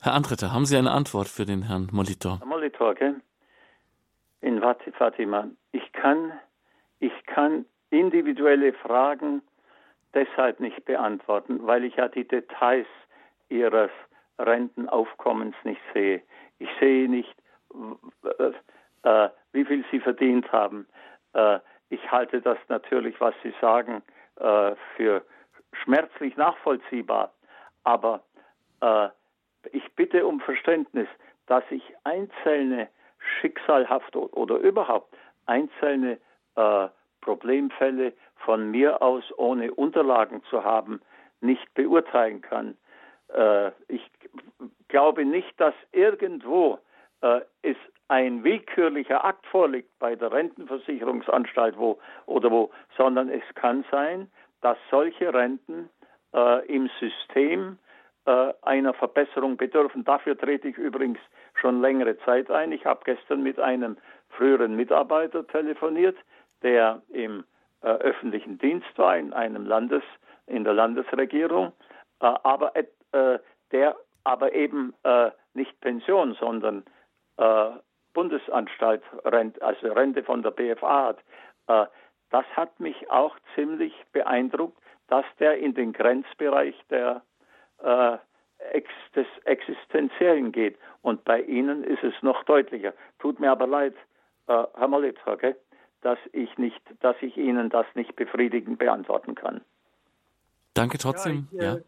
Herr 0.00 0.14
Antritter, 0.14 0.52
haben 0.52 0.64
Sie 0.64 0.76
eine 0.76 0.92
Antwort 0.92 1.28
für 1.28 1.44
den 1.44 1.62
Herrn 1.62 1.88
Molitor? 1.92 2.38
Herr 2.38 2.46
Molitor, 2.46 2.94
gell? 2.94 3.16
In 4.40 4.62
Fatima, 4.96 5.48
ich 5.72 5.92
kann, 5.92 6.32
ich 7.00 7.12
kann 7.26 7.66
individuelle 7.90 8.72
Fragen 8.72 9.42
deshalb 10.14 10.60
nicht 10.60 10.84
beantworten, 10.86 11.66
weil 11.66 11.84
ich 11.84 11.96
ja 11.96 12.08
die 12.08 12.26
Details 12.26 12.86
Ihres 13.50 13.90
Rentenaufkommens 14.46 15.56
nicht 15.64 15.80
sehe. 15.94 16.22
Ich 16.58 16.68
sehe 16.78 17.08
nicht, 17.08 17.34
äh, 19.02 19.28
wie 19.52 19.64
viel 19.64 19.84
Sie 19.90 20.00
verdient 20.00 20.50
haben. 20.52 20.86
Äh, 21.32 21.58
ich 21.88 22.10
halte 22.10 22.40
das 22.40 22.58
natürlich, 22.68 23.20
was 23.20 23.34
Sie 23.42 23.54
sagen, 23.60 24.02
äh, 24.36 24.74
für 24.96 25.24
schmerzlich 25.72 26.36
nachvollziehbar. 26.36 27.32
Aber 27.84 28.22
äh, 28.80 29.08
ich 29.72 29.94
bitte 29.94 30.26
um 30.26 30.40
Verständnis, 30.40 31.08
dass 31.46 31.64
ich 31.70 31.82
einzelne 32.04 32.88
schicksalhafte 33.40 34.32
oder 34.34 34.56
überhaupt 34.58 35.14
einzelne 35.46 36.18
äh, 36.56 36.88
Problemfälle 37.20 38.12
von 38.36 38.70
mir 38.70 39.02
aus, 39.02 39.24
ohne 39.36 39.72
Unterlagen 39.74 40.42
zu 40.44 40.64
haben, 40.64 41.00
nicht 41.40 41.72
beurteilen 41.74 42.40
kann. 42.40 42.76
Äh, 43.34 43.70
ich 43.88 44.02
glaube 44.88 45.24
nicht, 45.24 45.58
dass 45.60 45.74
irgendwo 45.92 46.78
äh, 47.22 47.40
es 47.62 47.76
ein 48.08 48.42
willkürlicher 48.42 49.24
Akt 49.24 49.46
vorliegt 49.46 49.96
bei 50.00 50.16
der 50.16 50.32
Rentenversicherungsanstalt 50.32 51.78
wo, 51.78 51.98
oder 52.26 52.50
wo, 52.50 52.70
sondern 52.96 53.28
es 53.28 53.42
kann 53.54 53.84
sein, 53.90 54.28
dass 54.62 54.76
solche 54.90 55.32
Renten 55.32 55.88
äh, 56.34 56.66
im 56.66 56.90
System 56.98 57.78
äh, 58.26 58.52
einer 58.62 58.94
Verbesserung 58.94 59.56
bedürfen. 59.56 60.04
Dafür 60.04 60.36
trete 60.36 60.68
ich 60.68 60.76
übrigens 60.76 61.18
schon 61.54 61.80
längere 61.80 62.18
Zeit 62.20 62.50
ein. 62.50 62.72
Ich 62.72 62.84
habe 62.84 63.00
gestern 63.04 63.42
mit 63.42 63.60
einem 63.60 63.96
früheren 64.30 64.74
Mitarbeiter 64.74 65.46
telefoniert, 65.46 66.16
der 66.62 67.02
im 67.10 67.44
äh, 67.82 67.88
öffentlichen 67.88 68.58
Dienst 68.58 68.96
war 68.96 69.16
in 69.16 69.32
einem 69.32 69.66
Landes 69.66 70.02
in 70.46 70.64
der 70.64 70.74
Landesregierung, 70.74 71.72
äh, 72.20 72.26
aber 72.26 72.74
äh, 73.12 73.38
der 73.72 73.96
aber 74.24 74.52
eben 74.52 74.94
äh, 75.02 75.30
nicht 75.54 75.80
Pension, 75.80 76.34
sondern 76.38 76.84
äh, 77.36 77.70
Bundesanstalt, 78.12 79.02
Rente, 79.24 79.62
also 79.62 79.92
Rente 79.92 80.22
von 80.22 80.42
der 80.42 80.50
BFA 80.50 81.08
hat. 81.08 81.18
Äh, 81.66 81.86
das 82.30 82.44
hat 82.54 82.78
mich 82.78 83.10
auch 83.10 83.36
ziemlich 83.54 83.92
beeindruckt, 84.12 84.78
dass 85.08 85.24
der 85.38 85.58
in 85.58 85.74
den 85.74 85.92
Grenzbereich 85.92 86.74
der, 86.90 87.22
äh, 87.82 88.18
ex, 88.72 88.88
des 89.14 89.26
Existenziellen 89.44 90.52
geht. 90.52 90.78
Und 91.02 91.24
bei 91.24 91.40
Ihnen 91.42 91.82
ist 91.84 92.04
es 92.04 92.14
noch 92.22 92.44
deutlicher. 92.44 92.92
Tut 93.18 93.40
mir 93.40 93.50
aber 93.50 93.66
leid, 93.66 93.94
äh, 94.46 94.64
Herr 94.74 94.88
Molitor, 94.88 95.34
okay, 95.34 95.56
dass 96.02 96.18
ich 96.32 96.56
nicht, 96.58 96.80
dass 97.00 97.16
ich 97.20 97.36
Ihnen 97.36 97.68
das 97.70 97.86
nicht 97.94 98.14
befriedigend 98.16 98.78
beantworten 98.78 99.34
kann. 99.34 99.60
Danke 100.74 100.98
trotzdem. 100.98 101.48
Ja, 101.50 101.58
ich, 101.58 101.78
ja. 101.78 101.84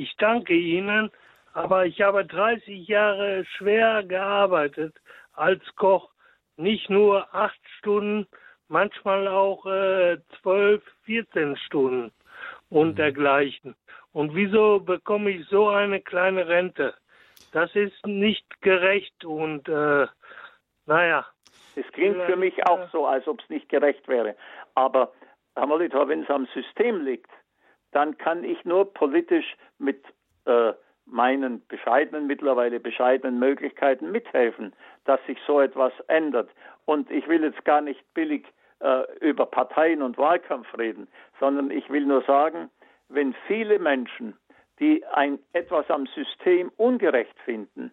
Ich 0.00 0.16
danke 0.16 0.54
Ihnen 0.54 1.10
aber 1.52 1.86
ich 1.86 2.00
habe 2.00 2.24
30 2.24 2.86
Jahre 2.86 3.44
schwer 3.56 4.02
gearbeitet 4.04 4.94
als 5.32 5.62
Koch. 5.76 6.10
Nicht 6.56 6.90
nur 6.90 7.34
acht 7.34 7.60
Stunden, 7.78 8.26
manchmal 8.68 9.26
auch 9.26 9.64
äh, 9.66 10.18
12, 10.42 10.82
14 11.04 11.56
Stunden 11.56 12.12
und 12.68 12.90
mhm. 12.90 12.96
dergleichen. 12.96 13.74
Und 14.12 14.34
wieso 14.34 14.80
bekomme 14.80 15.30
ich 15.30 15.46
so 15.48 15.68
eine 15.68 16.00
kleine 16.00 16.46
Rente? 16.48 16.94
Das 17.52 17.74
ist 17.74 18.06
nicht 18.06 18.60
gerecht 18.60 19.24
und 19.24 19.68
äh, 19.68 20.06
naja. 20.86 21.26
Es 21.76 21.86
klingt 21.92 22.20
für 22.22 22.36
mich 22.36 22.66
auch 22.66 22.90
so, 22.90 23.06
als 23.06 23.26
ob 23.26 23.40
es 23.40 23.48
nicht 23.48 23.68
gerecht 23.68 24.06
wäre. 24.08 24.36
Aber, 24.74 25.12
Herr 25.56 25.66
Molitor, 25.66 26.08
wenn 26.08 26.24
es 26.24 26.30
am 26.30 26.46
System 26.52 27.04
liegt, 27.04 27.30
dann 27.92 28.18
kann 28.18 28.44
ich 28.44 28.64
nur 28.64 28.92
politisch 28.92 29.56
mit 29.78 30.04
äh, 30.46 30.72
meinen 31.06 31.66
bescheidenen, 31.66 32.26
mittlerweile 32.26 32.80
bescheidenen 32.80 33.38
Möglichkeiten 33.38 34.10
mithelfen, 34.10 34.72
dass 35.04 35.24
sich 35.26 35.38
so 35.46 35.60
etwas 35.60 35.92
ändert. 36.06 36.50
Und 36.84 37.10
ich 37.10 37.26
will 37.28 37.42
jetzt 37.42 37.64
gar 37.64 37.80
nicht 37.80 38.02
billig 38.14 38.46
äh, 38.80 39.02
über 39.20 39.46
Parteien 39.46 40.02
und 40.02 40.18
Wahlkampf 40.18 40.66
reden, 40.78 41.08
sondern 41.38 41.70
ich 41.70 41.88
will 41.90 42.06
nur 42.06 42.22
sagen, 42.22 42.70
wenn 43.08 43.34
viele 43.46 43.78
Menschen, 43.78 44.36
die 44.78 45.04
ein, 45.06 45.38
etwas 45.52 45.90
am 45.90 46.06
System 46.06 46.70
ungerecht 46.76 47.38
finden, 47.44 47.90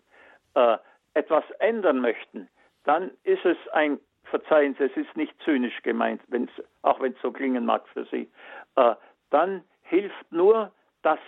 äh, 0.54 0.78
etwas 1.14 1.44
ändern 1.60 2.00
möchten, 2.00 2.48
dann 2.84 3.12
ist 3.24 3.44
es 3.44 3.58
ein, 3.74 4.00
verzeihen 4.24 4.76
Sie, 4.78 4.86
es 4.86 4.96
ist 4.96 5.18
nicht 5.18 5.34
zynisch 5.44 5.82
gemeint, 5.82 6.22
wenn's, 6.28 6.52
auch 6.84 7.00
wenn 7.02 7.14
es 7.14 7.22
so 7.22 7.32
klingen 7.32 7.66
mag 7.66 7.88
für 7.90 8.06
Sie, 8.06 8.30
äh, 8.76 8.96
dann 9.30 9.64
hilft 9.90 10.32
nur 10.32 10.72
das 11.02 11.20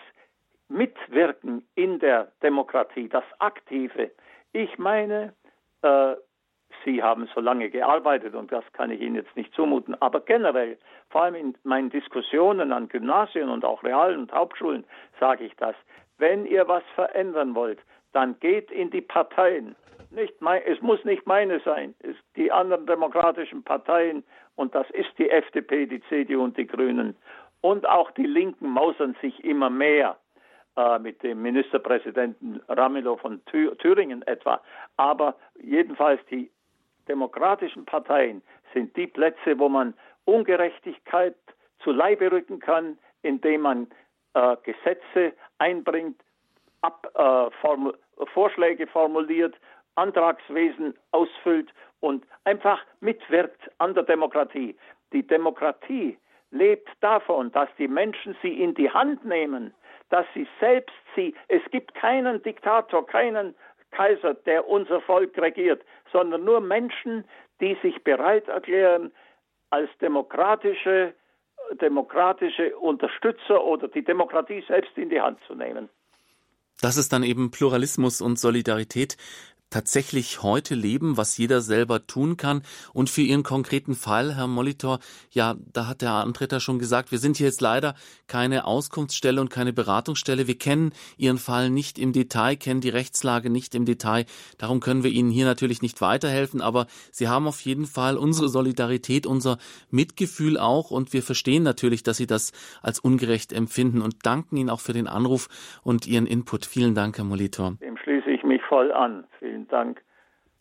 Mitwirken 0.68 1.68
in 1.76 1.99
der 1.99 2.32
Demokratie, 2.43 3.10
das 3.10 3.24
Aktive. 3.39 4.12
Ich 4.53 4.78
meine, 4.78 5.34
äh, 5.82 6.16
Sie 6.86 7.03
haben 7.03 7.28
so 7.34 7.41
lange 7.41 7.70
gearbeitet 7.70 8.36
und 8.36 8.51
das 8.51 8.64
kann 8.74 8.91
ich 8.91 9.01
Ihnen 9.01 9.16
jetzt 9.16 9.36
nicht 9.36 9.53
zumuten. 9.53 9.95
Aber 10.01 10.22
generell, 10.22 10.78
vor 11.10 11.24
allem 11.24 11.36
in 11.36 11.57
meinen 11.64 11.89
Diskussionen 11.89 12.72
an 12.72 12.88
Gymnasien 12.88 13.49
und 13.49 13.66
auch 13.66 13.84
Realen 13.84 14.20
und 14.20 14.32
Hauptschulen, 14.32 14.86
sage 15.20 15.45
ich 15.45 15.55
das. 15.57 15.76
Wenn 16.18 16.45
ihr 16.45 16.68
was 16.68 16.84
verändern 16.95 17.55
wollt, 17.55 17.80
dann 18.14 18.39
geht 18.39 18.72
in 18.72 18.91
die 18.91 19.01
Parteien. 19.01 19.76
Nicht 20.12 20.41
mein, 20.41 20.62
es 20.66 20.82
muss 20.82 21.03
nicht 21.05 21.26
meine 21.28 21.60
sein. 21.62 21.95
Es, 21.99 22.16
die 22.36 22.51
anderen 22.51 22.86
demokratischen 22.86 23.64
Parteien, 23.64 24.24
und 24.55 24.74
das 24.76 24.89
ist 24.91 25.10
die 25.18 25.30
FDP, 25.30 25.86
die 25.86 26.01
CDU 26.10 26.43
und 26.43 26.57
die 26.57 26.68
Grünen, 26.68 27.16
und 27.62 27.88
auch 27.88 28.12
die 28.12 28.26
Linken 28.26 28.70
mausern 28.70 29.16
sich 29.22 29.43
immer 29.43 29.70
mehr 29.70 30.18
äh, 30.76 30.99
mit 30.99 31.22
dem 31.24 31.41
Ministerpräsidenten 31.41 32.62
Ramelow 32.68 33.18
von 33.18 33.41
Thüringen 33.45 34.22
etwa. 34.24 34.62
Aber 34.97 35.36
jedenfalls 35.62 36.22
die 36.30 36.49
demokratischen 37.07 37.86
Parteien 37.86 38.41
sind 38.74 38.95
die 38.95 39.07
Plätze, 39.07 39.57
wo 39.57 39.68
man 39.68 39.93
Ungerechtigkeit 40.26 41.36
zu 41.84 41.91
Leibe 41.91 42.32
rücken 42.32 42.60
kann, 42.60 42.97
indem 43.24 43.62
man 43.62 43.88
äh, 44.36 44.55
Gesetze 44.64 45.34
einbringt, 45.57 46.22
ab, 46.82 47.12
äh, 47.16 47.51
formu 47.62 47.93
Vorschläge 48.34 48.86
formuliert, 48.86 49.55
Antragswesen 49.95 50.93
ausfüllt 51.12 51.74
und 52.01 52.26
einfach 52.43 52.82
mitwirkt 52.99 53.72
an 53.78 53.93
der 53.93 54.03
Demokratie. 54.03 54.76
Die 55.14 55.26
Demokratie 55.26 56.18
lebt 56.52 56.89
davon, 57.02 57.52
dass 57.52 57.70
die 57.78 57.88
Menschen 57.88 58.36
sie 58.41 58.62
in 58.62 58.74
die 58.74 58.89
Hand 58.89 59.26
nehmen, 59.26 59.74
dass 60.10 60.26
sie 60.34 60.47
selbst 60.60 60.95
sie, 61.16 61.36
es 61.47 61.62
gibt 61.72 61.93
keinen 61.93 62.41
Diktator, 62.41 63.06
keinen 63.06 63.56
Kaiser, 63.91 64.34
der 64.34 64.68
unser 64.68 65.02
Volk 65.02 65.38
regiert, 65.38 65.84
sondern 66.12 66.43
nur 66.43 66.62
Menschen, 66.62 67.26
die 67.62 67.78
sich 67.82 68.04
bereit 68.04 68.47
erklären, 68.47 69.12
als 69.70 69.89
demokratische, 70.02 71.14
demokratische 71.82 72.76
Unterstützer 72.78 73.64
oder 73.64 73.88
die 73.88 74.04
Demokratie 74.04 74.64
selbst 74.68 74.97
in 74.97 75.10
die 75.10 75.22
Hand 75.22 75.39
zu 75.45 75.56
nehmen. 75.56 75.89
Das 76.82 76.97
ist 76.97 77.12
dann 77.12 77.24
eben 77.24 77.52
Pluralismus 77.52 78.22
und 78.22 78.39
Solidarität, 78.39 79.18
tatsächlich 79.70 80.43
heute 80.43 80.76
leben, 80.76 81.17
was 81.17 81.38
jeder 81.38 81.61
selber 81.61 82.05
tun 82.07 82.38
kann. 82.38 82.63
Und 82.93 83.09
für 83.09 83.22
Ihren 83.22 83.43
konkreten 83.43 83.95
Fall, 83.95 84.36
Herr 84.36 84.47
Molitor, 84.47 84.99
ja, 85.32 85.55
da 85.74 85.88
hat 85.88 86.01
der 86.01 86.11
Antreter 86.11 86.59
schon 86.59 86.80
gesagt, 86.80 87.11
wir 87.11 87.20
sind 87.20 87.38
hier 87.38 87.47
jetzt 87.47 87.61
leider 87.61 87.95
keine 88.28 88.65
Auskunftsstelle 88.65 89.39
und 89.39 89.49
keine 89.49 89.74
Beratungsstelle. 89.74 90.47
Wir 90.47 90.57
kennen 90.57 90.91
Ihren 91.17 91.38
Fall 91.38 91.70
nicht 91.70 91.99
im 91.99 92.13
Detail, 92.13 92.55
kennen 92.55 92.82
die 92.82 92.89
Rechtslage 92.89 93.49
nicht 93.49 93.76
im 93.76 93.86
Detail. 93.86 94.26
Darum 94.57 94.80
können 94.80 95.03
wir 95.03 95.11
Ihnen 95.11 95.32
hier 95.32 95.45
natürlich 95.45 95.82
nicht 95.82 96.01
weiterhelfen. 96.01 96.61
Aber 96.61 96.88
Sie 97.11 97.28
haben 97.28 97.47
auf 97.47 97.61
jeden 97.61 97.86
Fall 97.86 98.17
unsere 98.17 98.49
Solidarität, 98.49 99.28
unser 99.28 99.57
Mitgefühl 99.91 100.57
auch. 100.57 100.91
Und 100.91 101.13
wir 101.13 101.24
verstehen 101.24 101.63
natürlich, 101.63 102.03
dass 102.03 102.17
Sie 102.17 102.28
das 102.28 102.51
als 102.82 102.99
ungerecht 102.99 103.53
empfinden 103.53 104.01
und 104.01 104.26
danken 104.26 104.57
Ihnen 104.57 104.70
auch 104.70 104.82
für 104.82 104.93
den 104.93 105.07
Anruf 105.07 105.47
und 105.84 106.07
Ihren 106.07 106.26
Input. 106.26 106.65
Vielen 106.65 106.95
Dank, 106.95 107.17
Herr 107.17 107.26
Molitor. 107.26 107.78
Voll 108.70 108.93
an. 108.93 109.26
Vielen 109.39 109.67
Dank. 109.67 110.01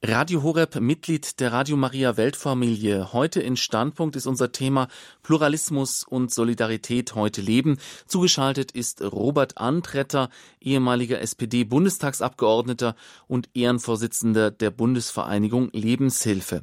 Radio 0.00 0.44
Horeb, 0.44 0.76
Mitglied 0.76 1.40
der 1.40 1.52
Radio 1.52 1.76
Maria 1.76 2.16
Weltfamilie. 2.16 3.12
Heute 3.12 3.40
in 3.40 3.56
Standpunkt 3.56 4.14
ist 4.14 4.28
unser 4.28 4.52
Thema 4.52 4.86
Pluralismus 5.24 6.04
und 6.04 6.32
Solidarität 6.32 7.16
heute 7.16 7.40
leben. 7.40 7.78
Zugeschaltet 8.06 8.70
ist 8.70 9.02
Robert 9.02 9.59
Antretter, 9.59 10.30
ehemaliger 10.61 11.20
SPD-Bundestagsabgeordneter 11.20 12.94
und 13.26 13.50
Ehrenvorsitzender 13.54 14.52
der 14.52 14.70
Bundesvereinigung 14.70 15.70
Lebenshilfe. 15.72 16.62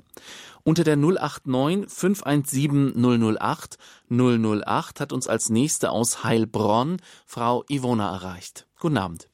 Unter 0.64 0.86
der 0.86 0.96
089 0.96 1.92
517 1.92 2.94
008 3.38 3.78
008 4.10 5.00
hat 5.02 5.12
uns 5.12 5.28
als 5.28 5.50
nächste 5.50 5.92
aus 5.92 6.24
Heilbronn 6.24 7.02
Frau 7.26 7.66
Ivona 7.68 8.14
erreicht. 8.14 8.66
Guten 8.80 8.98
Abend. 8.98 9.28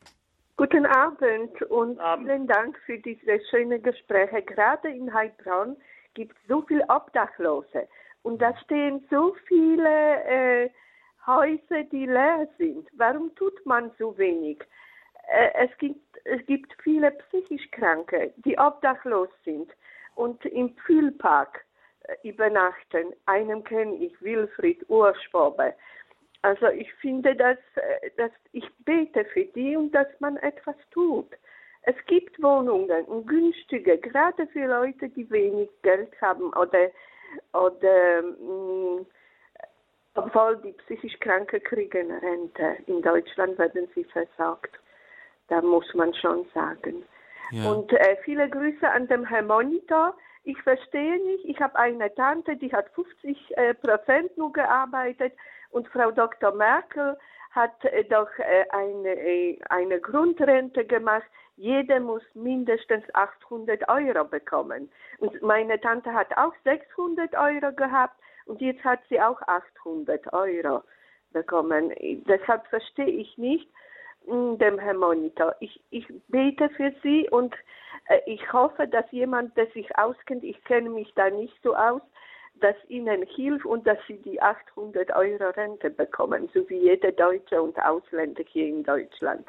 Guten 0.62 0.86
Abend 0.86 1.60
und 1.72 2.00
Abend. 2.00 2.28
vielen 2.28 2.46
Dank 2.46 2.78
für 2.86 3.00
diese 3.00 3.40
schönen 3.50 3.82
Gespräche. 3.82 4.44
Gerade 4.44 4.90
in 4.90 5.12
Heilbronn 5.12 5.76
gibt 6.14 6.38
es 6.38 6.48
so 6.48 6.62
viele 6.62 6.88
Obdachlose 6.88 7.88
und 8.22 8.40
da 8.40 8.56
stehen 8.60 9.04
so 9.10 9.36
viele 9.48 10.24
äh, 10.24 10.70
Häuser, 11.26 11.84
die 11.92 12.06
leer 12.06 12.48
sind. 12.60 12.88
Warum 12.94 13.34
tut 13.34 13.66
man 13.66 13.90
so 13.98 14.16
wenig? 14.20 14.64
Äh, 15.30 15.66
es, 15.66 15.76
gibt, 15.80 16.20
es 16.26 16.46
gibt 16.46 16.72
viele 16.84 17.10
psychisch 17.10 17.72
Kranke, 17.72 18.32
die 18.46 18.56
obdachlos 18.60 19.30
sind 19.44 19.72
und 20.14 20.46
im 20.46 20.76
Pfühlpark 20.86 21.66
äh, 22.04 22.30
übernachten. 22.30 23.16
Einen 23.26 23.64
kenne 23.64 23.96
ich, 23.96 24.14
Wilfried 24.22 24.88
Urschwabe. 24.90 25.74
Also 26.44 26.68
ich 26.68 26.92
finde, 26.96 27.36
dass, 27.36 27.58
äh, 27.76 28.10
dass 28.18 28.32
ich 28.52 28.66
bete 28.86 29.26
für 29.26 29.46
die 29.46 29.76
und 29.76 29.92
dass 29.92 30.08
man 30.20 30.38
etwas 30.38 30.76
tut. 30.92 31.28
Es 31.84 31.96
gibt 32.06 32.42
Wohnungen 32.42 33.06
und 33.06 33.28
günstige, 33.28 33.98
gerade 33.98 34.48
für 34.48 34.66
Leute, 34.66 35.10
die 35.10 35.30
wenig 35.32 35.70
Geld 35.82 36.10
haben 36.22 36.54
oder, 36.54 36.92
oder 37.54 38.22
mh, 38.22 39.02
mm, 39.02 39.06
obwohl 40.14 40.58
die 40.58 40.74
psychisch 40.74 41.18
Kranke 41.20 41.60
kriegen 41.60 42.12
Rente. 42.12 42.78
In 42.88 43.02
Deutschland 43.02 43.58
werden 43.58 43.88
sie 43.96 44.04
versorgt. 44.04 44.78
Da 45.48 45.62
muss 45.62 45.92
man 45.94 46.14
schon 46.14 46.46
sagen. 46.54 47.04
Ja. 47.52 47.72
Und 47.72 47.92
äh, 47.94 48.18
viele 48.24 48.50
Grüße 48.50 48.90
an 48.90 49.08
den 49.08 49.26
Herrn 49.26 49.48
Monitor. 49.48 50.16
Ich 50.44 50.62
verstehe 50.64 51.24
nicht, 51.24 51.46
ich 51.46 51.60
habe 51.62 51.76
eine 51.78 52.14
Tante, 52.16 52.56
die 52.58 52.72
hat 52.74 52.90
50 52.96 53.58
äh, 53.58 53.74
Prozent 53.76 54.36
nur 54.38 54.52
gearbeitet 54.52 55.34
und 55.72 55.88
Frau 55.88 56.12
Dr. 56.12 56.54
Merkel 56.54 57.18
hat 57.52 57.84
äh, 57.86 58.04
doch 58.06 58.30
äh, 58.40 58.66
eine, 58.70 59.10
äh, 59.10 59.60
eine 59.70 60.00
Grundrente 60.00 60.86
gemacht. 60.86 61.26
Jeder 61.58 62.00
muss 62.00 62.24
mindestens 62.34 63.04
800 63.14 63.88
Euro 63.90 64.24
bekommen. 64.26 64.90
Und 65.20 65.42
meine 65.42 65.80
Tante 65.80 66.12
hat 66.14 66.36
auch 66.38 66.54
600 66.64 67.36
Euro 67.36 67.74
gehabt 67.74 68.16
und 68.46 68.62
jetzt 68.62 68.84
hat 68.84 69.00
sie 69.10 69.22
auch 69.22 69.42
800 69.44 70.34
Euro 70.34 70.82
bekommen. 71.34 71.94
Deshalb 72.28 72.66
verstehe 72.68 73.06
ich 73.06 73.38
nicht 73.38 73.70
hm, 74.26 74.58
dem 74.58 74.80
Herrn 74.80 74.98
Monitor. 74.98 75.56
Ich, 75.60 75.82
ich 75.92 76.06
bete 76.30 76.70
für 76.70 76.94
Sie 77.04 77.30
und 77.30 77.56
ich 78.26 78.52
hoffe, 78.52 78.88
dass 78.88 79.06
jemand, 79.12 79.56
der 79.56 79.68
sich 79.68 79.96
auskennt, 79.98 80.44
ich 80.44 80.62
kenne 80.64 80.90
mich 80.90 81.14
da 81.16 81.30
nicht 81.30 81.56
so 81.64 81.76
aus, 81.76 82.02
das 82.64 82.76
ihnen 82.88 83.24
hilft 83.24 83.66
und 83.66 83.86
dass 83.86 83.98
sie 84.08 84.18
die 84.18 84.42
800 84.42 85.16
Euro 85.16 85.50
Rente 85.50 85.90
bekommen, 85.90 86.50
so 86.54 86.68
wie 86.70 86.78
jeder 86.78 87.12
Deutsche 87.12 87.62
und 87.62 87.78
Ausländer 87.80 88.44
hier 88.48 88.68
in 88.68 88.84
Deutschland. 88.84 89.48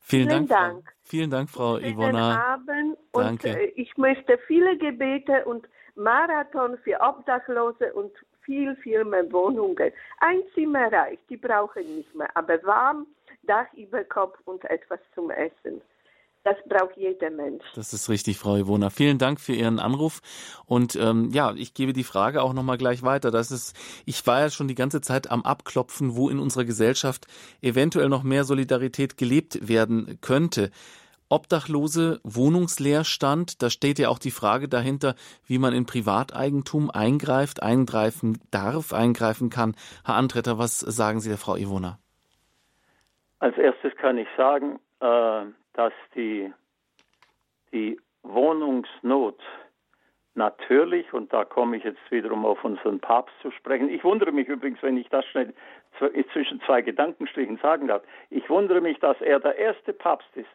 Vielen, 0.00 0.28
Vielen 0.28 0.46
Dank, 0.46 0.48
Dank. 0.48 0.84
Frau, 0.84 0.92
vielen 1.02 1.30
Dank, 1.30 1.50
Frau 1.50 1.78
Schönen 1.78 1.92
Ivona. 1.92 2.54
Abend 2.54 2.98
und 3.12 3.24
Danke. 3.24 3.48
Äh, 3.48 3.72
ich 3.76 3.96
möchte 3.96 4.38
viele 4.46 4.76
Gebete 4.78 5.44
und 5.44 5.68
Marathon 5.96 6.78
für 6.78 6.98
Obdachlose 7.00 7.92
und 7.92 8.12
viel, 8.42 8.76
viel 8.76 9.04
mehr 9.04 9.30
Wohnungen. 9.32 9.92
Ein 10.20 10.42
Zimmer 10.54 10.90
reicht, 10.92 11.28
die 11.28 11.36
brauchen 11.36 11.96
nicht 11.96 12.14
mehr, 12.14 12.34
aber 12.34 12.62
warm, 12.62 13.06
Dach 13.42 13.72
über 13.74 14.04
Kopf 14.04 14.38
und 14.44 14.64
etwas 14.64 15.00
zum 15.14 15.30
Essen. 15.30 15.80
Das 16.48 16.56
braucht 16.66 16.96
jeder 16.96 17.28
Mensch. 17.28 17.62
Das 17.74 17.92
ist 17.92 18.08
richtig, 18.08 18.38
Frau 18.38 18.56
Ivona. 18.56 18.88
Vielen 18.88 19.18
Dank 19.18 19.38
für 19.38 19.52
Ihren 19.52 19.78
Anruf. 19.78 20.20
Und 20.64 20.96
ähm, 20.96 21.28
ja, 21.30 21.52
ich 21.54 21.74
gebe 21.74 21.92
die 21.92 22.04
Frage 22.04 22.42
auch 22.42 22.54
nochmal 22.54 22.78
gleich 22.78 23.02
weiter. 23.02 23.30
Das 23.30 23.50
ist, 23.50 23.76
ich 24.06 24.26
war 24.26 24.40
ja 24.40 24.48
schon 24.48 24.66
die 24.66 24.74
ganze 24.74 25.02
Zeit 25.02 25.30
am 25.30 25.42
Abklopfen, 25.42 26.16
wo 26.16 26.30
in 26.30 26.38
unserer 26.38 26.64
Gesellschaft 26.64 27.26
eventuell 27.60 28.08
noch 28.08 28.22
mehr 28.22 28.44
Solidarität 28.44 29.18
gelebt 29.18 29.68
werden 29.68 30.18
könnte. 30.22 30.70
Obdachlose, 31.28 32.18
Wohnungsleerstand, 32.24 33.62
da 33.62 33.68
steht 33.68 33.98
ja 33.98 34.08
auch 34.08 34.18
die 34.18 34.30
Frage 34.30 34.70
dahinter, 34.70 35.16
wie 35.44 35.58
man 35.58 35.74
in 35.74 35.84
Privateigentum 35.84 36.90
eingreift, 36.90 37.62
eingreifen 37.62 38.38
darf, 38.50 38.94
eingreifen 38.94 39.50
kann. 39.50 39.76
Herr 40.02 40.14
Antretter, 40.14 40.56
was 40.56 40.80
sagen 40.80 41.20
Sie 41.20 41.28
der 41.28 41.36
Frau 41.36 41.56
Ivona? 41.56 41.98
Als 43.38 43.58
erstes 43.58 43.94
kann 43.96 44.16
ich 44.16 44.28
sagen, 44.38 44.78
äh, 45.00 45.44
dass 45.78 45.92
die, 46.16 46.52
die 47.72 48.00
Wohnungsnot 48.24 49.40
natürlich, 50.34 51.12
und 51.12 51.32
da 51.32 51.44
komme 51.44 51.76
ich 51.76 51.84
jetzt 51.84 52.00
wiederum 52.10 52.44
auf 52.44 52.64
unseren 52.64 52.98
Papst 52.98 53.34
zu 53.42 53.52
sprechen. 53.52 53.88
Ich 53.88 54.02
wundere 54.02 54.32
mich 54.32 54.48
übrigens, 54.48 54.82
wenn 54.82 54.96
ich 54.96 55.08
das 55.08 55.24
schnell 55.26 55.54
zwischen 56.32 56.60
zwei 56.62 56.82
Gedankenstrichen 56.82 57.58
sagen 57.58 57.86
darf. 57.86 58.02
Ich 58.28 58.50
wundere 58.50 58.80
mich, 58.80 58.98
dass 58.98 59.20
er 59.20 59.38
der 59.38 59.56
erste 59.56 59.92
Papst 59.92 60.28
ist, 60.34 60.48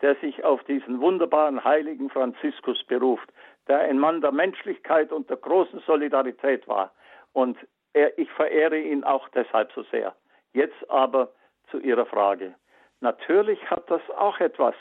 der 0.00 0.14
sich 0.16 0.42
auf 0.42 0.64
diesen 0.64 1.02
wunderbaren 1.02 1.62
heiligen 1.62 2.08
Franziskus 2.08 2.82
beruft, 2.84 3.30
der 3.68 3.80
ein 3.80 3.98
Mann 3.98 4.22
der 4.22 4.32
Menschlichkeit 4.32 5.12
und 5.12 5.28
der 5.28 5.36
großen 5.36 5.80
Solidarität 5.80 6.66
war. 6.66 6.92
Und 7.34 7.58
er, 7.92 8.18
ich 8.18 8.30
verehre 8.30 8.78
ihn 8.78 9.04
auch 9.04 9.28
deshalb 9.30 9.70
so 9.72 9.82
sehr. 9.90 10.14
Jetzt 10.54 10.90
aber 10.90 11.30
zu 11.70 11.78
Ihrer 11.78 12.06
Frage. 12.06 12.54
Natürlich 13.02 13.68
hat 13.68 13.90
das 13.90 14.00
auch 14.16 14.38
etwas 14.38 14.76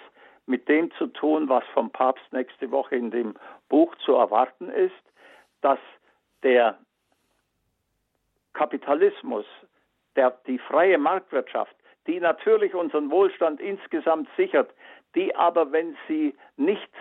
mit 0.45 0.69
dem 0.69 0.91
zu 0.91 1.07
tun, 1.07 1.49
was 1.49 1.63
vom 1.73 1.89
Papst 1.89 2.31
nächste 2.31 2.69
Woche 2.69 2.95
in 2.95 3.09
dem 3.09 3.33
Buch 3.67 3.95
zu 4.05 4.13
erwarten 4.13 4.69
ist, 4.69 4.93
dass 5.61 5.79
der 6.43 6.77
Kapitalismus, 8.53 9.45
der, 10.15 10.37
die 10.45 10.59
freie 10.59 10.99
Marktwirtschaft, 10.99 11.75
die 12.05 12.19
natürlich 12.19 12.75
unseren 12.75 13.09
Wohlstand 13.09 13.59
insgesamt 13.59 14.29
sichert, 14.37 14.71
die 15.15 15.35
aber, 15.35 15.71
wenn 15.71 15.97
sie 16.07 16.35
nicht 16.57 16.91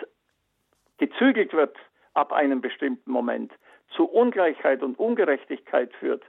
gezügelt 0.96 1.52
wird 1.52 1.76
ab 2.14 2.32
einem 2.32 2.62
bestimmten 2.62 3.10
Moment, 3.10 3.52
zu 3.94 4.06
Ungleichheit 4.06 4.82
und 4.82 4.98
Ungerechtigkeit 4.98 5.92
führt, 5.94 6.24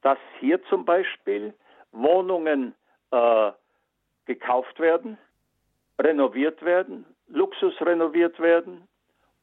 dass 0.00 0.18
hier 0.40 0.60
zum 0.64 0.84
Beispiel 0.84 1.54
Wohnungen 1.92 2.74
äh, 3.12 3.52
gekauft 4.26 4.78
werden, 4.78 5.18
renoviert 6.00 6.62
werden, 6.62 7.04
Luxus 7.28 7.74
renoviert 7.80 8.38
werden 8.40 8.88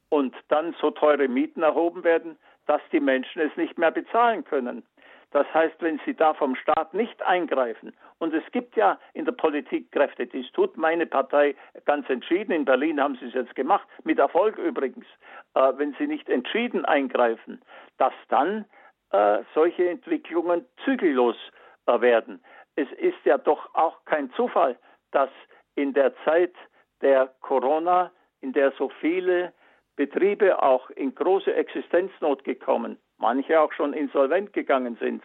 und 0.10 0.36
dann 0.48 0.76
so 0.80 0.92
teure 0.92 1.28
Mieten 1.28 1.64
erhoben 1.64 2.04
werden, 2.04 2.38
dass 2.66 2.82
die 2.92 3.00
Menschen 3.00 3.42
es 3.42 3.56
nicht 3.58 3.78
mehr 3.78 3.92
bezahlen 3.92 4.44
können. 4.44 4.84
Das 5.32 5.52
heißt, 5.54 5.76
wenn 5.82 6.00
sie 6.06 6.16
da 6.16 6.34
vom 6.34 6.56
Staat 6.56 6.94
nicht 6.94 7.22
eingreifen, 7.22 7.94
und 8.18 8.34
es 8.34 8.44
gibt 8.52 8.76
ja 8.76 9.00
in 9.14 9.26
der 9.26 9.32
Politik 9.32 9.92
Kräfte, 9.92 10.26
dies 10.26 10.52
tut 10.52 10.76
meine 10.76 11.06
Partei 11.06 11.56
ganz 11.86 12.10
entschieden, 12.10 12.52
in 12.52 12.66
Berlin 12.66 13.00
haben 13.00 13.16
sie 13.16 13.28
es 13.28 13.34
jetzt 13.34 13.56
gemacht, 13.56 13.88
mit 14.04 14.18
Erfolg 14.18 14.58
übrigens, 14.58 15.06
äh, 15.54 15.72
wenn 15.78 15.94
sie 16.00 16.08
nicht 16.08 16.28
entschieden 16.30 16.84
eingreifen, 16.84 17.62
dass 17.98 18.14
dann 18.30 18.66
äh, 19.12 19.40
solche 19.54 19.88
Entwicklungen 19.88 20.66
zügellos 20.84 21.38
äh, 21.86 22.02
werden 22.02 22.40
es 22.80 22.92
ist 22.94 23.18
ja 23.26 23.38
doch 23.38 23.74
auch 23.76 24.06
kein 24.06 24.32
Zufall, 24.34 24.78
dass 25.12 25.30
in 25.76 25.94
der 25.94 26.14
Zeit 26.24 26.54
der 27.02 27.28
Corona, 27.42 28.12
in 28.42 28.54
der 28.54 28.72
so 28.78 28.90
viele 29.02 29.54
Betriebe 29.98 30.62
auch 30.64 30.90
in 30.92 31.14
große 31.14 31.54
Existenznot 31.54 32.46
gekommen, 32.46 32.98
manche 33.18 33.60
auch 33.60 33.74
schon 33.74 33.92
insolvent 33.94 34.54
gegangen 34.54 34.96
sind, 35.02 35.24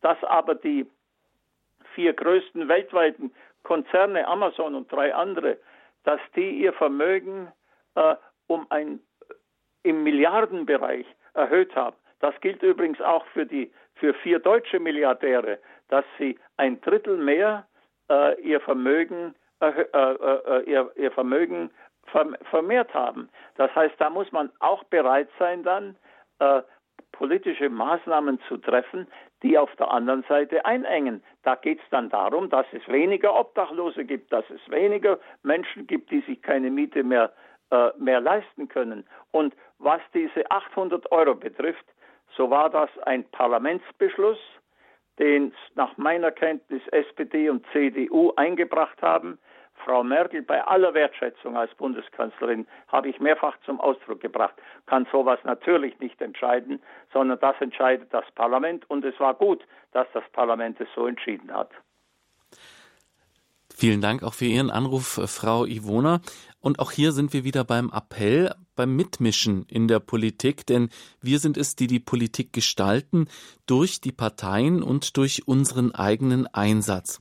dass 0.00 0.22
aber 0.24 0.54
die 0.54 0.86
vier 1.94 2.14
größten 2.14 2.68
weltweiten 2.68 3.32
Konzerne, 3.64 4.26
Amazon 4.26 4.74
und 4.74 4.90
drei 4.90 5.14
andere, 5.14 5.58
dass 6.04 6.20
die 6.36 6.62
ihr 6.62 6.72
Vermögen 6.72 7.52
äh, 7.96 8.14
um 8.46 8.66
ein 8.70 9.00
im 9.82 10.02
Milliardenbereich 10.04 11.06
erhöht 11.34 11.74
haben. 11.76 11.96
Das 12.20 12.38
gilt 12.40 12.62
übrigens 12.62 13.00
auch 13.00 13.26
für 13.26 13.44
die 13.44 13.70
für 13.96 14.14
vier 14.14 14.38
deutsche 14.38 14.80
Milliardäre, 14.80 15.58
dass 15.88 16.04
sie 16.18 16.38
ein 16.56 16.80
Drittel 16.80 17.16
mehr 17.16 17.66
äh, 18.10 18.40
ihr 18.40 18.60
Vermögen, 18.60 19.34
äh, 19.60 19.68
äh, 19.68 19.86
äh, 19.92 20.62
ihr, 20.70 20.90
ihr, 20.96 21.10
Vermögen 21.12 21.70
vermehrt 22.50 22.94
haben. 22.94 23.28
Das 23.56 23.74
heißt, 23.74 23.94
da 23.98 24.08
muss 24.08 24.32
man 24.32 24.50
auch 24.60 24.82
bereit 24.84 25.28
sein, 25.38 25.62
dann 25.62 25.94
äh, 26.38 26.62
politische 27.12 27.68
Maßnahmen 27.68 28.40
zu 28.48 28.56
treffen, 28.56 29.06
die 29.42 29.58
auf 29.58 29.74
der 29.76 29.90
anderen 29.90 30.24
Seite 30.28 30.64
einengen. 30.64 31.22
Da 31.42 31.54
geht 31.54 31.80
es 31.80 31.84
dann 31.90 32.08
darum, 32.10 32.48
dass 32.50 32.66
es 32.72 32.86
weniger 32.88 33.38
Obdachlose 33.38 34.04
gibt, 34.04 34.32
dass 34.32 34.48
es 34.50 34.60
weniger 34.70 35.18
Menschen 35.42 35.86
gibt, 35.86 36.10
die 36.10 36.20
sich 36.20 36.40
keine 36.42 36.70
Miete 36.70 37.02
mehr, 37.02 37.32
äh, 37.70 37.90
mehr 37.98 38.20
leisten 38.20 38.68
können. 38.68 39.04
Und 39.30 39.54
was 39.78 40.00
diese 40.14 40.50
800 40.50 41.10
Euro 41.12 41.34
betrifft, 41.34 41.84
so 42.36 42.50
war 42.50 42.70
das 42.70 42.90
ein 43.04 43.24
Parlamentsbeschluss, 43.30 44.38
den 45.18 45.52
nach 45.74 45.96
meiner 45.96 46.30
Kenntnis 46.30 46.82
SPD 46.92 47.50
und 47.50 47.64
CDU 47.72 48.32
eingebracht 48.36 49.00
haben. 49.02 49.38
Frau 49.84 50.02
Merkel, 50.02 50.42
bei 50.42 50.62
aller 50.64 50.92
Wertschätzung 50.94 51.56
als 51.56 51.74
Bundeskanzlerin, 51.76 52.66
habe 52.88 53.08
ich 53.08 53.20
mehrfach 53.20 53.56
zum 53.64 53.80
Ausdruck 53.80 54.20
gebracht, 54.20 54.54
kann 54.86 55.06
sowas 55.12 55.38
natürlich 55.44 55.98
nicht 56.00 56.20
entscheiden, 56.20 56.80
sondern 57.12 57.38
das 57.40 57.54
entscheidet 57.60 58.12
das 58.12 58.24
Parlament. 58.34 58.88
Und 58.90 59.04
es 59.04 59.18
war 59.20 59.34
gut, 59.34 59.62
dass 59.92 60.06
das 60.12 60.24
Parlament 60.32 60.80
es 60.80 60.88
so 60.94 61.06
entschieden 61.06 61.52
hat. 61.52 61.70
Vielen 63.74 64.00
Dank 64.00 64.24
auch 64.24 64.34
für 64.34 64.46
Ihren 64.46 64.70
Anruf, 64.70 65.20
Frau 65.26 65.64
Ivona. 65.64 66.20
Und 66.60 66.80
auch 66.80 66.90
hier 66.90 67.12
sind 67.12 67.32
wir 67.32 67.44
wieder 67.44 67.62
beim 67.64 67.92
Appell, 67.94 68.52
beim 68.78 68.94
Mitmischen 68.94 69.64
in 69.64 69.88
der 69.88 69.98
Politik, 69.98 70.64
denn 70.64 70.88
wir 71.20 71.40
sind 71.40 71.56
es, 71.56 71.74
die 71.74 71.88
die 71.88 71.98
Politik 71.98 72.52
gestalten 72.52 73.26
durch 73.66 74.00
die 74.00 74.12
Parteien 74.12 74.84
und 74.84 75.16
durch 75.16 75.48
unseren 75.48 75.92
eigenen 75.92 76.46
Einsatz. 76.46 77.20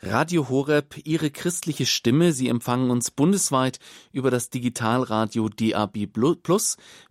Radio 0.00 0.48
Horeb, 0.48 0.96
Ihre 1.04 1.30
christliche 1.30 1.84
Stimme. 1.84 2.32
Sie 2.32 2.48
empfangen 2.48 2.90
uns 2.90 3.10
bundesweit 3.10 3.78
über 4.12 4.30
das 4.30 4.50
Digitalradio 4.50 5.48
DAB. 5.48 5.96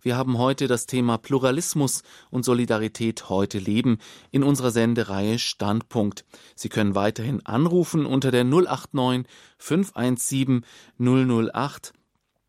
Wir 0.02 0.16
haben 0.16 0.38
heute 0.38 0.66
das 0.66 0.86
Thema 0.86 1.18
Pluralismus 1.18 2.02
und 2.30 2.44
Solidarität 2.44 3.28
heute 3.28 3.58
leben 3.58 3.98
in 4.30 4.42
unserer 4.42 4.70
Sendereihe 4.70 5.38
Standpunkt. 5.38 6.24
Sie 6.54 6.68
können 6.68 6.94
weiterhin 6.94 7.44
anrufen 7.44 8.06
unter 8.06 8.30
der 8.30 8.44
089 8.44 9.26
517 9.58 10.64
008 10.98 11.92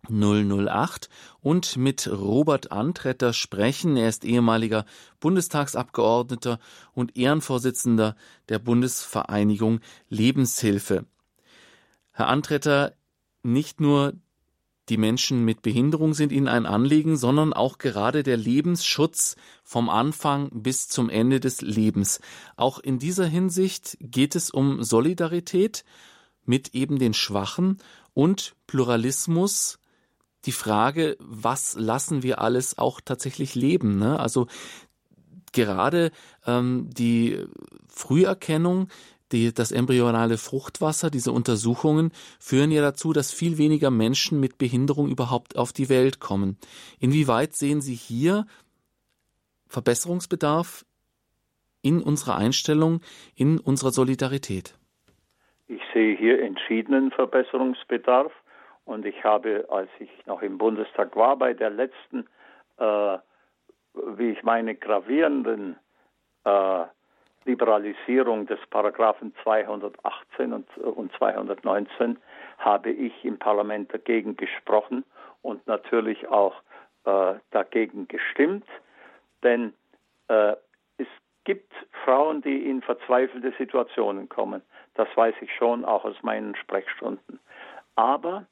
008 0.10 1.10
und 1.42 1.78
mit 1.78 2.08
Robert 2.08 2.72
Antretter 2.72 3.34
sprechen. 3.34 3.98
Er 3.98 4.10
ist 4.10 4.26
ehemaliger 4.26 4.86
Bundestagsabgeordneter 5.20 6.60
und 6.94 7.18
Ehrenvorsitzender 7.18 8.16
der 8.50 8.60
Bundesvereinigung 8.60 9.80
Lebenshilfe. 10.10 11.06
Herr 12.12 12.28
Antretter, 12.28 12.94
nicht 13.44 13.82
nur 13.82 14.14
die 14.90 14.98
Menschen 14.98 15.44
mit 15.44 15.62
Behinderung 15.62 16.14
sind 16.14 16.32
Ihnen 16.32 16.48
ein 16.48 16.66
Anliegen, 16.66 17.18
sondern 17.18 17.52
auch 17.52 17.78
gerade 17.78 18.24
der 18.24 18.38
Lebensschutz 18.38 19.36
vom 19.64 19.90
Anfang 19.90 20.50
bis 20.54 20.88
zum 20.88 21.10
Ende 21.10 21.42
des 21.42 21.62
Lebens. 21.62 22.22
Auch 22.56 22.80
in 22.80 22.98
dieser 22.98 23.26
Hinsicht 23.26 23.98
geht 24.00 24.36
es 24.36 24.50
um 24.50 24.84
Solidarität 24.84 25.84
mit 26.46 26.74
eben 26.74 27.00
den 27.00 27.14
Schwachen 27.14 27.80
und 28.14 28.56
Pluralismus 28.66 29.78
die 30.46 30.52
Frage, 30.52 31.18
was 31.20 31.76
lassen 31.76 32.24
wir 32.24 32.40
alles 32.40 32.78
auch 32.78 33.02
tatsächlich 33.02 33.56
leben? 33.56 33.98
Ne? 33.98 34.20
Also 34.20 34.48
gerade 35.52 36.12
ähm, 36.46 36.90
die 36.92 37.46
Früherkennung, 37.90 38.88
die, 39.32 39.54
das 39.54 39.72
embryonale 39.72 40.38
Fruchtwasser, 40.38 41.10
diese 41.10 41.32
Untersuchungen 41.32 42.12
führen 42.40 42.72
ja 42.72 42.82
dazu, 42.82 43.12
dass 43.12 43.34
viel 43.34 43.58
weniger 43.58 43.92
Menschen 43.92 44.40
mit 44.40 44.58
Behinderung 44.58 45.10
überhaupt 45.10 45.58
auf 45.58 45.74
die 45.74 45.90
Welt 45.90 46.20
kommen. 46.20 46.58
Inwieweit 47.00 47.54
sehen 47.54 47.82
Sie 47.82 47.96
hier 47.96 48.46
Verbesserungsbedarf 49.68 50.86
in 51.82 52.02
unserer 52.02 52.38
Einstellung, 52.38 53.02
in 53.36 53.60
unserer 53.60 53.92
Solidarität? 53.92 54.76
Ich 55.68 55.82
sehe 55.94 56.18
hier 56.18 56.42
entschiedenen 56.42 57.12
Verbesserungsbedarf. 57.12 58.32
Und 58.88 59.06
ich 59.06 59.22
habe, 59.26 59.66
als 59.70 59.90
ich 60.00 60.10
noch 60.28 60.42
im 60.42 60.58
Bundestag 60.58 61.14
war, 61.18 61.36
bei 61.36 61.54
der 61.54 61.70
letzten, 61.70 62.26
äh, 62.78 63.18
wie 64.16 64.32
ich 64.32 64.44
meine, 64.44 64.76
gravierenden 64.76 65.78
äh, 66.46 66.86
Liberalisierung 67.44 68.46
des 68.48 68.60
Paragraphen 68.70 69.36
218 69.44 70.54
und, 70.54 70.78
und 70.78 71.12
219, 71.18 72.18
habe 72.60 72.90
ich 72.90 73.26
im 73.26 73.38
Parlament 73.38 73.94
dagegen 73.94 74.38
gesprochen 74.38 75.04
und 75.42 75.68
natürlich 75.68 76.26
auch 76.30 76.56
äh, 77.04 77.34
dagegen 77.52 78.08
gestimmt, 78.08 78.68
denn 79.44 79.74
äh, 80.30 80.56
es 80.98 81.08
gibt 81.44 81.74
Frauen, 82.06 82.42
die 82.42 82.70
in 82.70 82.82
verzweifelte 82.82 83.54
Situationen 83.58 84.30
kommen. 84.30 84.62
Das 84.94 85.10
weiß 85.16 85.36
ich 85.42 85.54
schon 85.56 85.84
auch 85.84 86.06
aus 86.06 86.24
meinen 86.24 86.56
Sprechstunden. 86.56 87.42
Aber 87.98 88.46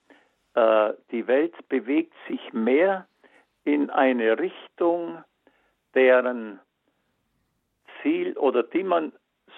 äh, 0.56 0.94
die 1.12 1.28
Welt 1.28 1.54
bewegt 1.70 2.14
sich 2.28 2.54
mehr 2.54 3.08
in 3.64 3.90
eine 3.90 4.40
Richtung, 4.40 5.24
deren 5.94 6.60
Ziel 8.02 8.38
oder 8.38 8.64
die 8.64 8.84
man 8.84 9.12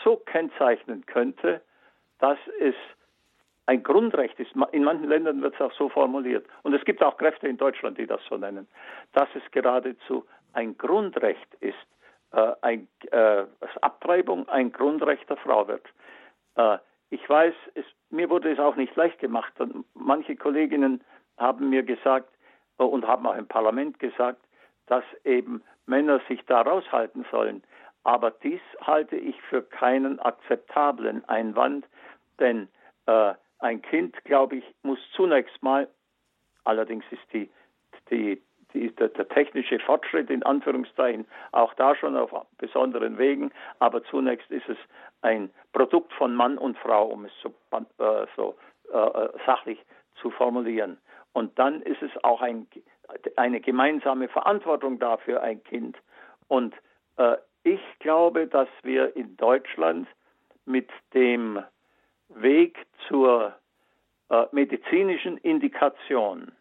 so 0.03 0.17
kennzeichnen 0.17 1.05
könnte, 1.05 1.61
dass 2.19 2.37
es 2.59 2.75
ein 3.65 3.83
Grundrecht 3.83 4.39
ist. 4.39 4.51
In 4.71 4.83
manchen 4.83 5.09
Ländern 5.09 5.41
wird 5.41 5.53
es 5.55 5.61
auch 5.61 5.73
so 5.73 5.89
formuliert. 5.89 6.45
Und 6.63 6.73
es 6.73 6.83
gibt 6.85 7.03
auch 7.03 7.17
Kräfte 7.17 7.47
in 7.47 7.57
Deutschland, 7.57 7.97
die 7.97 8.07
das 8.07 8.21
so 8.29 8.37
nennen, 8.37 8.67
dass 9.13 9.27
es 9.35 9.43
geradezu 9.51 10.25
ein 10.53 10.77
Grundrecht 10.77 11.53
ist, 11.59 11.75
äh, 12.31 12.53
ein, 12.61 12.87
äh, 13.11 13.45
dass 13.59 13.77
Abtreibung 13.81 14.47
ein 14.49 14.71
Grundrecht 14.71 15.29
der 15.29 15.37
Frau 15.37 15.67
wird. 15.67 15.85
Äh, 16.55 16.77
ich 17.09 17.27
weiß, 17.29 17.53
es, 17.75 17.85
mir 18.09 18.29
wurde 18.29 18.51
es 18.51 18.59
auch 18.59 18.75
nicht 18.75 18.95
leicht 18.95 19.19
gemacht. 19.19 19.53
Manche 19.93 20.35
Kolleginnen 20.35 21.03
haben 21.37 21.69
mir 21.69 21.83
gesagt 21.83 22.33
äh, 22.79 22.83
und 22.83 23.07
haben 23.07 23.25
auch 23.25 23.35
im 23.35 23.47
Parlament 23.47 23.99
gesagt, 23.99 24.41
dass 24.87 25.03
eben 25.23 25.61
Männer 25.85 26.21
sich 26.27 26.43
da 26.45 26.61
raushalten 26.61 27.25
sollen. 27.31 27.63
Aber 28.03 28.31
dies 28.31 28.61
halte 28.81 29.17
ich 29.17 29.41
für 29.43 29.61
keinen 29.61 30.19
akzeptablen 30.19 31.25
Einwand, 31.25 31.85
denn 32.39 32.69
äh, 33.05 33.33
ein 33.59 33.81
Kind, 33.81 34.23
glaube 34.23 34.57
ich, 34.57 34.75
muss 34.83 34.99
zunächst 35.13 35.61
mal, 35.61 35.89
allerdings 36.63 37.03
ist 37.11 37.33
die, 37.33 37.49
die, 38.09 38.41
der, 38.73 39.09
der, 39.09 39.27
technische 39.29 39.79
Fortschritt 39.79 40.29
in 40.29 40.43
Anführungszeichen 40.43 41.25
auch 41.51 41.73
da 41.75 41.95
schon 41.95 42.15
auf 42.15 42.31
besonderen 42.57 43.17
Wegen, 43.17 43.51
aber 43.79 44.03
zunächst 44.05 44.49
ist 44.51 44.67
es 44.69 44.77
ein 45.21 45.49
Produkt 45.73 46.13
von 46.13 46.35
Mann 46.35 46.57
und 46.57 46.77
Frau, 46.77 47.07
um 47.07 47.25
es 47.25 47.31
so, 47.41 47.53
äh, 47.99 48.25
so 48.35 48.55
äh, 48.91 49.29
sachlich 49.45 49.79
zu 50.21 50.31
formulieren. 50.31 50.97
Und 51.33 51.57
dann 51.59 51.81
ist 51.81 52.01
es 52.01 52.11
auch 52.23 52.41
ein, 52.41 52.67
eine 53.35 53.61
gemeinsame 53.61 54.27
Verantwortung 54.27 54.99
dafür 54.99 55.41
ein 55.41 55.63
Kind. 55.63 55.97
Und 56.47 56.75
äh, 57.17 57.37
ich 57.63 57.81
glaube, 57.99 58.47
dass 58.47 58.69
wir 58.83 59.15
in 59.15 59.35
Deutschland 59.37 60.07
mit 60.65 60.89
dem 61.13 61.63
Weg 62.29 62.85
zur 63.07 63.55
äh, 64.29 64.45
medizinischen 64.51 65.37
Indikation 65.37 66.47
äh, 66.47 66.56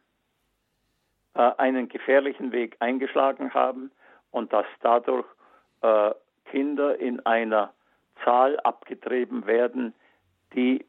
einen 1.40 1.88
gefährlichen 1.88 2.52
Weg 2.52 2.76
eingeschlagen 2.80 3.52
haben 3.54 3.90
und 4.30 4.52
dass 4.52 4.66
dadurch 4.80 5.26
äh, 5.82 6.12
Kinder 6.50 6.98
in 6.98 7.24
einer 7.26 7.72
Zahl 8.24 8.58
abgetrieben 8.60 9.46
werden, 9.46 9.94
die, 10.54 10.84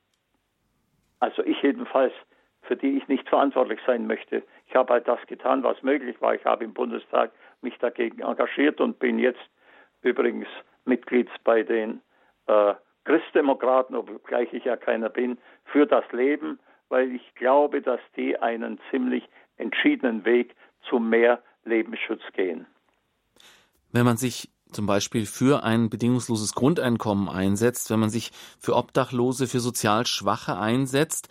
also 1.20 1.44
ich 1.44 1.62
jedenfalls, 1.62 2.14
für 2.62 2.76
die 2.76 2.98
ich 2.98 3.08
nicht 3.08 3.28
verantwortlich 3.30 3.80
sein 3.86 4.08
möchte. 4.08 4.44
Ich 4.68 4.76
habe 4.76 4.94
halt 4.94 5.08
das 5.08 5.20
getan, 5.28 5.64
was 5.64 5.82
möglich 5.84 6.20
war. 6.22 6.36
Ich 6.36 6.46
habe 6.46 6.64
im 6.64 6.74
Bundestag 6.74 7.32
mich 7.62 7.78
dagegen 7.80 8.22
engagiert 8.22 8.82
und 8.82 9.00
bin 9.00 9.20
jetzt 9.20 9.50
übrigens 10.02 10.48
Mitglied 10.86 11.30
bei 11.44 11.64
den 11.64 12.02
äh, 12.48 12.74
Christdemokraten, 13.06 13.96
obgleich 13.96 14.52
ich 14.54 14.66
ja 14.66 14.76
keiner 14.76 15.10
bin, 15.10 15.38
für 15.66 15.86
das 15.86 16.04
Leben, 16.12 16.60
weil 16.90 17.14
ich 17.16 17.36
glaube, 17.36 17.82
dass 17.82 18.02
die 18.16 18.38
einen 18.38 18.80
ziemlich 18.92 19.28
entschiedenen 19.58 20.26
Weg 20.26 20.56
zu 20.90 21.00
mehr 21.00 21.42
Lebensschutz 21.66 22.22
gehen. 22.34 22.66
Wenn 23.92 24.06
man 24.06 24.18
sich 24.18 24.50
zum 24.72 24.86
Beispiel 24.86 25.26
für 25.26 25.64
ein 25.64 25.90
bedingungsloses 25.90 26.54
Grundeinkommen 26.54 27.30
einsetzt, 27.30 27.90
wenn 27.90 28.00
man 28.00 28.10
sich 28.10 28.32
für 28.60 28.76
Obdachlose, 28.76 29.48
für 29.48 29.60
sozial 29.60 30.06
Schwache 30.06 30.58
einsetzt, 30.58 31.30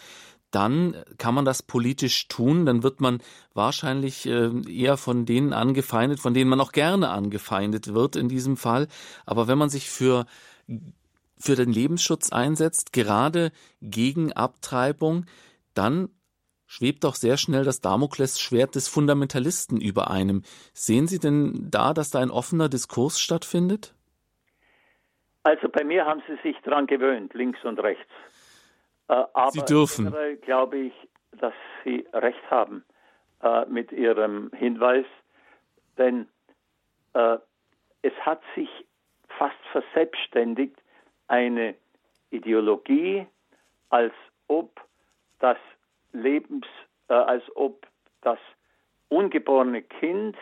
dann 0.50 0.96
kann 1.18 1.34
man 1.34 1.44
das 1.44 1.62
politisch 1.62 2.28
tun, 2.28 2.64
dann 2.64 2.82
wird 2.82 3.00
man 3.00 3.20
wahrscheinlich 3.52 4.26
äh, 4.26 4.50
eher 4.70 4.96
von 4.96 5.26
denen 5.26 5.52
angefeindet, 5.52 6.20
von 6.20 6.34
denen 6.34 6.48
man 6.48 6.60
auch 6.60 6.72
gerne 6.72 7.10
angefeindet 7.10 7.92
wird 7.92 8.16
in 8.16 8.28
diesem 8.28 8.56
Fall. 8.56 8.88
Aber 9.26 9.48
wenn 9.48 9.58
man 9.58 9.68
sich 9.68 9.90
für 9.90 10.24
für 11.38 11.54
den 11.54 11.70
Lebensschutz 11.70 12.32
einsetzt, 12.32 12.92
gerade 12.92 13.52
gegen 13.82 14.32
Abtreibung, 14.32 15.26
dann 15.74 16.08
schwebt 16.66 17.04
doch 17.04 17.14
sehr 17.14 17.36
schnell 17.36 17.64
das 17.64 17.80
Damoklesschwert 17.80 18.74
des 18.74 18.88
Fundamentalisten 18.88 19.80
über 19.80 20.10
einem. 20.10 20.42
Sehen 20.72 21.06
Sie 21.06 21.18
denn 21.18 21.68
da, 21.70 21.94
dass 21.94 22.10
da 22.10 22.20
ein 22.20 22.30
offener 22.30 22.68
Diskurs 22.68 23.20
stattfindet? 23.20 23.94
Also 25.42 25.68
bei 25.68 25.84
mir 25.84 26.04
haben 26.04 26.22
Sie 26.26 26.36
sich 26.42 26.56
daran 26.64 26.86
gewöhnt, 26.86 27.32
links 27.34 27.64
und 27.64 27.78
rechts. 27.78 28.10
Äh, 29.08 29.24
aber 29.32 29.50
Sie 29.52 29.64
dürfen. 29.64 30.06
Generell 30.06 30.36
glaube 30.38 30.76
ich, 30.78 30.92
dass 31.38 31.54
Sie 31.84 32.04
recht 32.12 32.50
haben 32.50 32.84
äh, 33.42 33.64
mit 33.66 33.92
Ihrem 33.92 34.50
Hinweis, 34.52 35.06
denn 35.98 36.26
äh, 37.12 37.38
es 38.02 38.12
hat 38.22 38.42
sich 38.54 38.68
fast 39.38 39.56
verselbstständigt, 39.70 40.76
eine 41.28 41.74
Ideologie, 42.30 43.26
als 43.90 44.14
ob 44.48 44.80
das 45.38 45.58
Lebens, 46.20 46.66
äh, 47.08 47.14
als 47.14 47.44
ob 47.56 47.86
das 48.22 48.38
ungeborene 49.08 49.82
Kind 49.82 50.36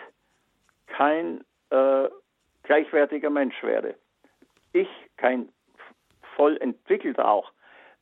kein 0.87 1.45
äh, 1.71 2.09
gleichwertiger 2.63 3.31
Mensch 3.31 3.63
wäre. 3.63 3.95
Ich, 4.73 4.89
kein 5.17 5.49
voll 6.37 6.57
entwickelter 6.59 7.29
auch, 7.29 7.53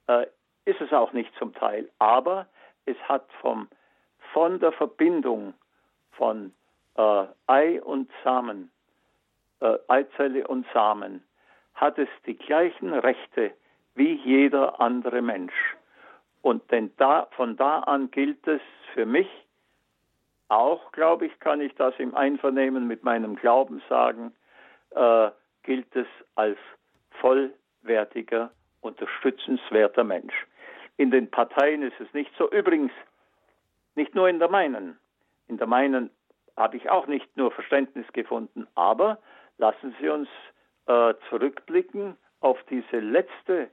äh, 0.06 0.26
ist 0.64 0.80
es 0.80 0.92
auch 0.92 1.12
nicht 1.12 1.32
zum 1.38 1.54
Teil, 1.54 1.90
aber 1.98 2.46
es 2.86 2.96
hat 3.08 3.28
vom, 3.40 3.68
von 4.32 4.60
der 4.60 4.72
Verbindung 4.72 5.54
von 6.12 6.52
äh, 6.96 7.24
Ei 7.46 7.82
und 7.82 8.10
Samen, 8.22 8.70
äh, 9.60 9.78
Eizelle 9.88 10.46
und 10.46 10.66
Samen, 10.72 11.24
hat 11.74 11.98
es 11.98 12.08
die 12.26 12.36
gleichen 12.36 12.92
Rechte 12.92 13.52
wie 13.94 14.14
jeder 14.14 14.80
andere 14.80 15.22
Mensch. 15.22 15.76
Und 16.42 16.70
denn 16.70 16.92
da, 16.96 17.28
von 17.36 17.56
da 17.56 17.80
an 17.80 18.10
gilt 18.10 18.46
es 18.46 18.60
für 18.94 19.06
mich, 19.06 19.28
auch 20.48 20.92
glaube 20.92 21.26
ich, 21.26 21.38
kann 21.40 21.60
ich 21.60 21.74
das 21.76 21.94
im 21.98 22.14
Einvernehmen 22.14 22.86
mit 22.86 23.04
meinem 23.04 23.36
Glauben 23.36 23.80
sagen, 23.88 24.34
äh, 24.90 25.30
gilt 25.62 25.94
es 25.96 26.06
als 26.34 26.58
vollwertiger, 27.20 28.50
unterstützenswerter 28.80 30.04
Mensch. 30.04 30.34
In 30.96 31.10
den 31.10 31.30
Parteien 31.30 31.82
ist 31.82 31.98
es 32.00 32.12
nicht 32.12 32.30
so. 32.36 32.50
Übrigens, 32.50 32.92
nicht 33.94 34.14
nur 34.14 34.28
in 34.28 34.38
der 34.38 34.50
meinen. 34.50 34.98
In 35.48 35.56
der 35.56 35.66
meinen 35.66 36.10
habe 36.56 36.76
ich 36.76 36.90
auch 36.90 37.06
nicht 37.06 37.34
nur 37.36 37.50
Verständnis 37.50 38.06
gefunden, 38.12 38.66
aber 38.74 39.18
lassen 39.58 39.94
Sie 40.00 40.08
uns 40.08 40.28
äh, 40.86 41.14
zurückblicken 41.30 42.16
auf 42.40 42.58
diese 42.68 42.98
letzte, 42.98 43.70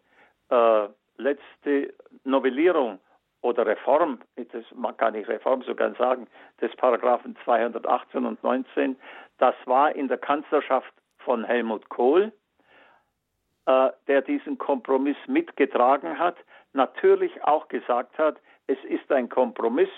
äh, 0.49 0.87
letzte 1.19 1.93
Novellierung 2.23 2.99
oder 3.41 3.65
Reform, 3.65 4.19
das 4.35 4.65
man 4.73 4.97
kann 4.97 5.13
nicht 5.13 5.29
Reform 5.29 5.61
sogar 5.63 5.93
sagen, 5.95 6.27
des 6.59 6.75
Paragraphen 6.75 7.37
218 7.45 8.25
und 8.25 8.43
19, 8.43 8.97
das 9.37 9.55
war 9.65 9.95
in 9.95 10.07
der 10.07 10.17
Kanzlerschaft 10.17 10.93
von 11.19 11.43
Helmut 11.43 11.87
Kohl, 11.89 12.33
äh, 13.65 13.91
der 14.07 14.21
diesen 14.21 14.57
Kompromiss 14.57 15.17
mitgetragen 15.27 16.17
hat, 16.19 16.37
natürlich 16.73 17.43
auch 17.43 17.67
gesagt 17.67 18.17
hat, 18.17 18.37
es 18.67 18.77
ist 18.83 19.11
ein 19.11 19.29
Kompromiss, 19.29 19.89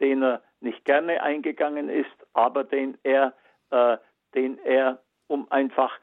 den 0.00 0.22
er 0.22 0.42
nicht 0.60 0.84
gerne 0.84 1.22
eingegangen 1.22 1.88
ist, 1.88 2.14
aber 2.32 2.64
den 2.64 2.96
er, 3.02 3.34
äh, 3.70 3.98
den 4.34 4.58
er 4.64 5.00
um 5.26 5.50
einfach 5.50 5.98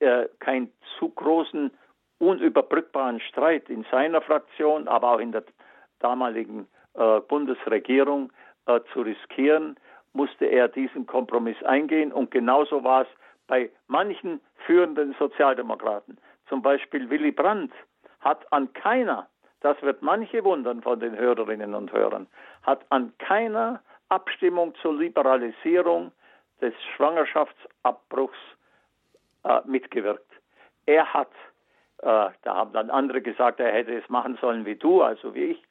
äh, 0.00 0.26
keinen 0.38 0.72
zu 0.98 1.10
großen, 1.10 1.70
unüberbrückbaren 2.18 3.20
Streit 3.20 3.68
in 3.68 3.84
seiner 3.90 4.20
Fraktion, 4.20 4.88
aber 4.88 5.12
auch 5.12 5.18
in 5.18 5.32
der 5.32 5.44
damaligen 5.98 6.66
äh, 6.94 7.20
Bundesregierung 7.20 8.32
äh, 8.66 8.80
zu 8.92 9.02
riskieren, 9.02 9.76
musste 10.12 10.46
er 10.46 10.68
diesen 10.68 11.06
Kompromiss 11.06 11.62
eingehen. 11.62 12.12
Und 12.12 12.30
genauso 12.30 12.82
war 12.84 13.02
es 13.02 13.08
bei 13.46 13.70
manchen 13.86 14.40
führenden 14.64 15.14
Sozialdemokraten. 15.18 16.18
Zum 16.48 16.62
Beispiel 16.62 17.08
Willy 17.10 17.32
Brandt 17.32 17.72
hat 18.20 18.50
an 18.52 18.72
keiner, 18.72 19.28
das 19.60 19.80
wird 19.82 20.02
manche 20.02 20.42
wundern 20.44 20.82
von 20.82 21.00
den 21.00 21.16
Hörerinnen 21.16 21.74
und 21.74 21.92
Hörern, 21.92 22.26
hat 22.62 22.84
an 22.90 23.12
keiner 23.18 23.80
Abstimmung 24.08 24.74
zur 24.76 24.94
Liberalisierung 24.94 26.12
des 26.60 26.74
Schwangerschaftsabbruchs 26.94 28.38
äh, 29.44 29.60
mitgewirkt. 29.64 30.30
Er 30.86 31.12
hat, 31.12 31.30
da 31.98 32.32
haben 32.44 32.72
dann 32.72 32.90
andere 32.90 33.22
gesagt, 33.22 33.58
er 33.58 33.72
hätte 33.72 33.94
es 33.94 34.08
machen 34.08 34.38
sollen 34.40 34.66
wie 34.66 34.76
du, 34.76 35.02
also 35.02 35.34
wie 35.34 35.44
ich. 35.44 35.62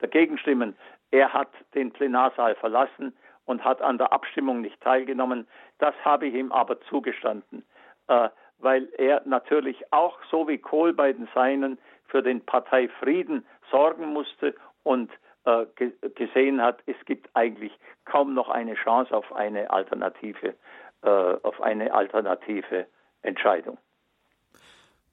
dagegen 0.00 0.36
stimmen. 0.36 0.76
Er 1.10 1.32
hat 1.32 1.50
den 1.74 1.92
Plenarsaal 1.92 2.54
verlassen 2.56 3.14
und 3.46 3.64
hat 3.64 3.80
an 3.80 3.98
der 3.98 4.12
Abstimmung 4.12 4.60
nicht 4.60 4.80
teilgenommen. 4.80 5.46
Das 5.78 5.94
habe 6.04 6.26
ich 6.26 6.34
ihm 6.34 6.52
aber 6.52 6.80
zugestanden, 6.82 7.64
äh, 8.08 8.28
weil 8.58 8.88
er 8.98 9.22
natürlich 9.24 9.82
auch, 9.92 10.18
so 10.30 10.46
wie 10.48 10.58
Kohl 10.58 10.92
bei 10.92 11.12
den 11.12 11.28
Seinen, 11.34 11.78
für 12.06 12.22
den 12.22 12.44
Parteifrieden 12.44 13.44
sorgen 13.70 14.12
musste 14.12 14.54
und 14.82 15.10
äh, 15.44 15.66
gesehen 16.14 16.60
hat, 16.62 16.80
es 16.86 16.96
gibt 17.06 17.28
eigentlich 17.34 17.72
kaum 18.04 18.34
noch 18.34 18.48
eine 18.48 18.74
Chance 18.74 19.16
auf 19.16 19.32
eine 19.34 19.70
alternative, 19.70 20.54
äh, 21.02 21.08
auf 21.08 21.60
eine 21.60 21.92
alternative 21.92 22.86
Entscheidung. 23.22 23.78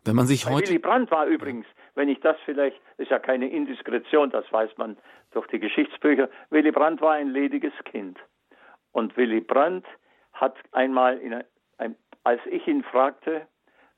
Wenn 0.10 0.16
man 0.16 0.26
sich 0.26 0.50
heute. 0.50 0.70
Willy 0.70 0.80
Brandt 0.80 1.12
war 1.12 1.28
übrigens, 1.28 1.68
wenn 1.94 2.10
ich 2.10 2.20
das 2.22 2.36
vielleicht, 2.44 2.82
ist 2.98 3.12
ja 3.12 3.20
keine 3.20 3.48
Indiskretion, 3.48 4.32
das 4.32 4.52
weiß 4.52 4.72
man 4.78 4.98
durch 5.34 5.46
die 5.48 5.60
Geschichtsbücher. 5.60 6.30
Willy 6.50 6.72
Brandt 6.72 7.00
war 7.00 7.14
ein 7.14 7.30
lediges 7.30 7.74
Kind. 7.86 8.18
Und 8.92 9.16
Willy 9.18 9.40
Brandt 9.40 9.86
hat 10.34 10.56
einmal, 10.72 11.22
ein, 11.78 11.96
als 12.24 12.42
ich 12.48 12.68
ihn 12.68 12.82
fragte, 12.82 13.46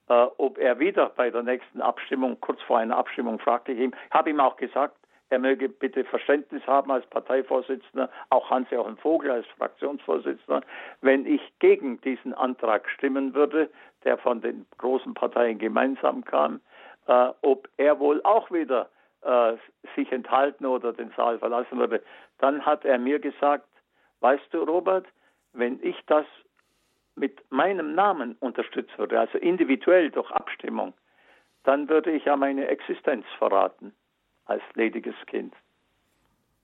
äh, 0.09 0.27
ob 0.37 0.57
er 0.57 0.79
wieder 0.79 1.11
bei 1.15 1.29
der 1.29 1.43
nächsten 1.43 1.79
Abstimmung, 1.79 2.41
kurz 2.41 2.61
vor 2.63 2.77
einer 2.77 2.97
Abstimmung, 2.97 3.39
fragte 3.39 3.71
ich 3.71 3.79
ihn, 3.79 3.95
habe 4.09 4.31
ihm 4.31 4.41
auch 4.41 4.57
gesagt, 4.57 4.97
er 5.29 5.39
möge 5.39 5.69
bitte 5.69 6.03
Verständnis 6.03 6.67
haben 6.67 6.91
als 6.91 7.05
Parteivorsitzender, 7.05 8.09
auch 8.31 8.49
Hans-Joachim 8.49 8.97
Vogel 8.97 9.31
als 9.31 9.47
Fraktionsvorsitzender, 9.57 10.61
wenn 10.99 11.25
ich 11.25 11.41
gegen 11.59 12.01
diesen 12.01 12.33
Antrag 12.33 12.89
stimmen 12.89 13.33
würde, 13.33 13.69
der 14.03 14.17
von 14.17 14.41
den 14.41 14.65
großen 14.77 15.13
Parteien 15.13 15.57
gemeinsam 15.57 16.23
kam, 16.23 16.61
äh, 17.07 17.29
ob 17.41 17.67
er 17.77 17.99
wohl 17.99 18.21
auch 18.23 18.51
wieder 18.51 18.89
äh, 19.21 19.53
sich 19.95 20.11
enthalten 20.11 20.65
oder 20.65 20.93
den 20.93 21.11
Saal 21.15 21.39
verlassen 21.39 21.77
würde. 21.77 22.01
Dann 22.39 22.65
hat 22.65 22.85
er 22.85 22.97
mir 22.97 23.19
gesagt, 23.19 23.67
weißt 24.21 24.45
du, 24.51 24.63
Robert, 24.63 25.05
wenn 25.53 25.79
ich 25.83 25.95
das 26.07 26.25
mit 27.15 27.39
meinem 27.51 27.93
Namen 27.93 28.35
unterstützen 28.39 28.97
würde, 28.97 29.19
also 29.19 29.37
individuell 29.37 30.09
durch 30.11 30.31
Abstimmung, 30.31 30.93
dann 31.63 31.89
würde 31.89 32.11
ich 32.11 32.25
ja 32.25 32.35
meine 32.35 32.67
Existenz 32.67 33.25
verraten 33.37 33.93
als 34.45 34.63
lediges 34.73 35.15
Kind. 35.27 35.53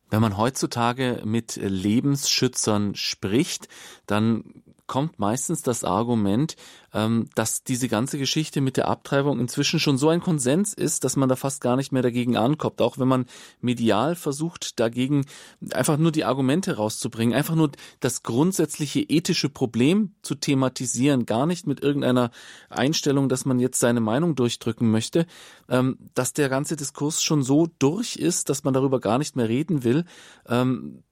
Wenn 0.10 0.22
man 0.22 0.38
heutzutage 0.38 1.22
mit 1.26 1.58
Lebensschützern 1.58 2.96
spricht, 2.96 3.68
dann 4.08 4.64
kommt 4.88 5.20
meistens 5.20 5.62
das 5.62 5.84
Argument, 5.84 6.56
ähm, 6.94 7.30
dass 7.36 7.64
diese 7.64 7.88
ganze 7.88 8.18
Geschichte 8.18 8.62
mit 8.62 8.78
der 8.78 8.88
Abtreibung 8.88 9.40
inzwischen 9.40 9.80
schon 9.80 9.98
so 9.98 10.10
ein 10.10 10.22
Konsens 10.22 10.74
ist, 10.74 11.04
dass 11.04 11.16
man 11.16 11.30
da 11.30 11.36
fast 11.36 11.62
gar 11.62 11.76
nicht 11.76 11.92
mehr 11.92 12.02
dagegen 12.02 12.38
ankommt. 12.38 12.82
Auch 12.82 12.98
wenn 12.98 13.08
man 13.08 13.26
medial 13.62 14.16
versucht, 14.16 14.80
dagegen 14.80 15.26
einfach 15.74 15.98
nur 15.98 16.12
die 16.12 16.24
Argumente 16.24 16.78
rauszubringen, 16.78 17.36
einfach 17.36 17.56
nur 17.56 17.72
das 18.00 18.24
grundsätzliche 18.24 19.02
ethische 19.02 19.50
Problem 19.50 20.16
zu 20.22 20.36
thematisieren, 20.36 21.26
gar 21.26 21.46
nicht 21.46 21.68
mit 21.68 21.82
irgendeiner 21.82 22.32
Einstellung, 22.70 23.30
dass 23.30 23.46
man 23.46 23.60
jetzt 23.60 23.80
seine 23.80 24.00
Meinung 24.00 24.36
durchdrücken 24.36 24.90
möchte, 24.90 25.28
ähm, 25.70 25.98
dass 26.14 26.34
der 26.34 26.50
ganze 26.50 26.76
Diskurs 26.76 27.22
schon 27.22 27.44
so 27.44 27.68
durch 27.80 28.16
ist, 28.16 28.50
dass 28.50 28.64
man 28.64 28.74
darüber 28.74 29.00
gar 29.00 29.18
nicht 29.18 29.36
mehr 29.36 29.50
reden 29.50 29.84
will. 29.84 30.06
Ähm, 30.48 31.04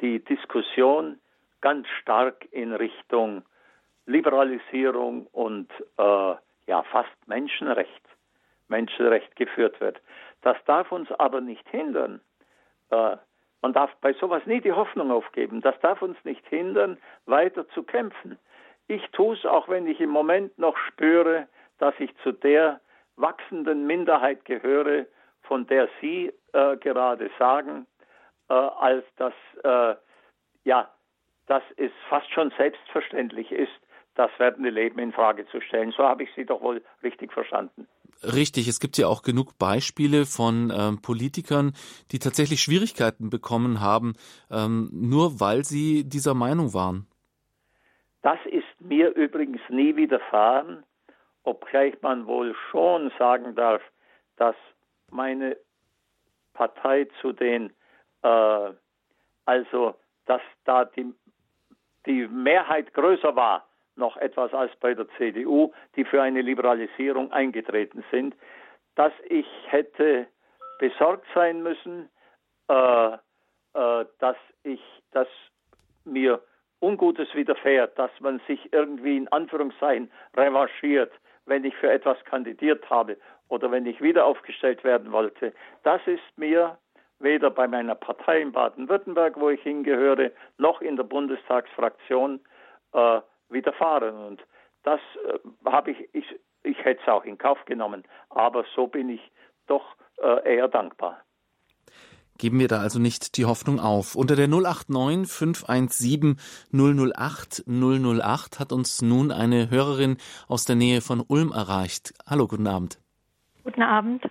die 0.00 0.22
Diskussion 0.24 1.18
ganz 1.60 1.86
stark 2.00 2.46
in 2.52 2.72
Richtung 2.72 3.42
Liberalisierung 4.06 5.26
und 5.28 5.70
äh, 5.98 6.34
ja 6.66 6.82
fast 6.90 7.16
Menschenrecht, 7.26 8.02
Menschenrecht 8.68 9.34
geführt 9.36 9.80
wird. 9.80 10.00
Das 10.46 10.62
darf 10.64 10.92
uns 10.92 11.10
aber 11.10 11.40
nicht 11.40 11.68
hindern. 11.70 12.20
Äh, 12.90 13.16
man 13.62 13.72
darf 13.72 13.90
bei 14.00 14.12
sowas 14.12 14.46
nie 14.46 14.60
die 14.60 14.70
Hoffnung 14.70 15.10
aufgeben. 15.10 15.60
Das 15.60 15.74
darf 15.80 16.00
uns 16.02 16.16
nicht 16.22 16.46
hindern, 16.46 16.98
weiter 17.24 17.68
zu 17.70 17.82
kämpfen. 17.82 18.38
Ich 18.86 19.04
tue 19.10 19.34
es, 19.34 19.44
auch 19.44 19.68
wenn 19.68 19.88
ich 19.88 20.00
im 20.00 20.10
Moment 20.10 20.56
noch 20.56 20.76
spüre, 20.76 21.48
dass 21.78 21.94
ich 21.98 22.16
zu 22.18 22.30
der 22.30 22.80
wachsenden 23.16 23.88
Minderheit 23.88 24.44
gehöre, 24.44 25.06
von 25.42 25.66
der 25.66 25.88
Sie 26.00 26.32
äh, 26.52 26.76
gerade 26.76 27.28
sagen, 27.40 27.84
äh, 28.48 28.54
als 28.54 29.04
dass, 29.16 29.34
äh, 29.64 29.96
ja, 30.62 30.88
dass 31.48 31.64
es 31.76 31.90
fast 32.08 32.30
schon 32.30 32.52
selbstverständlich 32.56 33.50
ist, 33.50 33.80
das 34.14 34.30
werdende 34.38 34.70
Leben 34.70 35.00
in 35.00 35.12
Frage 35.12 35.44
zu 35.48 35.60
stellen. 35.60 35.90
So 35.90 36.04
habe 36.04 36.22
ich 36.22 36.32
Sie 36.36 36.44
doch 36.44 36.60
wohl 36.60 36.84
richtig 37.02 37.32
verstanden. 37.32 37.88
Richtig, 38.22 38.68
es 38.68 38.80
gibt 38.80 38.96
ja 38.98 39.08
auch 39.08 39.22
genug 39.22 39.58
Beispiele 39.58 40.24
von 40.24 40.72
ähm, 40.74 41.02
Politikern, 41.02 41.72
die 42.12 42.18
tatsächlich 42.18 42.60
Schwierigkeiten 42.60 43.30
bekommen 43.30 43.80
haben, 43.80 44.14
ähm, 44.50 44.88
nur 44.92 45.38
weil 45.40 45.64
sie 45.64 46.08
dieser 46.08 46.34
Meinung 46.34 46.72
waren. 46.72 47.06
Das 48.22 48.38
ist 48.46 48.64
mir 48.80 49.10
übrigens 49.10 49.60
nie 49.68 49.94
widerfahren, 49.96 50.82
obgleich 51.44 51.94
man 52.02 52.26
wohl 52.26 52.54
schon 52.70 53.12
sagen 53.18 53.54
darf, 53.54 53.82
dass 54.36 54.56
meine 55.10 55.56
Partei 56.54 57.06
zu 57.20 57.32
den, 57.32 57.72
äh, 58.22 58.70
also 59.44 59.94
dass 60.24 60.40
da 60.64 60.86
die, 60.86 61.12
die 62.06 62.26
Mehrheit 62.26 62.92
größer 62.94 63.36
war 63.36 63.65
noch 63.96 64.16
etwas 64.16 64.52
als 64.54 64.74
bei 64.76 64.94
der 64.94 65.08
CDU, 65.16 65.72
die 65.96 66.04
für 66.04 66.22
eine 66.22 66.42
Liberalisierung 66.42 67.32
eingetreten 67.32 68.04
sind, 68.10 68.34
dass 68.94 69.12
ich 69.28 69.46
hätte 69.66 70.26
besorgt 70.78 71.26
sein 71.34 71.62
müssen, 71.62 72.08
äh, 72.68 73.12
äh, 73.14 74.04
dass 74.18 74.36
ich, 74.62 74.80
dass 75.12 75.28
mir 76.04 76.40
Ungutes 76.80 77.34
widerfährt, 77.34 77.98
dass 77.98 78.10
man 78.20 78.40
sich 78.46 78.72
irgendwie 78.72 79.16
in 79.16 79.28
Anführungszeichen 79.28 80.10
revanchiert, 80.36 81.12
wenn 81.46 81.64
ich 81.64 81.74
für 81.76 81.90
etwas 81.90 82.22
kandidiert 82.24 82.88
habe 82.90 83.16
oder 83.48 83.70
wenn 83.70 83.86
ich 83.86 84.00
wieder 84.02 84.26
aufgestellt 84.26 84.84
werden 84.84 85.12
wollte. 85.12 85.52
Das 85.84 86.00
ist 86.06 86.22
mir 86.36 86.76
weder 87.18 87.50
bei 87.50 87.66
meiner 87.66 87.94
Partei 87.94 88.42
in 88.42 88.52
Baden-Württemberg, 88.52 89.40
wo 89.40 89.48
ich 89.48 89.62
hingehöre, 89.62 90.32
noch 90.58 90.82
in 90.82 90.96
der 90.96 91.04
Bundestagsfraktion 91.04 92.40
äh, 92.92 93.20
widerfahren. 93.48 94.16
Und 94.16 94.42
das 94.82 95.00
äh, 95.26 95.38
habe 95.64 95.92
ich, 95.92 96.08
ich, 96.12 96.24
ich 96.62 96.78
hätte 96.84 97.00
es 97.02 97.08
auch 97.08 97.24
in 97.24 97.38
Kauf 97.38 97.64
genommen, 97.64 98.04
aber 98.30 98.64
so 98.74 98.86
bin 98.86 99.08
ich 99.08 99.32
doch 99.66 99.96
äh, 100.22 100.56
eher 100.56 100.68
dankbar. 100.68 101.20
Geben 102.38 102.60
wir 102.60 102.68
da 102.68 102.80
also 102.80 102.98
nicht 102.98 103.38
die 103.38 103.46
Hoffnung 103.46 103.80
auf. 103.80 104.14
Unter 104.14 104.36
der 104.36 104.46
089 104.46 105.32
517 105.32 106.36
008 106.70 107.64
008 107.66 108.60
hat 108.60 108.72
uns 108.72 109.00
nun 109.00 109.32
eine 109.32 109.70
Hörerin 109.70 110.18
aus 110.46 110.66
der 110.66 110.76
Nähe 110.76 111.00
von 111.00 111.24
Ulm 111.26 111.52
erreicht. 111.52 112.12
Hallo, 112.28 112.46
guten 112.46 112.66
Abend. 112.66 112.98
Guten 113.64 113.82
Abend. 113.82 114.22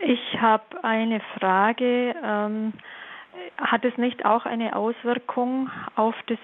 Ich 0.00 0.40
habe 0.40 0.82
eine 0.82 1.20
Frage. 1.38 2.14
Ähm, 2.22 2.72
hat 3.56 3.84
es 3.84 3.96
nicht 3.96 4.24
auch 4.24 4.44
eine 4.44 4.74
Auswirkung 4.74 5.70
auf 5.94 6.14
das 6.26 6.38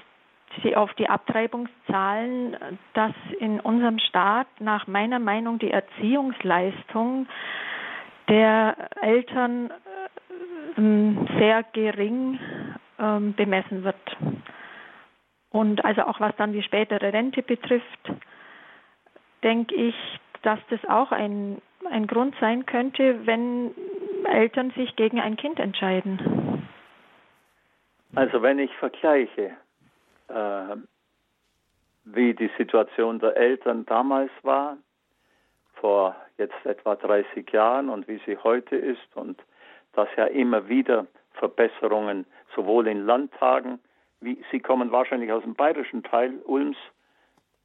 auf 0.75 0.93
die 0.95 1.09
Abtreibungszahlen, 1.09 2.57
dass 2.95 3.13
in 3.39 3.61
unserem 3.61 3.99
Staat 3.99 4.49
nach 4.59 4.87
meiner 4.87 5.19
Meinung 5.19 5.59
die 5.59 5.71
Erziehungsleistung 5.71 7.27
der 8.29 8.77
Eltern 9.01 9.73
ähm, 10.77 11.27
sehr 11.39 11.63
gering 11.73 12.39
ähm, 12.99 13.35
bemessen 13.35 13.85
wird. 13.85 14.17
Und 15.51 15.85
also 15.85 16.03
auch 16.03 16.21
was 16.21 16.35
dann 16.37 16.53
die 16.53 16.63
spätere 16.63 17.13
Rente 17.13 17.43
betrifft, 17.43 18.13
denke 19.43 19.75
ich, 19.75 19.95
dass 20.43 20.61
das 20.69 20.85
auch 20.89 21.11
ein 21.13 21.61
ein 21.89 22.07
Grund 22.07 22.35
sein 22.41 22.67
könnte, 22.67 23.27
wenn 23.27 23.75
Eltern 24.25 24.71
sich 24.73 24.97
gegen 24.97 25.21
ein 25.21 25.37
Kind 25.37 25.59
entscheiden. 25.59 26.67
Also 28.15 28.43
wenn 28.43 28.59
ich 28.59 28.73
vergleiche, 28.77 29.53
äh, 30.31 30.77
wie 32.05 32.35
die 32.35 32.51
Situation 32.59 33.19
der 33.19 33.37
Eltern 33.37 33.87
damals 33.87 34.31
war, 34.43 34.77
vor 35.75 36.15
jetzt 36.39 36.65
etwa 36.65 36.97
30 36.97 37.51
Jahren 37.53 37.89
und 37.89 38.09
wie 38.09 38.21
sie 38.27 38.37
heute 38.39 38.77
ist 38.77 39.17
und 39.17 39.43
dass 39.93 40.09
ja 40.17 40.27
immer 40.27 40.69
wieder 40.69 41.07
Verbesserungen 41.35 42.27
sowohl 42.55 42.87
in 42.87 43.07
Landtagen, 43.07 43.79
wie 44.21 44.43
Sie 44.51 44.61
kommen 44.61 44.93
wahrscheinlich 44.93 45.33
aus 45.33 45.43
dem 45.43 45.55
bayerischen 45.55 46.03
Teil 46.03 46.41
Ulms, 46.45 46.77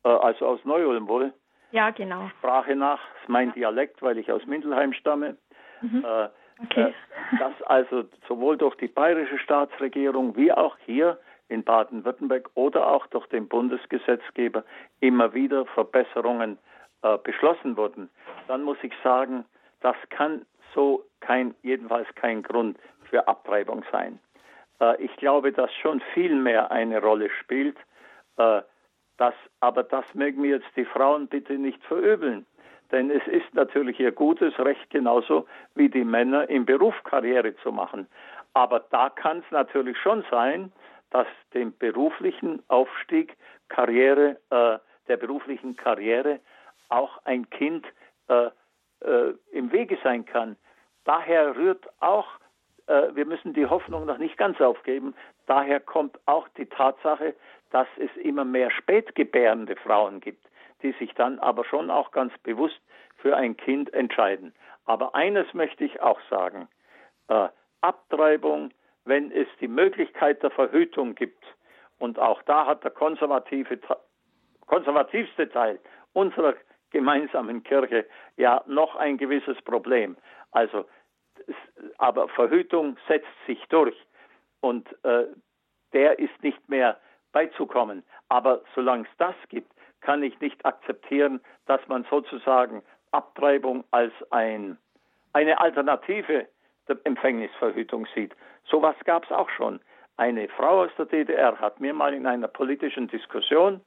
äh, 0.04 0.10
also 0.10 0.48
aus 0.48 0.64
Neu-Ulm 0.64 1.08
wohl. 1.08 1.34
Ja, 1.72 1.90
genau. 1.90 2.30
Sprache 2.40 2.76
nach, 2.76 3.02
ist 3.22 3.28
mein 3.28 3.50
ja. 3.50 3.54
Dialekt, 3.54 4.02
weil 4.02 4.18
ich 4.18 4.32
aus 4.32 4.46
Mindelheim 4.46 4.94
stamme. 4.94 5.36
Mhm. 5.82 6.06
Äh, 6.06 6.30
okay. 6.64 6.94
Äh, 7.34 7.38
dass 7.40 7.62
also 7.64 8.06
sowohl 8.28 8.58
durch 8.58 8.76
die 8.76 8.88
bayerische 8.88 9.38
Staatsregierung 9.40 10.38
wie 10.38 10.52
auch 10.52 10.78
hier 10.86 11.20
in 11.48 11.64
Baden-Württemberg 11.64 12.50
oder 12.56 12.88
auch 12.88 13.08
durch 13.08 13.28
den 13.28 13.48
Bundesgesetzgeber 13.48 14.64
immer 15.00 15.34
wieder 15.34 15.66
Verbesserungen 15.68 16.58
äh, 17.02 17.18
beschlossen 17.18 17.78
wurden, 17.78 18.10
dann 18.48 18.64
muss 18.64 18.78
ich 18.82 18.94
sagen, 19.04 19.46
das 19.82 19.96
kann 20.10 20.46
so 20.74 21.06
kein, 21.20 21.56
jedenfalls 21.62 22.08
kein 22.16 22.44
Grund 22.44 22.78
für 23.10 23.28
Abtreibung 23.28 23.84
sein. 23.92 24.20
Äh, 24.80 25.02
ich 25.04 25.16
glaube, 25.18 25.52
dass 25.52 25.74
schon 25.76 26.02
viel 26.14 26.36
mehr 26.36 26.72
eine 26.72 27.02
Rolle 27.02 27.30
spielt. 27.30 27.78
Äh, 28.38 28.62
das, 29.18 29.34
aber 29.60 29.84
das 29.84 30.06
mögen 30.14 30.42
mir 30.42 30.58
jetzt 30.58 30.76
die 30.76 30.86
Frauen 30.86 31.28
bitte 31.28 31.54
nicht 31.54 31.84
verübeln. 31.86 32.46
Denn 32.92 33.10
es 33.10 33.26
ist 33.28 33.54
natürlich 33.54 34.00
ihr 34.00 34.12
gutes 34.12 34.58
Recht 34.60 34.90
genauso 34.90 35.48
wie 35.74 35.90
die 35.90 36.04
Männer 36.04 36.50
im 36.50 36.66
Beruf 36.66 36.96
Karriere 37.04 37.56
zu 37.58 37.72
machen. 37.72 38.08
Aber 38.54 38.82
da 38.92 39.10
kann 39.10 39.40
es 39.40 39.52
natürlich 39.52 39.98
schon 39.98 40.24
sein, 40.30 40.72
dass 41.12 41.28
dem 41.54 41.78
beruflichen 41.78 42.64
Aufstieg, 42.68 43.38
Karriere, 43.70 44.38
äh, 44.50 44.80
der 45.08 45.18
beruflichen 45.18 45.76
Karriere 45.76 46.40
auch 46.90 47.20
ein 47.26 47.50
Kind 47.50 47.86
äh, 48.28 48.50
äh, 49.02 49.34
im 49.52 49.72
Wege 49.72 49.98
sein 50.04 50.26
kann. 50.26 50.56
Daher 51.04 51.56
rührt 51.56 51.86
auch, 52.00 52.28
äh, 52.88 53.14
wir 53.14 53.26
müssen 53.26 53.54
die 53.54 53.66
Hoffnung 53.66 54.06
noch 54.06 54.18
nicht 54.18 54.38
ganz 54.38 54.60
aufgeben, 54.60 55.16
daher 55.46 55.80
kommt 55.80 56.20
auch 56.26 56.48
die 56.58 56.66
Tatsache, 56.66 57.36
dass 57.72 57.88
es 57.98 58.10
immer 58.18 58.46
mehr 58.46 58.72
spätgebärende 58.72 59.76
Frauen 59.76 60.22
gibt, 60.22 60.46
die 60.82 60.94
sich 60.94 61.14
dann 61.14 61.40
aber 61.40 61.66
schon 61.66 61.90
auch 61.90 62.12
ganz 62.12 62.34
bewusst 62.40 62.80
für 63.18 63.36
ein 63.36 63.58
Kind 63.58 63.94
entscheiden. 63.94 64.54
Aber 64.86 65.16
eines 65.16 65.54
möchte 65.54 65.84
ich 65.84 66.02
auch 66.02 66.20
sagen, 66.30 66.68
äh, 67.28 67.50
Abtreibung, 67.82 68.72
wenn 69.06 69.32
es 69.32 69.48
die 69.62 69.68
Möglichkeit 69.68 70.44
der 70.44 70.52
Verhütung 70.52 71.16
gibt, 71.16 71.44
und 71.98 72.20
auch 72.20 72.42
da 72.44 72.66
hat 72.66 72.84
der 72.84 72.92
konservative, 72.92 73.80
konservativste 74.66 75.50
Teil 75.50 75.80
unserer 76.14 76.56
gemeinsamen 76.92 77.64
Kirche 77.64 78.06
ja 78.38 78.64
noch 78.68 78.96
ein 78.96 79.18
gewisses 79.18 79.62
Problem. 79.62 80.18
Also, 80.52 80.86
aber 81.98 82.28
Verhütung 82.30 82.98
setzt 83.08 83.28
sich 83.48 83.64
durch 83.70 83.96
und 84.62 84.88
äh, 85.04 85.26
der 85.94 86.20
ist 86.20 86.44
nicht 86.44 86.68
mehr 86.70 87.00
beizukommen. 87.32 88.04
Aber 88.30 88.62
solange 88.74 89.04
es 89.04 89.18
das 89.18 89.36
gibt, 89.50 89.72
kann 90.02 90.24
ich 90.24 90.40
nicht 90.40 90.66
akzeptieren, 90.66 91.42
dass 91.66 91.86
man 91.88 92.06
sozusagen 92.10 92.84
Abtreibung 93.12 93.84
als 93.92 94.14
ein, 94.32 94.78
eine 95.34 95.60
Alternative 95.60 96.48
der 96.88 96.98
Empfängnisverhütung 97.04 98.08
sieht. 98.14 98.36
Sowas 98.66 98.96
gab 99.06 99.26
es 99.26 99.32
auch 99.32 99.50
schon. 99.50 99.80
Eine 100.18 100.48
Frau 100.48 100.84
aus 100.84 100.92
der 100.98 101.06
DDR 101.06 101.60
hat 101.60 101.80
mir 101.80 101.94
mal 101.94 102.14
in 102.14 102.26
einer 102.26 102.48
politischen 102.48 103.08
Diskussion 103.08 103.82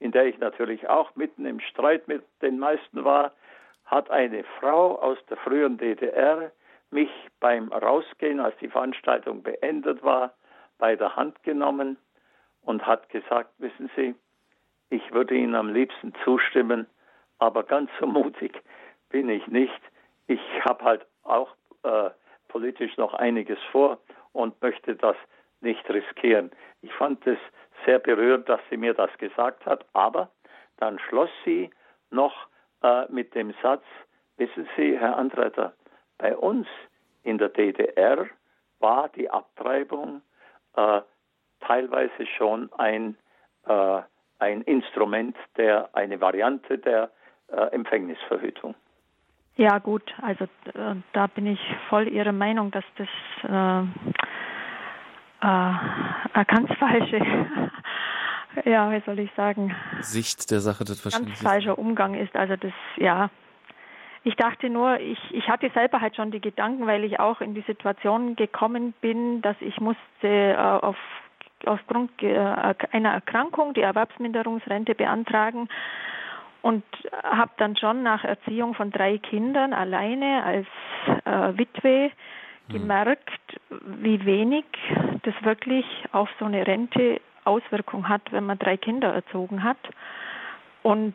in 0.00 0.12
der 0.12 0.26
ich 0.26 0.38
natürlich 0.38 0.88
auch 0.88 1.14
mitten 1.14 1.46
im 1.46 1.60
Streit 1.60 2.08
mit 2.08 2.24
den 2.42 2.58
meisten 2.58 3.04
war, 3.04 3.32
hat 3.84 4.10
eine 4.10 4.44
Frau 4.58 4.96
aus 4.98 5.18
der 5.28 5.36
früheren 5.36 5.76
DDR 5.76 6.50
mich 6.90 7.10
beim 7.38 7.68
Rausgehen, 7.68 8.40
als 8.40 8.56
die 8.58 8.68
Veranstaltung 8.68 9.42
beendet 9.42 10.02
war, 10.02 10.32
bei 10.78 10.96
der 10.96 11.14
Hand 11.14 11.42
genommen 11.42 11.98
und 12.62 12.86
hat 12.86 13.08
gesagt, 13.10 13.50
wissen 13.58 13.90
Sie, 13.94 14.14
ich 14.88 15.12
würde 15.12 15.34
Ihnen 15.34 15.54
am 15.54 15.72
liebsten 15.72 16.14
zustimmen, 16.24 16.86
aber 17.38 17.62
ganz 17.62 17.90
so 18.00 18.06
mutig 18.06 18.60
bin 19.10 19.28
ich 19.28 19.46
nicht. 19.46 19.80
Ich 20.26 20.40
habe 20.64 20.82
halt 20.84 21.06
auch 21.22 21.54
äh, 21.82 22.10
politisch 22.50 22.96
noch 22.96 23.14
einiges 23.14 23.58
vor 23.72 23.98
und 24.32 24.60
möchte 24.60 24.96
das 24.96 25.16
nicht 25.60 25.88
riskieren. 25.88 26.50
Ich 26.82 26.92
fand 26.94 27.26
es 27.26 27.38
sehr 27.84 27.98
berührt, 27.98 28.48
dass 28.48 28.60
sie 28.68 28.76
mir 28.76 28.94
das 28.94 29.10
gesagt 29.18 29.64
hat, 29.66 29.84
aber 29.92 30.30
dann 30.78 30.98
schloss 30.98 31.30
sie 31.44 31.70
noch 32.10 32.48
äh, 32.82 33.06
mit 33.10 33.34
dem 33.34 33.54
Satz, 33.62 33.84
wissen 34.36 34.68
Sie, 34.76 34.98
Herr 34.98 35.16
Andreiter, 35.16 35.74
bei 36.18 36.36
uns 36.36 36.66
in 37.22 37.38
der 37.38 37.50
DDR 37.50 38.26
war 38.78 39.08
die 39.10 39.30
Abtreibung 39.30 40.22
äh, 40.76 41.02
teilweise 41.60 42.26
schon 42.38 42.70
ein, 42.78 43.16
äh, 43.66 44.02
ein 44.38 44.62
Instrument, 44.62 45.36
der, 45.56 45.90
eine 45.94 46.20
Variante 46.20 46.78
der 46.78 47.10
äh, 47.48 47.60
Empfängnisverhütung. 47.72 48.74
Ja 49.56 49.78
gut, 49.78 50.02
also 50.22 50.44
äh, 50.44 50.96
da 51.12 51.26
bin 51.26 51.46
ich 51.46 51.60
voll 51.88 52.08
Ihrer 52.08 52.32
Meinung, 52.32 52.70
dass 52.70 52.84
das 52.96 53.08
äh, 53.42 53.82
äh, 55.42 56.44
ganz 56.46 56.72
falsche, 56.78 57.46
ja, 58.64 58.90
wie 58.90 59.02
soll 59.04 59.18
ich 59.18 59.30
sagen, 59.36 59.74
Sicht 60.00 60.50
der 60.50 60.60
Sache, 60.60 60.84
das 60.84 61.02
ganz 61.02 61.42
falscher 61.42 61.78
Umgang 61.78 62.14
ist. 62.14 62.34
Also 62.36 62.56
das, 62.56 62.72
ja. 62.96 63.30
Ich 64.22 64.36
dachte 64.36 64.68
nur, 64.68 65.00
ich, 65.00 65.18
ich 65.30 65.48
hatte 65.48 65.70
selber 65.70 66.02
halt 66.02 66.14
schon 66.14 66.30
die 66.30 66.42
Gedanken, 66.42 66.86
weil 66.86 67.04
ich 67.04 67.18
auch 67.18 67.40
in 67.40 67.54
die 67.54 67.62
Situation 67.62 68.36
gekommen 68.36 68.92
bin, 69.00 69.40
dass 69.40 69.56
ich 69.60 69.80
musste 69.80 69.98
äh, 70.22 70.56
auf 70.56 70.96
aufgrund 71.66 72.10
äh, 72.22 72.74
einer 72.92 73.12
Erkrankung 73.12 73.74
die 73.74 73.82
Erwerbsminderungsrente 73.82 74.94
beantragen 74.94 75.68
und 76.62 76.84
habe 77.22 77.52
dann 77.56 77.76
schon 77.76 78.02
nach 78.02 78.24
Erziehung 78.24 78.74
von 78.74 78.90
drei 78.90 79.18
Kindern 79.18 79.72
alleine 79.72 80.44
als 80.44 80.66
äh, 81.24 81.58
Witwe 81.58 82.10
hm. 82.68 82.72
gemerkt, 82.72 83.40
wie 83.84 84.24
wenig 84.24 84.64
das 85.22 85.34
wirklich 85.42 85.86
auf 86.12 86.28
so 86.38 86.44
eine 86.44 86.66
Rente 86.66 87.20
Auswirkung 87.44 88.08
hat, 88.08 88.32
wenn 88.32 88.44
man 88.44 88.58
drei 88.58 88.76
Kinder 88.76 89.12
erzogen 89.12 89.62
hat. 89.64 89.78
Und 90.82 91.14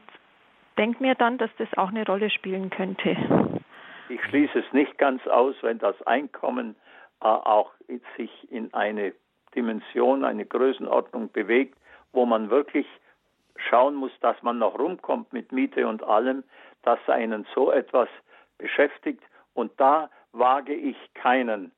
denke 0.78 1.02
mir 1.02 1.16
dann, 1.16 1.38
dass 1.38 1.50
das 1.58 1.68
auch 1.78 1.90
eine 1.90 2.06
Rolle 2.06 2.30
spielen 2.30 2.70
könnte. 2.70 3.16
Ich 4.10 4.24
schließe 4.26 4.60
es 4.60 4.74
nicht 4.74 4.98
ganz 4.98 5.26
aus, 5.28 5.56
wenn 5.62 5.80
das 5.80 6.00
Einkommen 6.04 6.76
äh, 7.22 7.26
auch 7.26 7.72
sich 8.18 8.52
in 8.52 8.74
eine 8.74 9.14
Dimension, 9.56 10.26
eine 10.26 10.46
Größenordnung 10.46 11.32
bewegt, 11.32 11.78
wo 12.12 12.26
man 12.26 12.50
wirklich 12.50 12.86
schauen 13.56 13.96
muss, 13.96 14.12
dass 14.22 14.42
man 14.44 14.60
noch 14.60 14.78
rumkommt 14.78 15.32
mit 15.34 15.52
Miete 15.52 15.88
und 15.88 16.04
allem, 16.04 16.44
dass 16.84 17.00
einen 17.08 17.46
so 17.54 17.72
etwas 17.72 18.10
beschäftigt. 18.58 19.24
Und 19.54 19.72
da 19.80 20.10
wage 20.32 20.74
ich 20.74 20.98
keinen. 21.14 21.72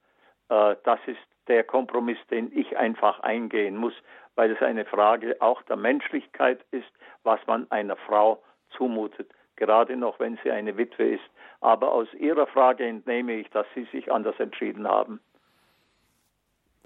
Äh, 0.49 0.75
das 0.83 0.99
ist 1.05 1.19
der 1.47 1.63
Kompromiss, 1.63 2.17
den 2.29 2.51
ich 2.57 2.77
einfach 2.77 3.19
eingehen 3.21 3.77
muss, 3.77 3.93
weil 4.35 4.51
es 4.51 4.61
eine 4.61 4.85
Frage 4.85 5.37
auch 5.39 5.61
der 5.63 5.77
Menschlichkeit 5.77 6.63
ist, 6.71 6.91
was 7.23 7.39
man 7.47 7.69
einer 7.71 7.95
Frau 7.95 8.41
zumutet, 8.69 9.29
gerade 9.55 9.95
noch 9.95 10.19
wenn 10.19 10.37
sie 10.43 10.51
eine 10.51 10.77
Witwe 10.77 11.15
ist. 11.15 11.23
Aber 11.61 11.91
aus 11.91 12.13
Ihrer 12.13 12.47
Frage 12.47 12.85
entnehme 12.85 13.33
ich, 13.33 13.49
dass 13.49 13.65
Sie 13.73 13.85
sich 13.85 14.11
anders 14.11 14.39
entschieden 14.39 14.87
haben. 14.87 15.19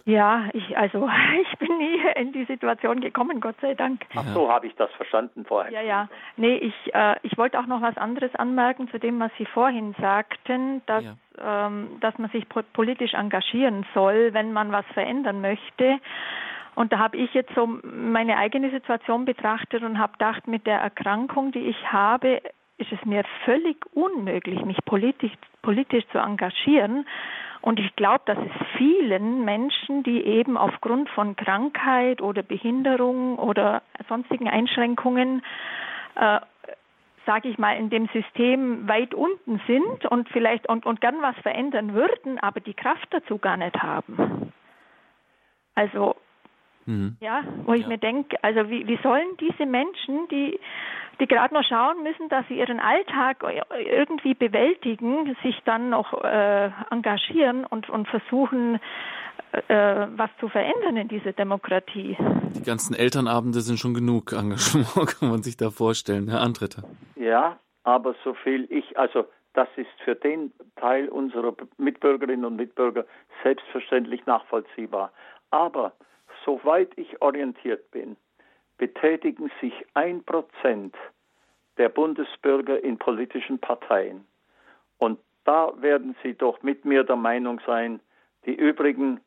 Ja, 0.06 0.50
ich 0.54 0.78
also 0.78 1.10
ich 1.42 1.58
bin 1.60 1.78
nie 1.78 2.00
in 2.16 2.32
die 2.32 2.46
Situation 2.46 3.02
gekommen, 3.02 3.40
Gott 3.40 3.56
sei 3.62 3.74
Dank. 3.74 4.02
Ach 4.16 4.26
so, 4.34 4.52
habe 4.52 4.68
ich 4.68 4.76
das 4.76 4.92
verstanden 4.94 5.46
vorher. 5.46 5.72
Ja, 5.72 5.82
ja. 5.82 6.10
Nee, 6.38 6.56
ich 6.56 6.94
äh, 6.94 7.16
ich 7.24 7.38
wollte 7.38 7.60
auch 7.60 7.68
noch 7.68 7.82
was 7.82 7.98
anderes 7.98 8.34
anmerken 8.36 8.90
zu 8.90 9.00
dem, 9.00 9.20
was 9.20 9.32
Sie 9.38 9.46
vorhin 9.46 9.96
sagten, 10.00 10.82
dass 10.86 11.04
ja. 11.04 11.68
ähm, 11.68 11.98
dass 12.00 12.18
man 12.18 12.30
sich 12.32 12.48
politisch 12.74 13.14
engagieren 13.14 13.86
soll, 13.94 14.34
wenn 14.34 14.54
man 14.54 14.72
was 14.72 14.86
verändern 14.94 15.42
möchte. 15.42 16.00
Und 16.76 16.94
da 16.94 17.00
habe 17.00 17.18
ich 17.18 17.34
jetzt 17.34 17.54
so 17.54 17.68
meine 17.84 18.38
eigene 18.38 18.72
Situation 18.72 19.26
betrachtet 19.26 19.84
und 19.84 20.00
habe 20.00 20.14
gedacht, 20.14 20.48
mit 20.48 20.66
der 20.66 20.80
Erkrankung, 20.80 21.52
die 21.52 21.60
ich 21.60 21.92
habe, 21.92 22.42
ist 22.78 22.92
es 22.92 23.06
mir 23.06 23.24
völlig 23.46 23.78
unmöglich, 23.94 24.64
mich 24.66 24.78
politisch, 24.86 25.34
politisch 25.62 26.06
zu 26.12 26.18
engagieren. 26.18 27.06
Und 27.62 27.80
ich 27.80 27.96
glaube, 27.96 28.24
dass 28.26 28.38
es 28.38 28.68
vielen 28.78 29.46
Menschen, 29.46 30.04
die 30.04 30.26
eben 30.26 30.58
aufgrund 30.58 31.10
von 31.10 31.36
Krankheit 31.36 32.22
oder 32.22 32.42
Behinderung 32.42 33.38
oder 33.38 33.84
sonstigen 34.10 34.50
Einschränkungen, 34.50 35.44
äh, 36.16 36.40
sage 37.26 37.50
ich 37.50 37.60
mal, 37.60 37.78
in 37.78 37.92
dem 37.92 38.08
System 38.08 38.88
weit 38.88 39.14
unten 39.14 39.62
sind 39.68 40.06
und 40.08 40.28
vielleicht 40.30 40.68
und, 40.68 40.88
und 40.88 41.02
gern 41.02 41.22
was 41.22 41.36
verändern 41.44 41.94
würden, 41.94 42.40
aber 42.40 42.60
die 42.60 42.74
Kraft 42.74 43.08
dazu 43.12 43.38
gar 43.38 43.58
nicht 43.58 43.82
haben. 43.82 44.52
Also 45.76 46.16
mhm. 46.92 47.18
ja, 47.20 47.44
wo 47.66 47.74
ich 47.74 47.84
ja. 47.84 47.88
mir 47.88 47.98
denke, 47.98 48.38
also 48.44 48.70
wie, 48.70 48.88
wie 48.88 49.00
sollen 49.02 49.38
diese 49.40 49.66
Menschen, 49.66 50.28
die 50.30 50.60
die 51.20 51.28
gerade 51.28 51.54
noch 51.54 51.64
schauen 51.64 52.02
müssen, 52.02 52.30
dass 52.30 52.48
sie 52.48 52.58
ihren 52.58 52.80
Alltag 52.80 53.46
irgendwie 53.78 54.34
bewältigen, 54.34 55.38
sich 55.44 55.56
dann 55.66 55.92
noch 55.92 56.24
äh, 56.24 56.72
engagieren 56.90 57.64
und, 57.64 57.90
und 57.90 58.08
versuchen, 58.08 58.80
äh, 59.68 60.08
was 60.16 60.30
zu 60.40 60.48
verändern 60.50 60.98
in 60.98 61.08
dieser 61.08 61.34
Demokratie. 61.34 62.18
Die 62.56 62.64
ganzen 62.64 62.96
Elternabende 62.96 63.62
sind 63.62 63.78
schon 63.78 63.94
genug 63.94 64.34
Engagement, 64.38 65.20
kann 65.20 65.30
man 65.30 65.44
sich 65.44 65.58
da 65.58 65.70
vorstellen, 65.70 66.28
Herr 66.28 66.42
Antritter. 66.42 66.84
Ja, 67.16 67.60
aber 67.84 68.16
so 68.24 68.34
viel 68.34 68.66
ich, 68.70 68.98
also 68.98 69.26
das 69.54 69.68
ist 69.76 69.90
für 70.04 70.16
den 70.16 70.52
Teil 70.78 71.10
unserer 71.10 71.54
Mitbürgerinnen 71.78 72.46
und 72.46 72.56
Mitbürger 72.56 73.06
selbstverständlich 73.44 74.26
nachvollziehbar. 74.26 75.12
Aber 75.52 75.92
soweit 76.46 76.92
ich 76.98 77.22
orientiert 77.22 77.90
bin, 77.92 78.18
betätigen 78.78 79.52
sich 79.62 79.74
ein 79.94 80.24
Prozent 80.24 80.96
der 81.78 81.90
Bundesbürger 81.90 82.84
in 82.84 82.98
politischen 82.98 83.60
Parteien. 83.60 84.26
Und 84.98 85.20
da 85.44 85.72
werden 85.82 86.16
Sie 86.24 86.34
doch 86.34 86.62
mit 86.62 86.86
mir 86.86 87.04
der 87.04 87.16
Meinung 87.16 87.62
sein, 87.66 88.00
die 88.46 88.56
übrigen 88.56 89.20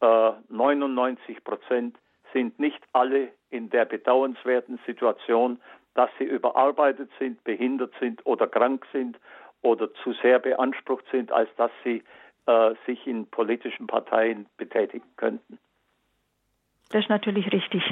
99 0.00 1.36
äh, 1.36 1.40
Prozent 1.40 1.96
sind 2.32 2.58
nicht 2.58 2.82
alle 2.92 3.30
in 3.50 3.70
der 3.70 3.84
bedauernswerten 3.84 4.78
Situation, 4.86 5.60
dass 5.94 6.10
sie 6.18 6.24
überarbeitet 6.24 7.10
sind, 7.18 7.42
behindert 7.44 7.92
sind 7.98 8.24
oder 8.26 8.46
krank 8.46 8.86
sind 8.92 9.18
oder 9.62 9.92
zu 9.94 10.12
sehr 10.14 10.38
beansprucht 10.38 11.06
sind, 11.10 11.32
als 11.32 11.48
dass 11.56 11.70
sie 11.82 12.02
äh, 12.46 12.74
sich 12.84 13.06
in 13.06 13.26
politischen 13.26 13.86
Parteien 13.86 14.46
betätigen 14.58 15.08
könnten. 15.16 15.58
Das 16.90 17.02
ist 17.02 17.10
natürlich 17.10 17.52
richtig. 17.52 17.82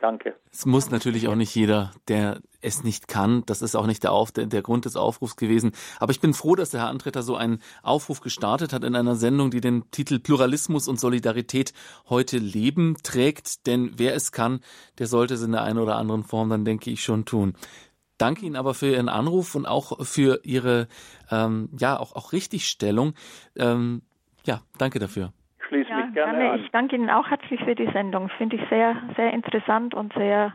Danke. 0.00 0.36
Es 0.52 0.64
muss 0.64 0.90
natürlich 0.90 1.26
auch 1.26 1.34
nicht 1.34 1.54
jeder, 1.54 1.90
der 2.06 2.40
es 2.60 2.84
nicht 2.84 3.08
kann. 3.08 3.42
Das 3.46 3.62
ist 3.62 3.74
auch 3.74 3.86
nicht 3.86 4.04
der, 4.04 4.12
Auf, 4.12 4.30
der, 4.30 4.46
der 4.46 4.62
Grund 4.62 4.84
des 4.84 4.96
Aufrufs 4.96 5.36
gewesen. 5.36 5.72
Aber 5.98 6.12
ich 6.12 6.20
bin 6.20 6.34
froh, 6.34 6.54
dass 6.54 6.70
der 6.70 6.82
Herr 6.82 6.88
Antreter 6.88 7.22
so 7.22 7.36
einen 7.36 7.60
Aufruf 7.82 8.20
gestartet 8.20 8.72
hat 8.72 8.84
in 8.84 8.94
einer 8.94 9.16
Sendung, 9.16 9.50
die 9.50 9.60
den 9.60 9.90
Titel 9.90 10.20
Pluralismus 10.20 10.86
und 10.86 11.00
Solidarität 11.00 11.72
heute 12.08 12.38
Leben 12.38 12.96
trägt. 13.02 13.66
Denn 13.66 13.92
wer 13.96 14.14
es 14.14 14.30
kann, 14.30 14.60
der 14.98 15.08
sollte 15.08 15.34
es 15.34 15.42
in 15.42 15.52
der 15.52 15.62
einen 15.62 15.78
oder 15.78 15.96
anderen 15.96 16.22
Form 16.22 16.48
dann, 16.48 16.64
denke 16.64 16.90
ich, 16.90 17.02
schon 17.02 17.24
tun. 17.24 17.54
Danke 18.18 18.46
Ihnen 18.46 18.56
aber 18.56 18.74
für 18.74 18.90
Ihren 18.92 19.08
Anruf 19.08 19.54
und 19.54 19.66
auch 19.66 20.04
für 20.04 20.40
Ihre 20.44 20.86
ähm, 21.30 21.70
ja 21.76 21.98
auch, 21.98 22.14
auch 22.14 22.32
Richtigstellung. 22.32 23.14
Ähm, 23.56 24.02
ja, 24.44 24.62
danke 24.76 24.98
dafür 25.00 25.32
gerne, 26.12 26.38
gerne 26.38 26.50
an. 26.52 26.60
Ich 26.60 26.70
danke 26.70 26.96
Ihnen 26.96 27.10
auch 27.10 27.28
herzlich 27.28 27.60
für 27.64 27.74
die 27.74 27.90
Sendung. 27.92 28.28
Finde 28.38 28.56
ich 28.56 28.68
sehr, 28.68 28.96
sehr 29.16 29.32
interessant 29.32 29.94
und 29.94 30.12
sehr, 30.14 30.54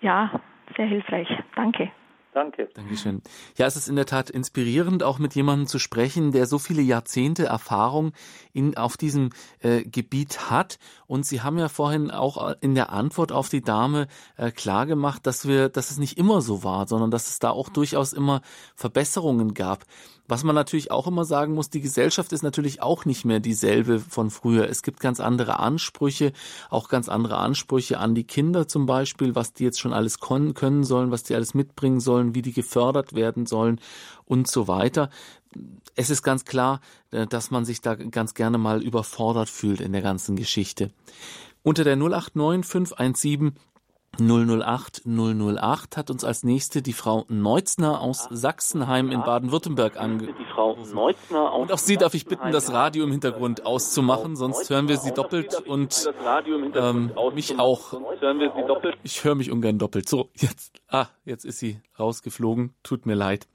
ja, 0.00 0.30
sehr 0.76 0.86
hilfreich. 0.86 1.28
Danke. 1.54 1.90
Danke. 2.32 2.70
Dankeschön. 2.72 3.20
Ja, 3.58 3.66
es 3.66 3.76
ist 3.76 3.88
in 3.88 3.96
der 3.96 4.06
Tat 4.06 4.30
inspirierend, 4.30 5.02
auch 5.02 5.18
mit 5.18 5.34
jemandem 5.34 5.66
zu 5.66 5.78
sprechen, 5.78 6.32
der 6.32 6.46
so 6.46 6.58
viele 6.58 6.80
Jahrzehnte 6.80 7.44
Erfahrung 7.44 8.12
in, 8.54 8.74
auf 8.74 8.96
diesem 8.96 9.30
äh, 9.60 9.82
Gebiet 9.82 10.50
hat. 10.50 10.78
Und 11.06 11.26
Sie 11.26 11.42
haben 11.42 11.58
ja 11.58 11.68
vorhin 11.68 12.10
auch 12.10 12.54
in 12.62 12.74
der 12.74 12.90
Antwort 12.90 13.32
auf 13.32 13.50
die 13.50 13.60
Dame 13.60 14.06
äh, 14.38 14.50
klargemacht, 14.50 15.26
dass 15.26 15.46
wir, 15.46 15.68
dass 15.68 15.90
es 15.90 15.98
nicht 15.98 16.16
immer 16.16 16.40
so 16.40 16.64
war, 16.64 16.86
sondern 16.86 17.10
dass 17.10 17.28
es 17.28 17.38
da 17.38 17.50
auch 17.50 17.68
durchaus 17.68 18.14
immer 18.14 18.40
Verbesserungen 18.76 19.52
gab. 19.52 19.84
Was 20.28 20.44
man 20.44 20.54
natürlich 20.54 20.90
auch 20.90 21.06
immer 21.06 21.24
sagen 21.24 21.54
muss, 21.54 21.68
die 21.68 21.80
Gesellschaft 21.80 22.32
ist 22.32 22.42
natürlich 22.42 22.80
auch 22.80 23.04
nicht 23.04 23.24
mehr 23.24 23.40
dieselbe 23.40 23.98
von 23.98 24.30
früher. 24.30 24.68
Es 24.68 24.82
gibt 24.82 25.00
ganz 25.00 25.18
andere 25.18 25.58
Ansprüche, 25.58 26.32
auch 26.70 26.88
ganz 26.88 27.08
andere 27.08 27.38
Ansprüche 27.38 27.98
an 27.98 28.14
die 28.14 28.24
Kinder 28.24 28.68
zum 28.68 28.86
Beispiel, 28.86 29.34
was 29.34 29.52
die 29.52 29.64
jetzt 29.64 29.80
schon 29.80 29.92
alles 29.92 30.20
können 30.20 30.84
sollen, 30.84 31.10
was 31.10 31.24
die 31.24 31.34
alles 31.34 31.54
mitbringen 31.54 32.00
sollen, 32.00 32.34
wie 32.34 32.42
die 32.42 32.52
gefördert 32.52 33.14
werden 33.14 33.46
sollen 33.46 33.80
und 34.24 34.48
so 34.48 34.68
weiter. 34.68 35.10
Es 35.96 36.08
ist 36.08 36.22
ganz 36.22 36.44
klar, 36.44 36.80
äh, 37.10 37.26
dass 37.26 37.50
man 37.50 37.64
sich 37.64 37.80
da 37.80 37.94
ganz 37.94 38.34
gerne 38.34 38.58
mal 38.58 38.82
überfordert 38.82 39.50
fühlt 39.50 39.80
in 39.80 39.92
der 39.92 40.02
ganzen 40.02 40.36
Geschichte. 40.36 40.90
Unter 41.62 41.84
der 41.84 41.96
089 41.96 42.64
517 42.64 43.52
008 44.18 45.02
008 45.06 45.96
hat 45.96 46.10
uns 46.10 46.24
als 46.24 46.44
nächste 46.44 46.82
die 46.82 46.92
Frau 46.92 47.24
Neutzner 47.28 48.00
aus 48.00 48.28
Sachsenheim 48.30 49.10
in 49.10 49.22
Baden-Württemberg 49.22 49.98
angerufen. 49.98 50.98
Und 51.32 51.72
auch 51.72 51.78
Sie 51.78 51.96
darf 51.96 52.14
ich 52.14 52.26
bitten, 52.26 52.52
das 52.52 52.72
Radio 52.72 53.04
im 53.04 53.10
Hintergrund 53.10 53.64
auszumachen, 53.64 54.36
sonst 54.36 54.68
hören 54.68 54.88
wir 54.88 54.98
Sie 54.98 55.12
doppelt 55.12 55.54
und 55.66 56.10
ähm, 56.74 57.12
mich 57.34 57.58
auch. 57.58 58.00
Ich 59.02 59.24
höre 59.24 59.34
mich 59.34 59.50
ungern 59.50 59.78
doppelt. 59.78 60.08
So, 60.08 60.30
jetzt, 60.34 60.80
ah, 60.88 61.06
jetzt 61.24 61.44
ist 61.44 61.58
sie 61.58 61.80
rausgeflogen. 61.98 62.74
Tut 62.82 63.06
mir 63.06 63.14
leid. 63.14 63.46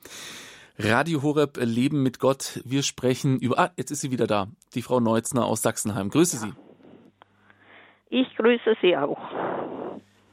Radio 0.80 1.24
Horeb 1.24 1.58
Leben 1.58 2.04
mit 2.04 2.20
Gott. 2.20 2.62
Wir 2.64 2.84
sprechen 2.84 3.40
über, 3.40 3.60
ah, 3.60 3.72
jetzt 3.78 3.92
ist 3.92 4.02
sie 4.02 4.12
wieder 4.12 4.28
da. 4.28 4.48
Die 4.76 4.82
Frau 4.82 5.00
Neutzner 5.00 5.46
aus 5.46 5.62
Sachsenheim. 5.62 6.10
Grüße 6.10 6.38
Sie. 6.38 6.54
Ich 8.10 8.36
grüße 8.36 8.76
Sie 8.82 8.96
auch. 8.96 9.18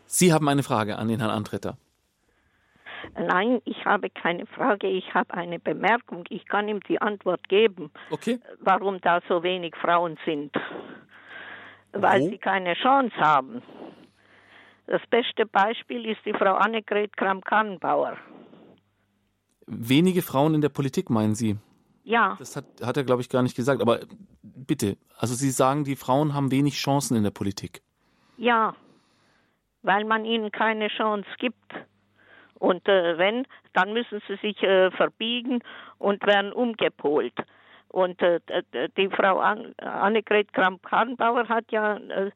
Sie 0.07 0.33
haben 0.33 0.49
eine 0.49 0.63
Frage 0.63 0.99
an 0.99 1.09
den 1.09 1.21
Herrn 1.21 1.31
Antretter. 1.31 1.77
Nein, 3.17 3.61
ich 3.65 3.85
habe 3.85 4.11
keine 4.11 4.47
Frage, 4.47 4.89
ich 4.89 5.15
habe 5.15 5.35
eine 5.35 5.59
Bemerkung. 5.59 6.25
Ich 6.31 6.47
kann 6.47 6.69
ihm 6.69 6.81
die 6.81 7.01
Antwort 7.01 7.49
geben, 7.49 7.91
okay. 8.11 8.41
warum 8.61 9.01
da 9.01 9.21
so 9.29 9.43
wenig 9.43 9.75
Frauen 9.77 10.19
sind. 10.25 10.53
Weil 11.93 12.23
oh. 12.23 12.29
sie 12.31 12.39
keine 12.39 12.75
Chance 12.75 13.17
haben. 13.17 13.63
Das 14.87 15.03
beste 15.11 15.47
Beispiel 15.47 16.07
ist 16.07 16.21
die 16.27 16.33
Frau 16.33 16.55
Annegret 16.55 17.17
Kramp-Karrenbauer. 17.17 18.17
Wenige 19.67 20.23
Frauen 20.23 20.55
in 20.55 20.61
der 20.61 20.69
Politik, 20.69 21.09
meinen 21.09 21.35
Sie? 21.35 21.57
Ja. 22.03 22.37
Das 22.39 22.57
hat, 22.57 22.67
hat 22.83 22.97
er, 22.97 23.05
glaube 23.05 23.23
ich, 23.23 23.31
gar 23.31 23.43
nicht 23.43 23.57
gesagt. 23.57 23.81
Aber 23.81 24.01
bitte, 24.43 24.99
also 25.17 25.35
Sie 25.35 25.51
sagen, 25.51 25.85
die 25.85 25.97
Frauen 25.97 26.35
haben 26.35 26.51
wenig 26.51 26.75
Chancen 26.75 27.17
in 27.17 27.23
der 27.23 27.31
Politik. 27.31 27.83
Ja 28.37 28.75
weil 29.85 30.05
man 30.05 30.25
ihnen 30.25 30.51
keine 30.51 30.89
Chance 30.89 31.29
gibt. 31.39 31.73
Und 32.59 32.89
äh, 32.89 33.19
wenn, 33.19 33.47
dann 33.75 33.93
müssen 33.93 34.21
sie 34.27 34.37
sich 34.37 34.63
äh, 34.63 34.91
verbiegen 34.91 35.61
und 35.99 36.27
werden 36.27 36.53
umgepolt. 36.53 37.35
Und 37.89 38.21
äh, 38.23 38.41
die 38.97 39.09
Frau 39.09 39.39
Annegret 39.39 40.53
Kramp-Karrenbauer 40.53 41.49
hat 41.49 41.71
ja 41.71 41.97
äh, 41.97 42.31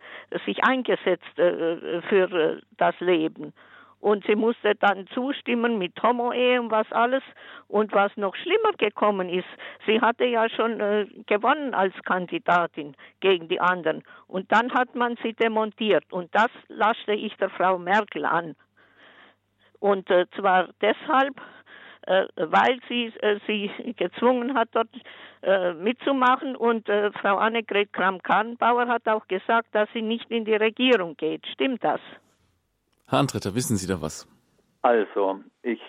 sich 0.47 0.63
eingesetzt 0.63 1.39
äh, 1.39 2.01
für 2.03 2.31
äh, 2.31 2.61
das 2.77 2.95
Leben. 3.01 3.53
Und 4.01 4.25
sie 4.27 4.37
musste 4.37 4.75
dann 4.77 5.07
zustimmen 5.09 5.79
mit 5.79 6.01
Homo-Ehe 6.03 6.61
und 6.61 6.71
was 6.71 6.91
alles. 6.93 7.23
Und 7.67 7.93
was 7.93 8.17
noch 8.17 8.35
schlimmer 8.37 8.73
gekommen 8.79 9.29
ist, 9.29 9.49
sie 9.87 10.01
hatte 10.01 10.25
ja 10.25 10.49
schon 10.49 10.81
äh, 10.81 11.07
gewonnen 11.27 11.75
als 11.75 11.95
Kandidatin 12.05 12.95
gegen 13.21 13.49
die 13.49 13.61
anderen. 13.61 14.03
Und 14.27 14.51
dann 14.53 14.73
hat 14.73 14.95
man 14.95 15.17
sie 15.23 15.33
demontiert. 15.33 16.05
Und 16.13 16.33
das 16.35 16.51
lasste 16.69 17.13
ich 17.13 17.37
der 17.37 17.51
Frau 17.51 17.79
Merkel 17.79 18.25
an. 18.25 18.55
Und 19.81 20.11
äh, 20.11 20.27
zwar 20.37 20.69
deshalb, 20.81 21.41
äh, 22.07 22.27
weil 22.37 22.79
sie 22.89 23.13
äh, 23.21 23.39
sie 23.47 23.71
gezwungen 23.97 24.55
hat, 24.55 24.69
dort 24.73 24.89
äh, 25.43 25.73
mitzumachen. 25.75 26.57
Und 26.57 26.89
äh, 26.89 27.11
Frau 27.13 27.37
Annegret 27.37 27.93
Kramp-Karrenbauer 27.93 28.89
hat 28.89 29.09
auch 29.09 29.27
gesagt, 29.29 29.69
dass 29.73 29.89
sie 29.93 30.03
nicht 30.03 30.31
in 30.31 30.45
die 30.45 30.57
Regierung 30.57 31.17
geht. 31.17 31.47
Stimmt 31.49 31.83
das? 31.83 32.01
Herr 33.11 33.21
Antritter, 33.21 33.55
wissen 33.55 33.79
Sie 33.79 33.87
da 33.87 34.03
was? 34.03 34.29
Also, 34.83 35.41
ich, 35.63 35.81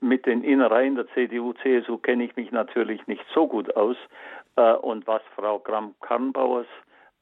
mit 0.00 0.26
den 0.26 0.44
Innereien 0.44 0.96
der 0.96 1.06
CDU, 1.14 1.54
CSU 1.54 1.96
kenne 1.96 2.24
ich 2.24 2.36
mich 2.36 2.52
natürlich 2.52 3.06
nicht 3.06 3.24
so 3.34 3.48
gut 3.48 3.74
aus. 3.74 3.96
Äh, 4.56 4.74
und 4.74 5.06
was 5.06 5.22
Frau 5.34 5.58
Kramp-Karrenbauers 5.60 6.66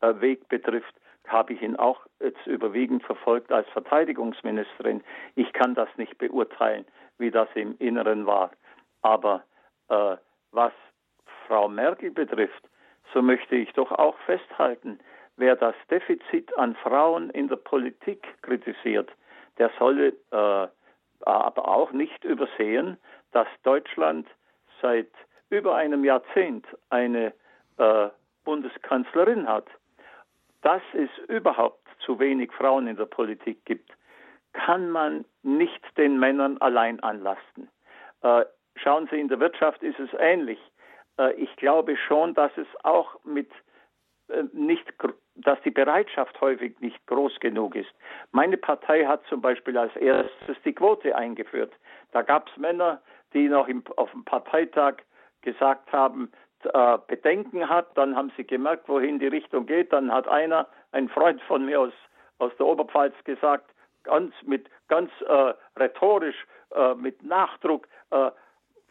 äh, 0.01 0.21
Weg 0.21 0.49
betrifft, 0.49 0.93
habe 1.29 1.53
ich 1.53 1.63
ihn 1.63 1.77
auch 1.77 2.01
jetzt 2.19 2.45
überwiegend 2.47 3.05
verfolgt 3.05 3.53
als 3.53 3.69
Verteidigungsministerin. 3.69 5.01
Ich 5.37 5.53
kann 5.53 5.77
das 5.77 5.89
nicht 5.97 6.19
beurteilen, 6.19 6.85
wie 7.19 7.31
das 7.31 7.49
im 7.55 7.77
Inneren 7.79 8.27
war. 8.27 8.51
Aber 9.03 9.45
äh, 9.91 10.17
was 10.51 10.73
Frau 11.47 11.69
Merkel 11.69 12.11
betrifft, 12.11 12.69
so 13.15 13.23
möchte 13.23 13.55
ich 13.55 13.73
doch 13.75 13.93
auch 13.93 14.19
festhalten, 14.27 14.99
wer 15.37 15.55
das 15.55 15.77
Defizit 15.89 16.57
an 16.59 16.75
Frauen 16.75 17.31
in 17.31 17.47
der 17.47 17.57
Politik 17.57 18.27
kritisiert, 18.43 19.11
der 19.61 19.71
solle 19.79 20.09
äh, 20.33 20.69
aber 21.23 21.69
auch 21.69 21.93
nicht 21.93 22.25
übersehen, 22.25 22.97
dass 23.33 23.47
Deutschland 23.63 24.27
seit 24.81 25.11
über 25.51 25.77
einem 25.77 26.05
Jahrzehnt 26.05 26.67
eine 26.89 27.33
äh, 27.77 28.09
Bundeskanzlerin 28.45 29.47
hat. 29.47 29.67
Dass 30.63 30.83
es 30.95 31.11
überhaupt 31.29 31.87
zu 32.05 32.19
wenig 32.19 32.53
Frauen 32.53 32.87
in 32.87 32.97
der 32.97 33.07
Politik 33.07 33.65
gibt, 33.65 33.91
kann 34.53 34.91
man 34.91 35.25
nicht 35.43 35.81
den 35.97 36.19
Männern 36.19 36.59
allein 36.59 37.01
anlasten. 37.01 37.69
Äh, 38.23 38.45
schauen 38.77 39.09
Sie, 39.11 39.21
in 39.21 39.29
der 39.29 39.41
Wirtschaft 39.41 39.83
ist 39.83 39.99
es 39.99 40.11
ähnlich. 40.19 40.59
Äh, 41.19 41.35
ich 41.35 41.55
glaube 41.57 41.97
schon, 41.97 42.35
dass 42.35 42.51
es 42.57 42.67
auch 42.83 43.23
mit 43.25 43.51
äh, 44.29 44.45
nicht, 44.53 44.87
dass 45.43 45.61
die 45.63 45.71
Bereitschaft 45.71 46.41
häufig 46.41 46.79
nicht 46.81 47.05
groß 47.07 47.41
genug 47.41 47.75
ist. 47.75 47.91
Meine 48.33 48.57
Partei 48.57 49.05
hat 49.05 49.25
zum 49.27 49.41
Beispiel 49.41 49.77
als 49.79 49.95
erstes 49.97 50.57
die 50.65 50.73
Quote 50.73 51.15
eingeführt. 51.15 51.73
Da 52.13 52.23
gab 52.23 52.49
es 52.49 52.57
Männer, 52.57 53.01
die 53.33 53.49
noch 53.49 53.69
im, 53.69 53.83
auf 53.97 54.11
dem 54.11 54.25
Parteitag 54.25 54.97
gesagt 55.43 55.93
haben, 55.93 56.31
äh, 56.65 56.99
Bedenken 57.07 57.69
hat, 57.69 57.97
dann 57.97 58.17
haben 58.17 58.33
sie 58.37 58.45
gemerkt, 58.45 58.89
wohin 58.89 59.19
die 59.19 59.29
Richtung 59.29 59.67
geht. 59.67 59.93
Dann 59.93 60.13
hat 60.13 60.29
einer, 60.29 60.67
ein 60.93 61.09
Freund 61.09 61.41
von 61.43 61.65
mir 61.65 61.81
aus, 61.81 61.93
aus 62.39 62.53
der 62.59 62.67
Oberpfalz 62.67 63.15
gesagt, 63.25 63.71
ganz 64.03 64.35
mit 64.43 64.69
ganz 64.89 65.11
äh, 65.27 65.55
rhetorisch, 65.79 66.47
äh, 66.75 66.95
mit 66.95 67.23
Nachdruck, 67.23 67.89
äh, 68.11 68.31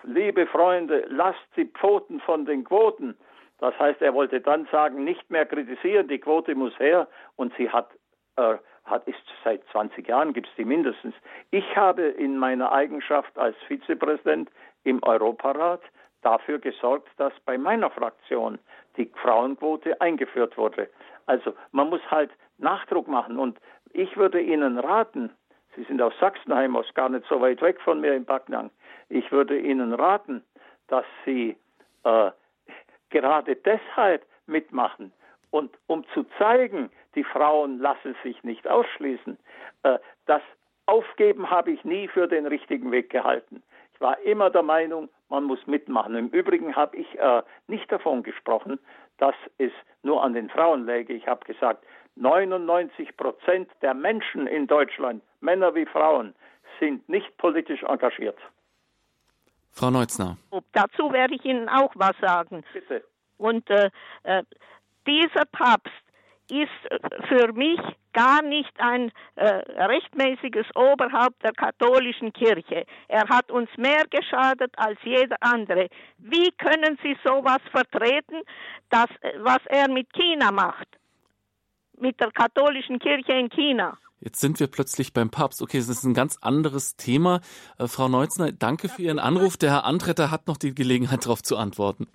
liebe 0.03 0.47
Freunde, 0.47 1.05
lasst 1.09 1.45
die 1.55 1.65
Pfoten 1.65 2.19
von 2.21 2.45
den 2.45 2.63
Quoten. 2.63 3.17
Das 3.59 3.77
heißt, 3.77 4.01
er 4.01 4.13
wollte 4.13 4.41
dann 4.41 4.67
sagen, 4.71 5.03
nicht 5.03 5.29
mehr 5.29 5.45
kritisieren, 5.45 6.07
die 6.07 6.19
Quote 6.19 6.55
muss 6.55 6.77
her 6.79 7.07
und 7.35 7.53
sie 7.57 7.69
hat, 7.69 7.89
äh, 8.37 8.55
hat 8.85 9.07
ist 9.07 9.19
seit 9.43 9.63
20 9.71 10.07
Jahren, 10.07 10.33
gibt 10.33 10.47
es 10.47 10.55
die 10.55 10.65
mindestens. 10.65 11.13
Ich 11.51 11.75
habe 11.75 12.03
in 12.03 12.37
meiner 12.37 12.71
Eigenschaft 12.71 13.37
als 13.37 13.55
Vizepräsident 13.67 14.49
im 14.83 15.03
Europarat 15.03 15.81
dafür 16.21 16.59
gesorgt, 16.59 17.09
dass 17.17 17.33
bei 17.45 17.57
meiner 17.57 17.89
Fraktion 17.89 18.59
die 18.97 19.11
Frauenquote 19.21 19.99
eingeführt 20.01 20.57
wurde. 20.57 20.89
Also 21.25 21.53
man 21.71 21.89
muss 21.89 22.01
halt 22.09 22.31
Nachdruck 22.57 23.07
machen 23.07 23.37
und 23.37 23.59
ich 23.91 24.15
würde 24.17 24.41
Ihnen 24.41 24.79
raten, 24.79 25.31
Sie 25.75 25.83
sind 25.83 26.01
aus 26.01 26.13
Sachsenheim, 26.19 26.75
aus 26.75 26.93
gar 26.93 27.09
nicht 27.09 27.25
so 27.29 27.39
weit 27.39 27.61
weg 27.61 27.79
von 27.81 28.01
mir 28.01 28.13
in 28.13 28.25
Backnang, 28.25 28.69
ich 29.09 29.31
würde 29.31 29.57
Ihnen 29.59 29.93
raten, 29.93 30.43
dass 30.87 31.05
Sie 31.25 31.55
äh, 32.03 32.31
gerade 33.09 33.55
deshalb 33.55 34.25
mitmachen 34.47 35.11
und 35.51 35.75
um 35.87 36.05
zu 36.13 36.25
zeigen, 36.37 36.91
die 37.15 37.23
Frauen 37.23 37.79
lassen 37.79 38.15
sich 38.23 38.43
nicht 38.43 38.67
ausschließen, 38.67 39.37
äh, 39.83 39.99
das 40.25 40.41
Aufgeben 40.85 41.49
habe 41.49 41.71
ich 41.71 41.83
nie 41.83 42.07
für 42.07 42.27
den 42.27 42.47
richtigen 42.47 42.91
Weg 42.91 43.09
gehalten. 43.09 43.61
Ich 43.93 44.01
war 44.01 44.17
immer 44.21 44.49
der 44.49 44.63
Meinung, 44.63 45.09
man 45.29 45.43
muss 45.43 45.65
mitmachen. 45.67 46.15
Im 46.15 46.29
Übrigen 46.29 46.75
habe 46.75 46.97
ich 46.97 47.19
äh, 47.19 47.43
nicht 47.67 47.91
davon 47.91 48.23
gesprochen, 48.23 48.79
dass 49.17 49.35
es 49.57 49.71
nur 50.01 50.23
an 50.23 50.33
den 50.33 50.49
Frauen 50.49 50.85
läge. 50.85 51.13
Ich 51.13 51.27
habe 51.27 51.45
gesagt, 51.45 51.85
99 52.15 53.15
Prozent 53.17 53.69
der 53.81 53.93
Menschen 53.93 54.47
in 54.47 54.67
Deutschland, 54.67 55.21
Männer 55.41 55.75
wie 55.75 55.85
Frauen, 55.85 56.33
sind 56.79 57.07
nicht 57.07 57.37
politisch 57.37 57.83
engagiert. 57.83 58.37
Frau 59.71 59.89
Neutzner. 59.89 60.37
Dazu 60.73 61.11
werde 61.11 61.35
ich 61.35 61.45
Ihnen 61.45 61.69
auch 61.69 61.91
was 61.95 62.15
sagen. 62.21 62.63
Bitte. 62.73 63.03
Und 63.37 63.69
äh, 63.69 63.89
äh, 64.23 64.43
dieser 65.07 65.45
Papst 65.45 65.93
ist 66.49 67.27
für 67.27 67.53
mich 67.53 67.79
gar 68.13 68.41
nicht 68.41 68.71
ein 68.79 69.11
äh, 69.35 69.45
rechtmäßiges 69.45 70.65
Oberhaupt 70.75 71.43
der 71.43 71.53
katholischen 71.53 72.33
Kirche. 72.33 72.85
Er 73.07 73.27
hat 73.29 73.51
uns 73.51 73.69
mehr 73.77 74.03
geschadet 74.09 74.73
als 74.77 74.97
jeder 75.03 75.37
andere. 75.41 75.89
Wie 76.17 76.51
können 76.51 76.97
Sie 77.03 77.15
sowas 77.23 77.59
vertreten, 77.71 78.41
dass, 78.89 79.09
was 79.37 79.59
er 79.67 79.89
mit 79.89 80.11
China 80.13 80.51
macht? 80.51 80.87
Mit 81.97 82.19
der 82.19 82.31
katholischen 82.31 82.97
Kirche 82.99 83.33
in 83.33 83.49
China? 83.49 83.97
Jetzt 84.21 84.41
sind 84.41 84.59
wir 84.59 84.67
plötzlich 84.67 85.13
beim 85.13 85.29
Papst. 85.29 85.61
Okay, 85.61 85.77
das 85.77 85.87
ist 85.87 86.03
ein 86.03 86.13
ganz 86.13 86.37
anderes 86.41 86.97
Thema. 86.97 87.39
Äh, 87.77 87.87
Frau 87.87 88.09
Neutzner, 88.09 88.51
danke 88.51 88.89
für 88.89 89.01
Ihren 89.01 89.19
Anruf. 89.19 89.55
Der 89.55 89.71
Herr 89.71 89.85
Antretter 89.85 90.29
hat 90.29 90.47
noch 90.47 90.57
die 90.57 90.75
Gelegenheit, 90.75 91.25
darauf 91.25 91.41
zu 91.41 91.55
antworten. 91.57 92.07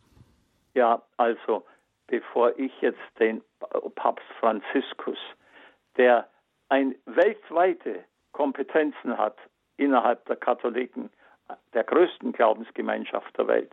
Ja, 0.74 1.02
also 1.16 1.64
bevor 2.06 2.58
ich 2.58 2.72
jetzt 2.80 3.00
den 3.18 3.42
Papst 3.94 4.26
Franziskus, 4.38 5.18
der 5.96 6.28
ein 6.68 6.94
weltweite 7.06 8.04
Kompetenzen 8.32 9.16
hat 9.16 9.36
innerhalb 9.76 10.24
der 10.26 10.36
Katholiken, 10.36 11.10
der 11.72 11.84
größten 11.84 12.32
Glaubensgemeinschaft 12.32 13.36
der 13.38 13.46
Welt, 13.46 13.72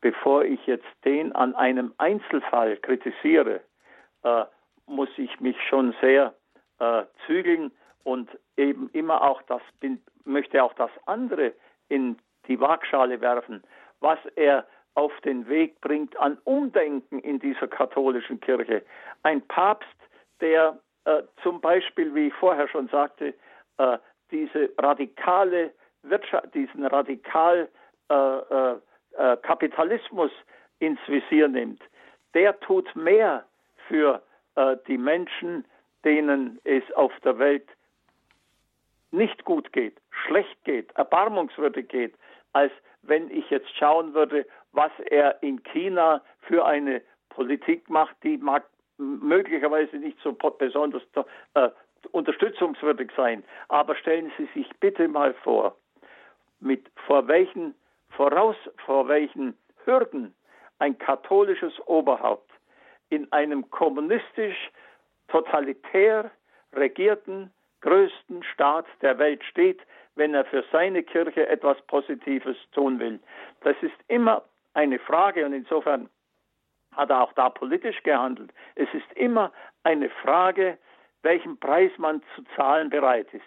bevor 0.00 0.44
ich 0.44 0.64
jetzt 0.66 0.86
den 1.04 1.32
an 1.32 1.54
einem 1.54 1.92
Einzelfall 1.98 2.76
kritisiere, 2.78 3.60
äh, 4.22 4.44
muss 4.86 5.10
ich 5.16 5.40
mich 5.40 5.56
schon 5.68 5.94
sehr 6.00 6.34
äh, 6.78 7.04
zügeln 7.26 7.72
und 8.04 8.28
eben 8.56 8.88
immer 8.92 9.22
auch 9.22 9.42
das 9.42 9.62
möchte 10.24 10.62
auch 10.62 10.74
das 10.74 10.90
andere 11.06 11.52
in 11.88 12.18
die 12.46 12.60
Waagschale 12.60 13.20
werfen, 13.20 13.62
was 14.00 14.18
er 14.36 14.66
auf 14.94 15.12
den 15.20 15.48
Weg 15.48 15.80
bringt 15.80 16.16
an 16.18 16.38
Umdenken 16.44 17.20
in 17.20 17.38
dieser 17.38 17.68
katholischen 17.68 18.40
Kirche. 18.40 18.82
Ein 19.22 19.42
Papst, 19.42 19.88
der 20.40 20.78
äh, 21.04 21.22
zum 21.42 21.60
Beispiel, 21.60 22.14
wie 22.14 22.28
ich 22.28 22.34
vorher 22.34 22.68
schon 22.68 22.88
sagte, 22.88 23.34
äh, 23.78 23.98
diese 24.30 24.70
radikale 24.78 25.72
Wirtschaft, 26.02 26.54
diesen 26.54 26.84
radikal 26.84 27.68
äh, 28.10 28.14
äh, 28.14 28.76
äh, 29.16 29.36
Kapitalismus 29.38 30.30
ins 30.80 31.00
Visier 31.06 31.48
nimmt, 31.48 31.82
der 32.34 32.58
tut 32.60 32.94
mehr 32.94 33.44
für 33.88 34.22
äh, 34.56 34.76
die 34.86 34.98
Menschen, 34.98 35.64
denen 36.04 36.60
es 36.64 36.84
auf 36.94 37.12
der 37.24 37.38
Welt 37.38 37.68
nicht 39.10 39.44
gut 39.44 39.72
geht, 39.72 39.96
schlecht 40.10 40.64
geht, 40.64 40.92
erbarmungswürdig 40.92 41.88
geht, 41.88 42.14
als 42.52 42.72
wenn 43.02 43.30
ich 43.30 43.48
jetzt 43.50 43.74
schauen 43.76 44.14
würde, 44.14 44.46
was 44.72 44.92
er 45.10 45.42
in 45.42 45.62
China 45.62 46.22
für 46.40 46.66
eine 46.66 47.02
Politik 47.30 47.88
macht, 47.88 48.16
die 48.22 48.36
mag 48.36 48.64
möglicherweise 48.98 49.96
nicht 49.96 50.18
so 50.22 50.32
besonders 50.32 51.02
äh, 51.54 51.70
unterstützungswürdig 52.10 53.10
sein. 53.16 53.44
Aber 53.68 53.94
stellen 53.94 54.32
Sie 54.36 54.48
sich 54.54 54.68
bitte 54.80 55.08
mal 55.08 55.34
vor, 55.34 55.76
mit 56.60 56.90
vor 57.06 57.28
welchen 57.28 57.74
voraus, 58.10 58.56
vor 58.84 59.08
welchen 59.08 59.56
Hürden 59.84 60.34
ein 60.80 60.98
katholisches 60.98 61.78
Oberhaupt 61.86 62.50
in 63.10 63.30
einem 63.32 63.70
kommunistisch 63.70 64.70
totalitär 65.28 66.30
regierten 66.74 67.52
größten 67.80 68.42
Staat 68.42 68.86
der 69.02 69.18
Welt 69.18 69.44
steht, 69.44 69.80
wenn 70.16 70.34
er 70.34 70.44
für 70.44 70.64
seine 70.72 71.02
Kirche 71.02 71.48
etwas 71.48 71.80
Positives 71.86 72.56
tun 72.72 72.98
will. 72.98 73.20
Das 73.60 73.76
ist 73.82 73.94
immer 74.08 74.42
eine 74.74 74.98
Frage 74.98 75.46
und 75.46 75.52
insofern 75.52 76.08
hat 76.92 77.10
er 77.10 77.22
auch 77.22 77.32
da 77.34 77.48
politisch 77.48 78.02
gehandelt. 78.02 78.52
Es 78.74 78.88
ist 78.92 79.10
immer 79.14 79.52
eine 79.84 80.10
Frage, 80.10 80.78
welchen 81.22 81.58
Preis 81.58 81.92
man 81.98 82.22
zu 82.34 82.42
zahlen 82.56 82.90
bereit 82.90 83.32
ist. 83.32 83.44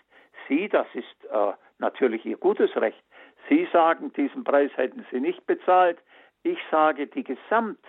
Sie, 0.47 0.69
das 0.69 0.87
ist 0.93 1.25
äh, 1.31 1.53
natürlich 1.79 2.25
Ihr 2.25 2.37
gutes 2.37 2.75
Recht. 2.75 3.03
Sie 3.49 3.67
sagen, 3.73 4.13
diesen 4.13 4.43
Preis 4.43 4.71
hätten 4.75 5.05
Sie 5.11 5.19
nicht 5.19 5.45
bezahlt. 5.45 5.97
Ich 6.43 6.59
sage, 6.69 7.07
die, 7.07 7.23
Gesamt, 7.23 7.83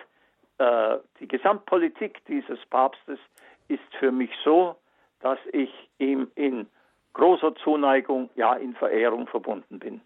äh, 0.59 0.99
die 1.21 1.29
Gesamtpolitik 1.29 2.25
dieses 2.27 2.65
Papstes 2.67 3.19
ist 3.69 3.81
für 3.99 4.13
mich 4.13 4.31
so, 4.45 4.77
dass 5.21 5.39
ich 5.53 5.71
ihm 5.99 6.29
in 6.35 6.67
großer 7.13 7.55
Zuneigung, 7.63 8.31
ja 8.35 8.55
in 8.55 8.75
Verehrung 8.75 9.27
verbunden 9.27 9.79
bin. 9.79 10.01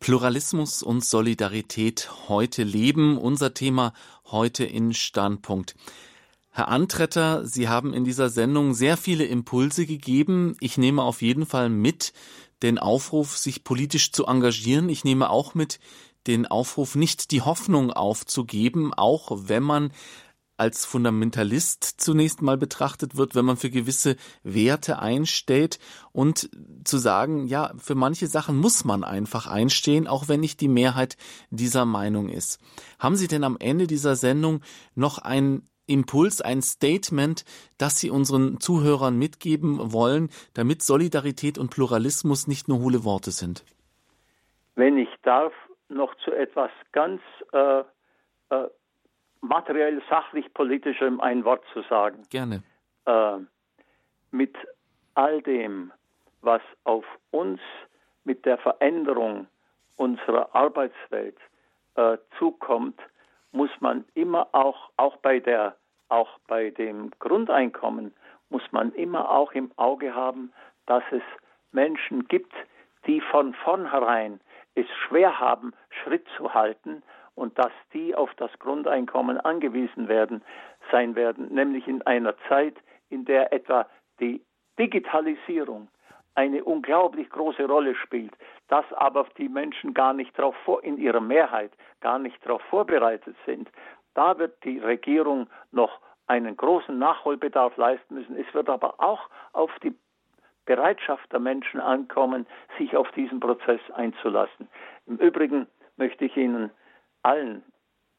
Pluralismus 0.00 0.82
und 0.82 1.04
Solidarität 1.04 2.10
heute 2.28 2.64
leben, 2.64 3.16
unser 3.18 3.54
Thema 3.54 3.92
heute 4.30 4.64
in 4.64 4.92
Standpunkt. 4.92 5.76
Herr 6.50 6.68
Antretter, 6.68 7.46
Sie 7.46 7.68
haben 7.68 7.94
in 7.94 8.04
dieser 8.04 8.28
Sendung 8.28 8.74
sehr 8.74 8.96
viele 8.96 9.24
Impulse 9.24 9.86
gegeben. 9.86 10.56
Ich 10.60 10.76
nehme 10.76 11.02
auf 11.02 11.22
jeden 11.22 11.46
Fall 11.46 11.68
mit 11.68 12.12
den 12.62 12.78
Aufruf, 12.78 13.38
sich 13.38 13.64
politisch 13.64 14.12
zu 14.12 14.26
engagieren. 14.26 14.88
Ich 14.88 15.04
nehme 15.04 15.30
auch 15.30 15.54
mit 15.54 15.78
den 16.26 16.46
Aufruf, 16.46 16.94
nicht 16.94 17.30
die 17.30 17.42
Hoffnung 17.42 17.92
aufzugeben, 17.92 18.92
auch 18.92 19.30
wenn 19.30 19.62
man 19.62 19.92
als 20.62 20.86
Fundamentalist 20.86 21.82
zunächst 21.82 22.40
mal 22.40 22.56
betrachtet 22.56 23.16
wird, 23.16 23.34
wenn 23.34 23.44
man 23.44 23.56
für 23.56 23.68
gewisse 23.68 24.14
Werte 24.44 25.00
einsteht 25.00 25.80
und 26.12 26.50
zu 26.84 26.98
sagen, 26.98 27.48
ja, 27.48 27.72
für 27.78 27.96
manche 27.96 28.28
Sachen 28.28 28.56
muss 28.58 28.84
man 28.84 29.02
einfach 29.02 29.48
einstehen, 29.48 30.06
auch 30.06 30.28
wenn 30.28 30.38
nicht 30.38 30.60
die 30.60 30.68
Mehrheit 30.68 31.16
dieser 31.50 31.84
Meinung 31.84 32.28
ist. 32.28 32.60
Haben 33.00 33.16
Sie 33.16 33.26
denn 33.26 33.42
am 33.42 33.56
Ende 33.58 33.88
dieser 33.88 34.14
Sendung 34.14 34.60
noch 34.94 35.18
einen 35.18 35.68
Impuls, 35.88 36.40
ein 36.40 36.62
Statement, 36.62 37.44
das 37.76 37.98
Sie 37.98 38.10
unseren 38.10 38.60
Zuhörern 38.60 39.18
mitgeben 39.18 39.92
wollen, 39.92 40.28
damit 40.54 40.82
Solidarität 40.82 41.58
und 41.58 41.72
Pluralismus 41.72 42.46
nicht 42.46 42.68
nur 42.68 42.78
hohle 42.78 43.02
Worte 43.02 43.32
sind? 43.32 43.64
Wenn 44.76 44.96
ich 44.96 45.08
darf, 45.24 45.52
noch 45.88 46.14
zu 46.24 46.30
etwas 46.30 46.70
ganz 46.92 47.20
äh, 47.52 47.80
äh, 48.50 48.68
materiell, 49.42 50.00
sachlich, 50.08 50.52
politischem 50.54 51.20
ein 51.20 51.44
Wort 51.44 51.62
zu 51.72 51.82
sagen. 51.82 52.22
Gerne. 52.30 52.62
Äh, 53.04 53.38
mit 54.30 54.56
all 55.14 55.42
dem, 55.42 55.92
was 56.40 56.62
auf 56.84 57.04
uns 57.30 57.60
mit 58.24 58.46
der 58.46 58.56
Veränderung 58.58 59.46
unserer 59.96 60.54
Arbeitswelt 60.54 61.36
äh, 61.96 62.16
zukommt, 62.38 62.98
muss 63.50 63.70
man 63.80 64.04
immer 64.14 64.48
auch, 64.52 64.90
auch 64.96 65.16
bei 65.18 65.38
der, 65.38 65.76
auch 66.08 66.38
bei 66.46 66.70
dem 66.70 67.10
Grundeinkommen, 67.18 68.14
muss 68.48 68.62
man 68.70 68.92
immer 68.92 69.30
auch 69.30 69.52
im 69.52 69.70
Auge 69.76 70.14
haben, 70.14 70.52
dass 70.86 71.02
es 71.10 71.22
Menschen 71.72 72.26
gibt, 72.28 72.52
die 73.06 73.20
von 73.20 73.54
vornherein 73.54 74.40
es 74.74 74.86
schwer 75.06 75.38
haben, 75.38 75.72
Schritt 75.90 76.26
zu 76.36 76.54
halten 76.54 77.02
und 77.34 77.58
dass 77.58 77.72
die 77.92 78.14
auf 78.14 78.32
das 78.36 78.50
Grundeinkommen 78.58 79.38
angewiesen 79.40 80.08
werden, 80.08 80.42
sein 80.90 81.14
werden, 81.14 81.52
nämlich 81.52 81.86
in 81.88 82.02
einer 82.02 82.34
Zeit, 82.48 82.76
in 83.08 83.24
der 83.24 83.52
etwa 83.52 83.86
die 84.20 84.42
Digitalisierung 84.78 85.88
eine 86.34 86.64
unglaublich 86.64 87.28
große 87.30 87.66
Rolle 87.66 87.94
spielt, 87.94 88.32
dass 88.68 88.90
aber 88.94 89.26
die 89.36 89.48
Menschen 89.48 89.92
gar 89.92 90.14
nicht 90.14 90.38
darauf 90.38 90.56
in 90.82 90.96
ihrer 90.98 91.20
Mehrheit 91.20 91.72
gar 92.00 92.18
nicht 92.18 92.44
darauf 92.44 92.62
vorbereitet 92.62 93.36
sind. 93.44 93.68
Da 94.14 94.38
wird 94.38 94.62
die 94.64 94.78
Regierung 94.78 95.48
noch 95.72 96.00
einen 96.26 96.56
großen 96.56 96.98
Nachholbedarf 96.98 97.76
leisten 97.76 98.14
müssen. 98.14 98.36
Es 98.36 98.52
wird 98.54 98.68
aber 98.68 98.94
auch 98.98 99.28
auf 99.52 99.70
die 99.82 99.94
Bereitschaft 100.64 101.30
der 101.32 101.40
Menschen 101.40 101.80
ankommen, 101.80 102.46
sich 102.78 102.96
auf 102.96 103.10
diesen 103.12 103.40
Prozess 103.40 103.80
einzulassen. 103.94 104.68
Im 105.06 105.16
Übrigen 105.16 105.66
möchte 105.96 106.24
ich 106.24 106.36
Ihnen 106.36 106.70
allen 107.22 107.62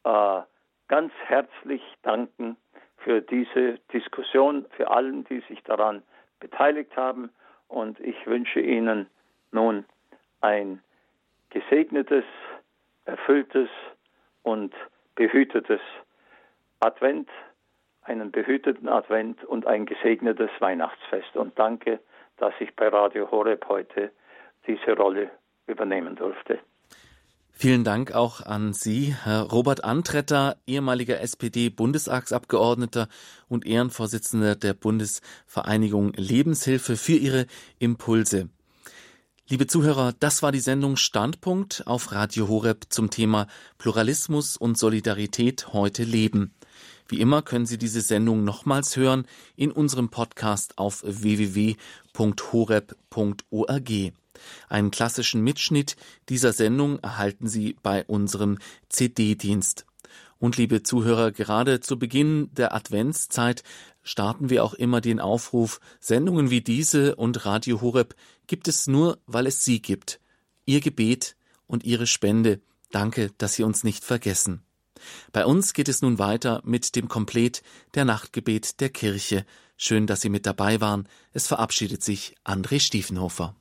äh, 0.04 0.42
ganz 0.88 1.14
herzlich 1.26 1.82
danken 2.04 2.58
für 2.98 3.22
diese 3.22 3.80
Diskussion, 3.92 4.66
für 4.76 4.92
allen, 4.92 5.24
die 5.26 5.42
sich 5.50 5.62
daran 5.64 6.04
beteiligt 6.40 6.96
haben. 6.96 7.30
Und 7.68 8.00
ich 8.00 8.26
wünsche 8.26 8.60
Ihnen 8.60 9.08
nun 9.52 9.86
ein 10.42 10.82
gesegnetes, 11.50 12.26
erfülltes 13.06 13.70
und 14.44 14.74
behütetes 15.16 15.82
Advent, 16.80 17.30
einen 18.04 18.32
behüteten 18.32 18.90
Advent 18.90 19.44
und 19.46 19.66
ein 19.66 19.86
gesegnetes 19.86 20.50
Weihnachtsfest. 20.60 21.36
Und 21.36 21.58
danke, 21.58 22.00
dass 22.38 22.54
ich 22.60 22.76
bei 22.76 22.88
Radio 22.88 23.30
Horeb 23.32 23.68
heute 23.70 24.12
diese 24.68 24.96
Rolle 24.98 25.30
übernehmen 25.68 26.16
durfte. 26.16 26.60
Vielen 27.56 27.84
Dank 27.84 28.12
auch 28.14 28.42
an 28.42 28.74
Sie, 28.74 29.16
Herr 29.24 29.44
Robert 29.44 29.84
Antretter, 29.84 30.58
ehemaliger 30.66 31.22
SPD-Bundestagsabgeordneter 31.22 33.08
und 33.48 33.66
Ehrenvorsitzender 33.66 34.56
der 34.56 34.74
Bundesvereinigung 34.74 36.14
Lebenshilfe 36.14 36.98
für 36.98 37.14
Ihre 37.14 37.46
Impulse. 37.78 38.50
Liebe 39.48 39.68
Zuhörer, 39.68 40.14
das 40.20 40.42
war 40.42 40.52
die 40.52 40.60
Sendung 40.60 40.98
Standpunkt 40.98 41.86
auf 41.86 42.12
Radio 42.12 42.48
Horeb 42.48 42.86
zum 42.90 43.12
Thema 43.12 43.48
Pluralismus 43.78 44.58
und 44.58 44.78
Solidarität 44.78 45.74
heute 45.74 46.04
leben. 46.04 46.54
Wie 47.08 47.20
immer 47.20 47.44
können 47.44 47.68
Sie 47.68 47.78
diese 47.78 48.02
Sendung 48.02 48.44
nochmals 48.44 48.98
hören 48.98 49.28
in 49.56 49.72
unserem 49.72 50.10
Podcast 50.10 50.80
auf 50.80 51.04
www.horeb.org. 51.06 51.74
Einen 54.70 54.92
klassischen 54.92 55.42
Mitschnitt 55.42 55.96
dieser 56.30 56.54
Sendung 56.54 57.00
erhalten 57.00 57.48
Sie 57.48 57.76
bei 57.84 58.04
unserem 58.06 58.58
CD-Dienst. 58.90 59.86
Und 60.40 60.58
liebe 60.58 60.84
Zuhörer, 60.84 61.32
gerade 61.32 61.80
zu 61.80 61.98
Beginn 61.98 62.50
der 62.54 62.76
Adventszeit 62.76 63.64
starten 64.02 64.50
wir 64.50 64.64
auch 64.64 64.74
immer 64.74 65.00
den 65.00 65.20
Aufruf, 65.20 65.80
Sendungen 66.00 66.50
wie 66.50 66.62
diese 66.62 67.16
und 67.16 67.46
Radio 67.46 67.82
Horeb 67.82 68.16
gibt 68.48 68.68
es 68.68 68.88
nur, 68.88 69.20
weil 69.26 69.48
es 69.48 69.64
Sie 69.64 69.82
gibt. 69.82 70.20
Ihr 70.66 70.82
Gebet 70.82 71.36
und 71.66 71.84
Ihre 71.84 72.08
Spende. 72.08 72.60
Danke, 72.92 73.32
dass 73.38 73.54
Sie 73.54 73.64
uns 73.64 73.84
nicht 73.84 74.04
vergessen. 74.04 74.62
Bei 75.32 75.46
uns 75.46 75.74
geht 75.74 75.90
es 75.90 76.02
nun 76.02 76.20
weiter 76.20 76.62
mit 76.64 76.96
dem 76.96 77.08
Komplet 77.08 77.62
der 77.94 78.06
Nachtgebet 78.06 78.80
der 78.80 78.90
Kirche. 78.90 79.46
Schön, 79.78 80.08
dass 80.08 80.22
Sie 80.22 80.30
mit 80.30 80.46
dabei 80.46 80.82
waren. 80.82 81.08
Es 81.34 81.48
verabschiedet 81.48 82.04
sich 82.04 82.36
André 82.46 82.80
Stiefenhofer. 82.80 83.52